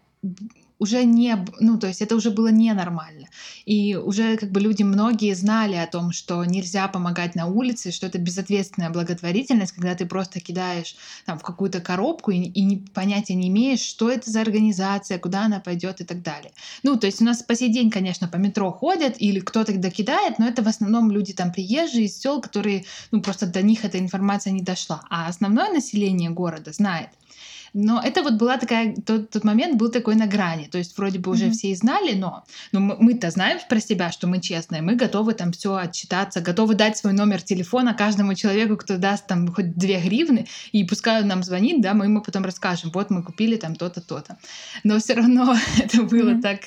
уже 0.82 1.04
не, 1.04 1.36
ну, 1.60 1.78
то 1.78 1.86
есть 1.86 2.02
это 2.02 2.16
уже 2.16 2.32
было 2.32 2.48
ненормально. 2.48 3.28
И 3.66 3.94
уже 3.94 4.36
как 4.36 4.50
бы 4.50 4.60
люди 4.60 4.82
многие 4.82 5.32
знали 5.34 5.76
о 5.76 5.86
том, 5.86 6.10
что 6.10 6.44
нельзя 6.44 6.88
помогать 6.88 7.36
на 7.36 7.46
улице, 7.46 7.92
что 7.92 8.08
это 8.08 8.18
безответственная 8.18 8.90
благотворительность, 8.90 9.72
когда 9.72 9.94
ты 9.94 10.06
просто 10.06 10.40
кидаешь 10.40 10.96
там 11.24 11.38
в 11.38 11.42
какую-то 11.42 11.80
коробку 11.80 12.32
и, 12.32 12.38
и 12.38 12.64
не, 12.64 12.78
понятия 12.78 13.34
не 13.34 13.46
имеешь, 13.46 13.78
что 13.78 14.10
это 14.10 14.28
за 14.28 14.40
организация, 14.40 15.20
куда 15.20 15.44
она 15.44 15.60
пойдет 15.60 16.00
и 16.00 16.04
так 16.04 16.20
далее. 16.20 16.50
Ну, 16.82 16.96
то 16.96 17.06
есть 17.06 17.22
у 17.22 17.24
нас 17.24 17.44
по 17.44 17.54
сей 17.54 17.72
день, 17.72 17.88
конечно, 17.88 18.26
по 18.26 18.36
метро 18.36 18.72
ходят 18.72 19.14
или 19.18 19.38
кто-то 19.38 19.72
докидает, 19.78 20.40
но 20.40 20.48
это 20.48 20.62
в 20.62 20.68
основном 20.68 21.12
люди 21.12 21.32
там 21.32 21.52
приезжие 21.52 22.06
из 22.06 22.18
сел, 22.18 22.40
которые, 22.40 22.84
ну, 23.12 23.22
просто 23.22 23.46
до 23.46 23.62
них 23.62 23.84
эта 23.84 24.00
информация 24.00 24.52
не 24.52 24.62
дошла. 24.62 25.04
А 25.10 25.28
основное 25.28 25.72
население 25.72 26.30
города 26.30 26.72
знает. 26.72 27.10
Но 27.74 28.00
это 28.02 28.22
вот 28.22 28.34
была 28.34 28.58
такая, 28.58 28.94
тот, 28.94 29.30
тот 29.30 29.44
момент 29.44 29.76
был 29.76 29.90
такой 29.90 30.14
на 30.14 30.26
грани. 30.26 30.66
То 30.66 30.78
есть 30.78 30.96
вроде 30.98 31.18
бы 31.18 31.30
уже 31.30 31.46
mm-hmm. 31.46 31.52
все 31.52 31.68
и 31.70 31.74
знали, 31.74 32.14
но, 32.14 32.44
но 32.72 32.80
мы-то 32.80 33.30
знаем 33.30 33.58
про 33.68 33.80
себя, 33.80 34.12
что 34.12 34.26
мы 34.26 34.40
честные, 34.40 34.82
мы 34.82 34.94
готовы 34.94 35.32
там 35.34 35.52
все 35.52 35.74
отчитаться, 35.76 36.40
готовы 36.40 36.74
дать 36.74 36.98
свой 36.98 37.12
номер 37.12 37.40
телефона 37.40 37.94
каждому 37.94 38.34
человеку, 38.34 38.76
кто 38.76 38.98
даст 38.98 39.26
там 39.26 39.52
хоть 39.52 39.76
две 39.76 40.00
гривны, 40.00 40.46
и 40.72 40.84
пускай 40.84 41.22
он 41.22 41.28
нам 41.28 41.42
звонит, 41.42 41.80
да, 41.80 41.94
мы 41.94 42.06
ему 42.06 42.20
потом 42.20 42.44
расскажем, 42.44 42.90
вот 42.92 43.10
мы 43.10 43.22
купили 43.22 43.56
там 43.56 43.74
то-то, 43.74 44.00
то-то. 44.00 44.38
Но 44.84 44.98
все 44.98 45.14
равно 45.14 45.56
это 45.82 46.02
было 46.02 46.30
mm-hmm. 46.30 46.42
так, 46.42 46.60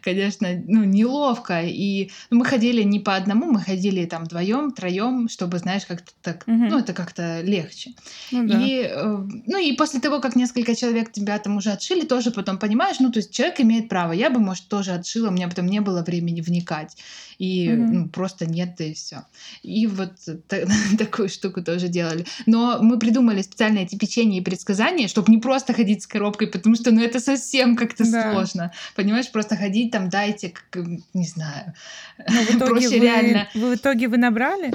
конечно, 0.00 0.48
ну, 0.66 0.84
неловко. 0.84 1.62
И 1.62 2.10
ну, 2.30 2.38
мы 2.38 2.44
ходили 2.44 2.82
не 2.82 3.00
по 3.00 3.16
одному, 3.16 3.50
мы 3.50 3.60
ходили 3.60 4.04
там 4.04 4.24
вдвоем, 4.24 4.70
троем, 4.70 5.28
чтобы, 5.28 5.58
знаешь, 5.58 5.86
как-то 5.86 6.12
так, 6.22 6.46
mm-hmm. 6.46 6.68
ну, 6.70 6.78
это 6.78 6.92
как-то 6.92 7.40
легче. 7.40 7.92
Ну, 8.30 8.46
да. 8.46 8.62
И, 8.64 8.82
э, 8.82 9.16
ну, 9.46 9.58
и 9.58 9.72
после 9.72 10.00
того, 10.00 10.20
как 10.20 10.36
несколько 10.36 10.51
несколько 10.56 10.74
человек 10.74 11.12
тебя 11.12 11.38
там 11.38 11.56
уже 11.56 11.70
отшили, 11.70 12.04
тоже 12.04 12.30
потом 12.30 12.58
понимаешь, 12.58 12.96
ну, 13.00 13.10
то 13.10 13.18
есть 13.18 13.32
человек 13.32 13.60
имеет 13.60 13.88
право. 13.88 14.12
Я 14.12 14.30
бы, 14.30 14.38
может, 14.38 14.68
тоже 14.68 14.92
отшила, 14.92 15.28
у 15.28 15.32
меня 15.32 15.48
потом 15.48 15.66
не 15.66 15.80
было 15.80 16.02
времени 16.02 16.40
вникать. 16.40 16.96
И 17.38 17.68
mm-hmm. 17.68 17.76
ну, 17.76 18.08
просто 18.08 18.46
нет, 18.46 18.74
да 18.78 18.84
и 18.84 18.94
все. 18.94 19.24
И 19.62 19.86
вот 19.86 20.12
та- 20.48 20.66
такую 20.98 21.28
штуку 21.28 21.62
тоже 21.62 21.88
делали. 21.88 22.26
Но 22.46 22.78
мы 22.80 22.98
придумали 22.98 23.42
специально 23.42 23.78
эти 23.78 23.96
печенья 23.96 24.38
и 24.38 24.44
предсказания, 24.44 25.08
чтобы 25.08 25.32
не 25.32 25.38
просто 25.38 25.72
ходить 25.72 26.02
с 26.02 26.06
коробкой, 26.06 26.48
потому 26.48 26.76
что, 26.76 26.90
ну, 26.92 27.02
это 27.02 27.20
совсем 27.20 27.76
как-то 27.76 28.10
да. 28.10 28.32
сложно. 28.32 28.72
Понимаешь, 28.94 29.30
просто 29.30 29.56
ходить 29.56 29.90
там, 29.90 30.08
дайте, 30.08 30.52
как, 30.70 30.86
не 31.14 31.26
знаю. 31.26 31.74
Но 32.18 32.42
в 32.42 32.50
итоге 32.56 32.66
Проще 32.66 32.88
вы, 32.88 32.98
реально. 32.98 33.48
В 33.54 33.74
итоге 33.74 34.08
вы 34.08 34.18
набрали? 34.18 34.72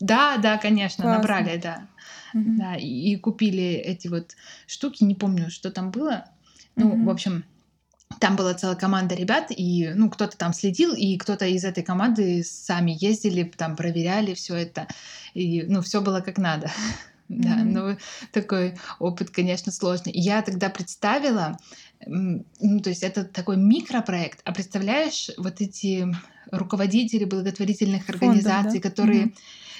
Да, 0.00 0.36
да, 0.36 0.58
конечно, 0.58 1.02
Классно. 1.02 1.18
набрали, 1.18 1.56
да. 1.56 1.86
Mm-hmm. 2.34 2.56
Да, 2.56 2.76
и, 2.76 2.86
и 2.86 3.16
купили 3.16 3.62
эти 3.62 4.08
вот 4.08 4.36
штуки, 4.66 5.04
не 5.04 5.14
помню, 5.14 5.50
что 5.50 5.70
там 5.70 5.90
было. 5.90 6.24
Ну, 6.76 6.92
mm-hmm. 6.92 7.04
в 7.04 7.10
общем, 7.10 7.44
там 8.20 8.36
была 8.36 8.54
целая 8.54 8.76
команда 8.76 9.14
ребят, 9.14 9.46
и 9.50 9.90
ну 9.94 10.10
кто-то 10.10 10.36
там 10.36 10.52
следил, 10.52 10.94
и 10.94 11.16
кто-то 11.16 11.46
из 11.46 11.64
этой 11.64 11.82
команды 11.82 12.42
сами 12.44 12.96
ездили, 12.98 13.44
там 13.44 13.76
проверяли 13.76 14.34
все 14.34 14.54
это, 14.56 14.88
и 15.32 15.62
ну 15.62 15.80
все 15.82 16.00
было 16.00 16.20
как 16.20 16.38
надо. 16.38 16.66
Mm-hmm. 16.66 16.72
Да, 17.26 17.56
ну 17.56 17.96
такой 18.32 18.76
опыт, 18.98 19.30
конечно, 19.30 19.72
сложный. 19.72 20.12
И 20.12 20.20
я 20.20 20.42
тогда 20.42 20.68
представила, 20.68 21.56
ну 22.04 22.80
то 22.82 22.90
есть 22.90 23.02
это 23.02 23.24
такой 23.24 23.56
микропроект, 23.56 24.40
а 24.44 24.52
представляешь 24.52 25.30
вот 25.38 25.62
эти 25.62 26.06
руководители 26.52 27.24
благотворительных 27.24 28.10
организаций, 28.10 28.72
Фонда, 28.72 28.82
да? 28.82 28.90
которые 28.90 29.22
mm-hmm 29.24 29.34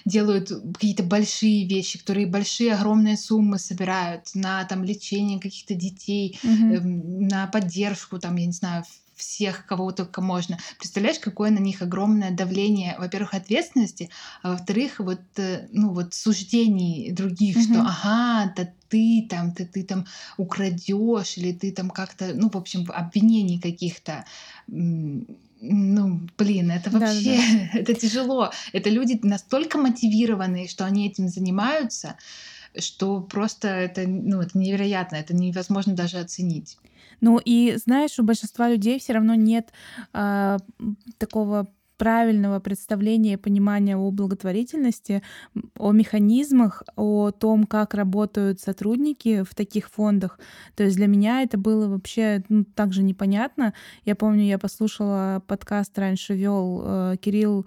делают 0.04 0.50
какие-то 0.74 1.02
большие 1.02 1.66
вещи, 1.66 1.98
которые 1.98 2.26
большие, 2.26 2.74
огромные 2.74 3.16
суммы 3.16 3.58
собирают 3.58 4.34
на 4.34 4.64
там 4.64 4.84
лечение 4.84 5.40
каких-то 5.40 5.74
детей, 5.74 6.38
Мгм. 6.42 6.70
эм, 6.70 7.26
на 7.28 7.46
поддержку, 7.46 8.18
там, 8.18 8.36
я 8.36 8.46
не 8.46 8.52
знаю, 8.52 8.84
всех, 9.14 9.64
кого 9.66 9.92
только 9.92 10.20
можно. 10.20 10.58
Представляешь, 10.78 11.20
какое 11.20 11.50
на 11.50 11.60
них 11.60 11.82
огромное 11.82 12.32
давление, 12.32 12.96
во-первых, 12.98 13.34
ответственности, 13.34 14.10
а 14.42 14.50
во-вторых, 14.52 14.98
вот, 14.98 15.20
э, 15.36 15.68
ну, 15.70 15.92
вот 15.94 16.14
суждений 16.14 17.12
других, 17.12 17.60
что 17.60 17.80
Мгм. 17.80 17.86
ага, 17.86 18.52
да 18.56 18.68
ты 18.88 19.26
там, 19.30 19.52
ты, 19.54 19.66
ты 19.66 19.84
там 19.84 20.06
украдешь, 20.36 21.38
или 21.38 21.52
ты 21.52 21.70
там 21.72 21.90
как-то, 21.90 22.32
ну, 22.34 22.50
в 22.50 22.56
общем, 22.56 22.90
обвинений 22.92 23.60
каких-то. 23.60 24.24
Ну, 25.60 26.20
блин, 26.36 26.70
это 26.70 26.90
вообще, 26.90 27.38
это 27.72 27.94
тяжело. 27.94 28.50
Это 28.72 28.90
люди 28.90 29.18
настолько 29.22 29.78
мотивированные, 29.78 30.68
что 30.68 30.84
они 30.84 31.06
этим 31.08 31.28
занимаются, 31.28 32.16
что 32.78 33.20
просто 33.20 33.68
это, 33.68 34.06
ну, 34.06 34.40
это 34.40 34.58
невероятно, 34.58 35.16
это 35.16 35.34
невозможно 35.34 35.94
даже 35.94 36.18
оценить. 36.18 36.78
Ну 37.20 37.40
и 37.42 37.76
знаешь, 37.76 38.18
у 38.18 38.24
большинства 38.24 38.68
людей 38.68 38.98
все 38.98 39.12
равно 39.14 39.34
нет 39.34 39.72
м, 40.12 40.58
такого 41.18 41.68
правильного 41.96 42.60
представления 42.60 43.34
и 43.34 43.36
понимания 43.36 43.96
о 43.96 44.10
благотворительности, 44.10 45.22
о 45.78 45.92
механизмах, 45.92 46.82
о 46.96 47.30
том, 47.30 47.64
как 47.64 47.94
работают 47.94 48.60
сотрудники 48.60 49.42
в 49.42 49.54
таких 49.54 49.88
фондах. 49.88 50.38
То 50.74 50.84
есть 50.84 50.96
для 50.96 51.06
меня 51.06 51.42
это 51.42 51.58
было 51.58 51.88
вообще 51.88 52.42
ну, 52.48 52.64
также 52.64 53.02
непонятно. 53.02 53.74
Я 54.04 54.14
помню, 54.14 54.44
я 54.44 54.58
послушала 54.58 55.42
подкаст 55.46 55.98
раньше 55.98 56.34
вел 56.34 56.82
э, 56.84 57.16
Кирилл 57.20 57.66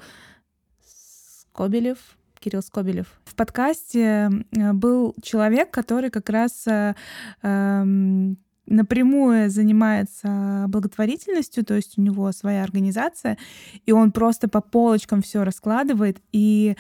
Скобелев, 1.52 1.98
Кирилл 2.40 2.62
Скобелев. 2.62 3.20
В 3.26 3.36
подкасте 3.36 4.30
э, 4.52 4.74
был 4.74 5.16
человек, 5.22 5.72
который 5.72 6.10
как 6.10 6.30
раз 6.30 6.68
э, 6.68 6.96
эм, 7.42 8.38
напрямую 8.68 9.50
занимается 9.50 10.66
благотворительностью, 10.68 11.66
то 11.66 11.74
есть 11.74 11.98
у 11.98 12.02
него 12.02 12.32
своя 12.32 12.64
организация, 12.64 13.38
и 13.86 13.92
он 13.92 14.12
просто 14.12 14.48
по 14.48 14.62
полочкам 14.62 15.22
все 15.22 15.44
раскладывает 15.44 16.22
и 16.32 16.76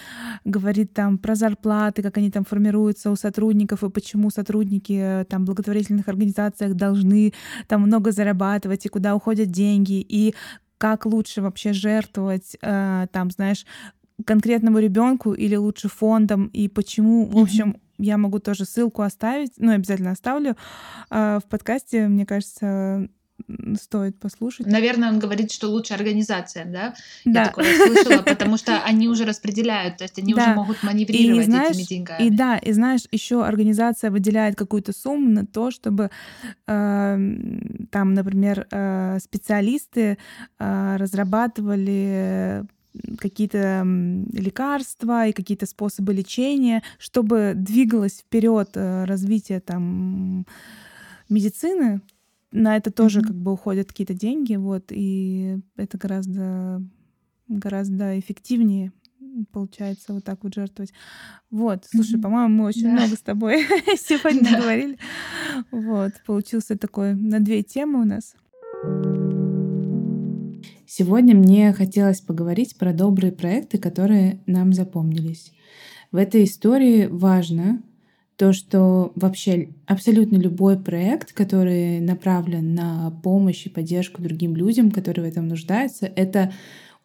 говорит 0.45 0.93
там 0.93 1.17
про 1.17 1.35
зарплаты, 1.35 2.03
как 2.03 2.17
они 2.17 2.29
там 2.29 2.45
формируются 2.45 3.09
у 3.09 3.15
сотрудников 3.15 3.83
и 3.83 3.89
почему 3.89 4.29
сотрудники 4.29 5.21
э, 5.21 5.25
там 5.25 5.45
благотворительных 5.45 6.07
организациях 6.07 6.75
должны 6.75 7.33
там 7.67 7.81
много 7.81 8.11
зарабатывать 8.11 8.85
и 8.85 8.89
куда 8.89 9.15
уходят 9.15 9.49
деньги 9.49 10.05
и 10.07 10.35
как 10.77 11.05
лучше 11.05 11.41
вообще 11.41 11.73
жертвовать, 11.73 12.55
э, 12.61 13.07
там, 13.11 13.31
знаешь, 13.31 13.65
конкретному 14.25 14.79
ребенку 14.79 15.33
или 15.33 15.55
лучше 15.55 15.89
фондом 15.89 16.47
и 16.47 16.67
почему, 16.67 17.25
в 17.25 17.37
общем, 17.37 17.77
я 17.97 18.17
могу 18.17 18.39
тоже 18.39 18.65
ссылку 18.65 19.01
оставить, 19.01 19.53
ну, 19.57 19.73
обязательно 19.73 20.11
оставлю 20.11 20.55
а, 21.09 21.39
в 21.39 21.45
подкасте, 21.45 22.07
мне 22.07 22.25
кажется, 22.25 23.07
стоит 23.79 24.19
послушать. 24.19 24.65
Наверное, 24.65 25.09
он 25.09 25.19
говорит, 25.19 25.51
что 25.51 25.67
лучше 25.69 25.93
организация, 25.93 26.65
да? 26.65 26.95
Да. 27.23 27.41
Я 27.41 27.45
такое 27.47 27.65
слышала, 27.75 28.23
потому 28.23 28.57
что 28.57 28.81
они 28.83 29.07
уже 29.07 29.25
распределяют, 29.25 29.97
то 29.97 30.05
есть 30.05 30.17
они 30.17 30.33
уже 30.33 30.43
Да. 30.43 30.55
могут 30.55 30.81
маневрировать 30.81 31.43
И 31.43 31.49
знаешь, 31.49 31.69
этими 31.75 31.83
и 31.83 31.87
деньгами. 31.87 32.29
да, 32.29 32.57
и 32.57 32.71
знаешь, 32.73 33.01
еще 33.11 33.45
организация 33.45 34.09
выделяет 34.09 34.55
какую-то 34.55 34.91
сумму 34.91 35.29
на 35.29 35.45
то, 35.45 35.69
чтобы 35.69 36.09
эм, 36.65 37.87
там, 37.91 38.13
например, 38.15 38.67
э, 38.71 39.19
специалисты 39.21 40.17
э, 40.59 40.95
разрабатывали 40.97 42.65
какие-то 43.19 43.83
лекарства 44.33 45.27
и 45.27 45.33
какие-то 45.33 45.65
способы 45.65 46.13
лечения, 46.13 46.83
чтобы 46.99 47.53
двигалось 47.55 48.19
вперед 48.19 48.69
э, 48.75 49.05
развитие 49.05 49.59
там 49.59 50.45
медицины. 51.29 52.01
На 52.51 52.77
это 52.77 52.91
тоже 52.91 53.19
Мгм. 53.19 53.27
как 53.27 53.35
бы 53.37 53.53
уходят 53.53 53.87
какие-то 53.89 54.13
деньги, 54.13 54.55
вот, 54.55 54.85
и 54.91 55.59
это 55.75 55.97
гораздо 55.97 56.81
гораздо 57.49 58.19
эффективнее 58.19 58.91
получается 59.51 60.13
вот 60.13 60.23
так 60.23 60.43
вот 60.43 60.55
жертвовать. 60.55 60.93
Вот, 61.51 61.85
слушай, 61.85 62.13
Мгм. 62.13 62.21
по-моему, 62.23 62.55
мы 62.55 62.65
очень 62.65 62.83
Да. 62.83 62.89
много 62.93 63.15
с 63.15 63.21
тобой 63.21 63.57
сегодня 63.97 64.51
Да. 64.51 64.57
говорили. 64.57 64.97
Вот, 65.69 66.13
получился 66.25 66.77
такой 66.77 67.13
на 67.13 67.39
две 67.39 67.61
темы 67.61 68.01
у 68.01 68.05
нас. 68.05 68.35
Сегодня 70.87 71.35
мне 71.35 71.73
хотелось 71.73 72.21
поговорить 72.21 72.77
про 72.77 72.93
добрые 72.93 73.33
проекты, 73.33 73.77
которые 73.77 74.39
нам 74.45 74.71
запомнились. 74.71 75.51
В 76.13 76.15
этой 76.15 76.45
истории 76.45 77.07
важно 77.07 77.83
то, 78.37 78.53
что 78.53 79.11
вообще 79.15 79.69
абсолютно 79.85 80.37
любой 80.37 80.79
проект, 80.79 81.33
который 81.33 81.99
направлен 81.99 82.73
на 82.73 83.11
помощь 83.21 83.65
и 83.65 83.69
поддержку 83.69 84.21
другим 84.21 84.55
людям, 84.55 84.91
которые 84.91 85.25
в 85.25 85.29
этом 85.29 85.49
нуждаются, 85.49 86.05
это 86.05 86.53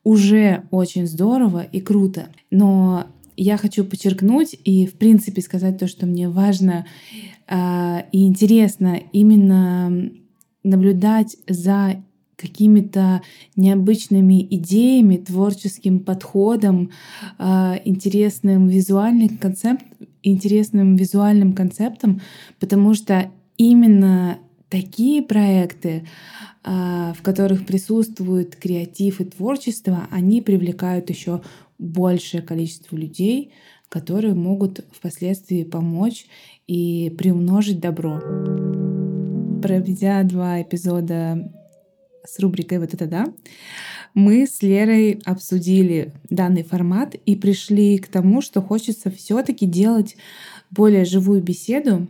уже 0.05 0.63
очень 0.71 1.09
здорово 1.09 1.65
и 1.65 1.81
круто. 1.81 2.29
Но 2.53 3.07
я 3.37 3.57
хочу 3.57 3.85
подчеркнуть 3.85 4.57
и, 4.65 4.87
в 4.87 4.95
принципе, 4.95 5.43
сказать 5.43 5.79
то, 5.79 5.89
что 5.89 6.07
мне 6.07 6.29
важно 6.29 6.87
а, 7.49 8.05
и 8.13 8.29
интересно 8.29 9.01
именно 9.13 10.13
наблюдать 10.63 11.37
за 11.49 11.97
какими-то 12.43 13.23
необычными 13.55 14.43
идеями, 14.51 15.17
творческим 15.17 16.01
подходом, 16.01 16.91
а, 17.39 17.81
интересным 17.85 18.67
визуальным 18.67 19.39
концепт, 19.39 19.85
интересным 20.25 20.97
визуальным 20.97 21.53
концептом, 21.53 22.21
потому 22.59 22.95
что 22.95 23.31
именно 23.57 24.39
такие 24.69 25.23
проекты, 25.23 26.07
а, 26.65 27.15
в 27.15 27.23
которых 27.23 27.65
присутствует 27.65 28.57
креатив 28.57 29.21
и 29.21 29.25
творчество, 29.25 30.09
они 30.11 30.43
привлекают 30.43 31.11
еще 31.11 31.43
большее 31.79 32.43
количество 32.43 32.97
людей, 32.97 33.53
которые 33.89 34.35
могут 34.35 34.85
впоследствии 34.91 35.65
помочь 35.65 36.27
и 36.67 37.15
приумножить 37.19 37.81
добро. 37.81 38.21
Проведя 39.61 40.23
два 40.23 40.63
эпизода 40.63 41.53
с 42.25 42.39
рубрикой 42.39 42.79
«Вот 42.79 42.95
это 42.95 43.07
да», 43.07 43.33
мы 44.15 44.47
с 44.47 44.63
Лерой 44.63 45.21
обсудили 45.25 46.13
данный 46.29 46.65
формат 46.65 47.15
и 47.15 47.35
пришли 47.35 47.99
к 47.99 48.09
тому, 48.09 48.43
что 48.43 48.61
хочется 48.61 49.11
все 49.11 49.43
таки 49.43 49.67
делать 49.67 50.17
более 50.71 51.05
живую 51.05 51.43
беседу, 51.43 52.09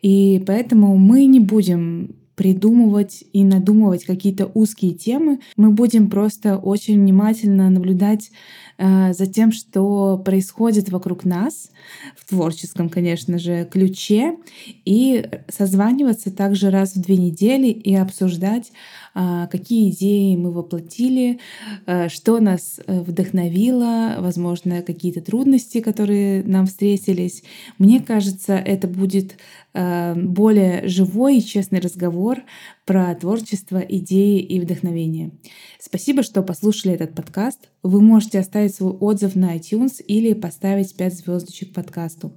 и 0.00 0.42
поэтому 0.46 0.96
мы 0.96 1.26
не 1.26 1.40
будем 1.40 2.14
придумывать 2.34 3.24
и 3.32 3.44
надумывать 3.44 4.04
какие-то 4.04 4.50
узкие 4.54 4.92
темы. 4.92 5.38
Мы 5.56 5.70
будем 5.70 6.10
просто 6.10 6.58
очень 6.58 7.00
внимательно 7.00 7.70
наблюдать 7.70 8.30
э, 8.76 9.12
за 9.12 9.26
тем, 9.26 9.52
что 9.52 10.18
происходит 10.18 10.88
вокруг 10.88 11.24
нас, 11.24 11.70
в 12.16 12.28
творческом, 12.28 12.88
конечно 12.88 13.38
же, 13.38 13.68
ключе, 13.70 14.36
и 14.84 15.28
созваниваться 15.48 16.32
также 16.32 16.70
раз 16.70 16.96
в 16.96 17.00
две 17.00 17.16
недели 17.16 17.68
и 17.68 17.94
обсуждать, 17.94 18.72
какие 19.14 19.90
идеи 19.90 20.36
мы 20.36 20.50
воплотили, 20.50 21.38
э, 21.86 22.08
что 22.08 22.40
нас 22.40 22.80
э, 22.86 23.00
вдохновило, 23.00 24.16
возможно, 24.18 24.82
какие-то 24.82 25.20
трудности, 25.20 25.80
которые 25.80 26.42
нам 26.42 26.66
встретились. 26.66 27.44
Мне 27.78 28.00
кажется, 28.00 28.54
это 28.54 28.88
будет 28.88 29.36
э, 29.72 30.14
более 30.16 30.88
живой 30.88 31.38
и 31.38 31.44
честный 31.44 31.80
разговор 31.80 32.42
про 32.84 33.14
творчество, 33.14 33.78
идеи 33.78 34.40
и 34.40 34.60
вдохновение. 34.60 35.30
Спасибо, 35.78 36.22
что 36.22 36.42
послушали 36.42 36.94
этот 36.94 37.14
подкаст. 37.14 37.68
Вы 37.82 38.00
можете 38.00 38.40
оставить 38.40 38.74
свой 38.74 38.92
отзыв 38.92 39.36
на 39.36 39.56
iTunes 39.56 40.02
или 40.02 40.32
поставить 40.34 40.96
5 40.96 41.14
звездочек 41.14 41.72
подкасту. 41.72 42.32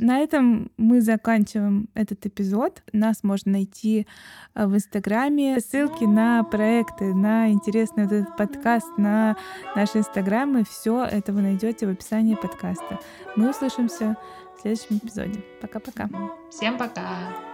На 0.00 0.20
этом 0.20 0.70
мы 0.78 1.02
заканчиваем 1.02 1.90
этот 1.92 2.24
эпизод. 2.24 2.82
Нас 2.94 3.22
можно 3.22 3.52
найти 3.52 4.06
э, 4.54 4.66
в 4.66 4.74
Инстаграме. 4.74 5.60
Ссылки 5.60 6.04
на 6.04 6.42
проекты, 6.42 7.12
на 7.14 7.50
интересный 7.50 8.04
вот 8.04 8.12
этот 8.12 8.34
подкаст, 8.34 8.96
на 8.96 9.36
наши 9.76 9.98
Инстаграмы. 9.98 10.64
Все 10.64 11.04
это 11.04 11.34
вы 11.34 11.42
найдете 11.42 11.86
в 11.86 11.90
описании 11.90 12.34
подкаста. 12.34 12.98
Мы 13.36 13.50
услышимся 13.50 14.16
в 14.56 14.62
следующем 14.62 14.96
эпизоде. 14.96 15.44
Пока-пока. 15.60 16.08
Всем 16.50 16.78
пока! 16.78 17.49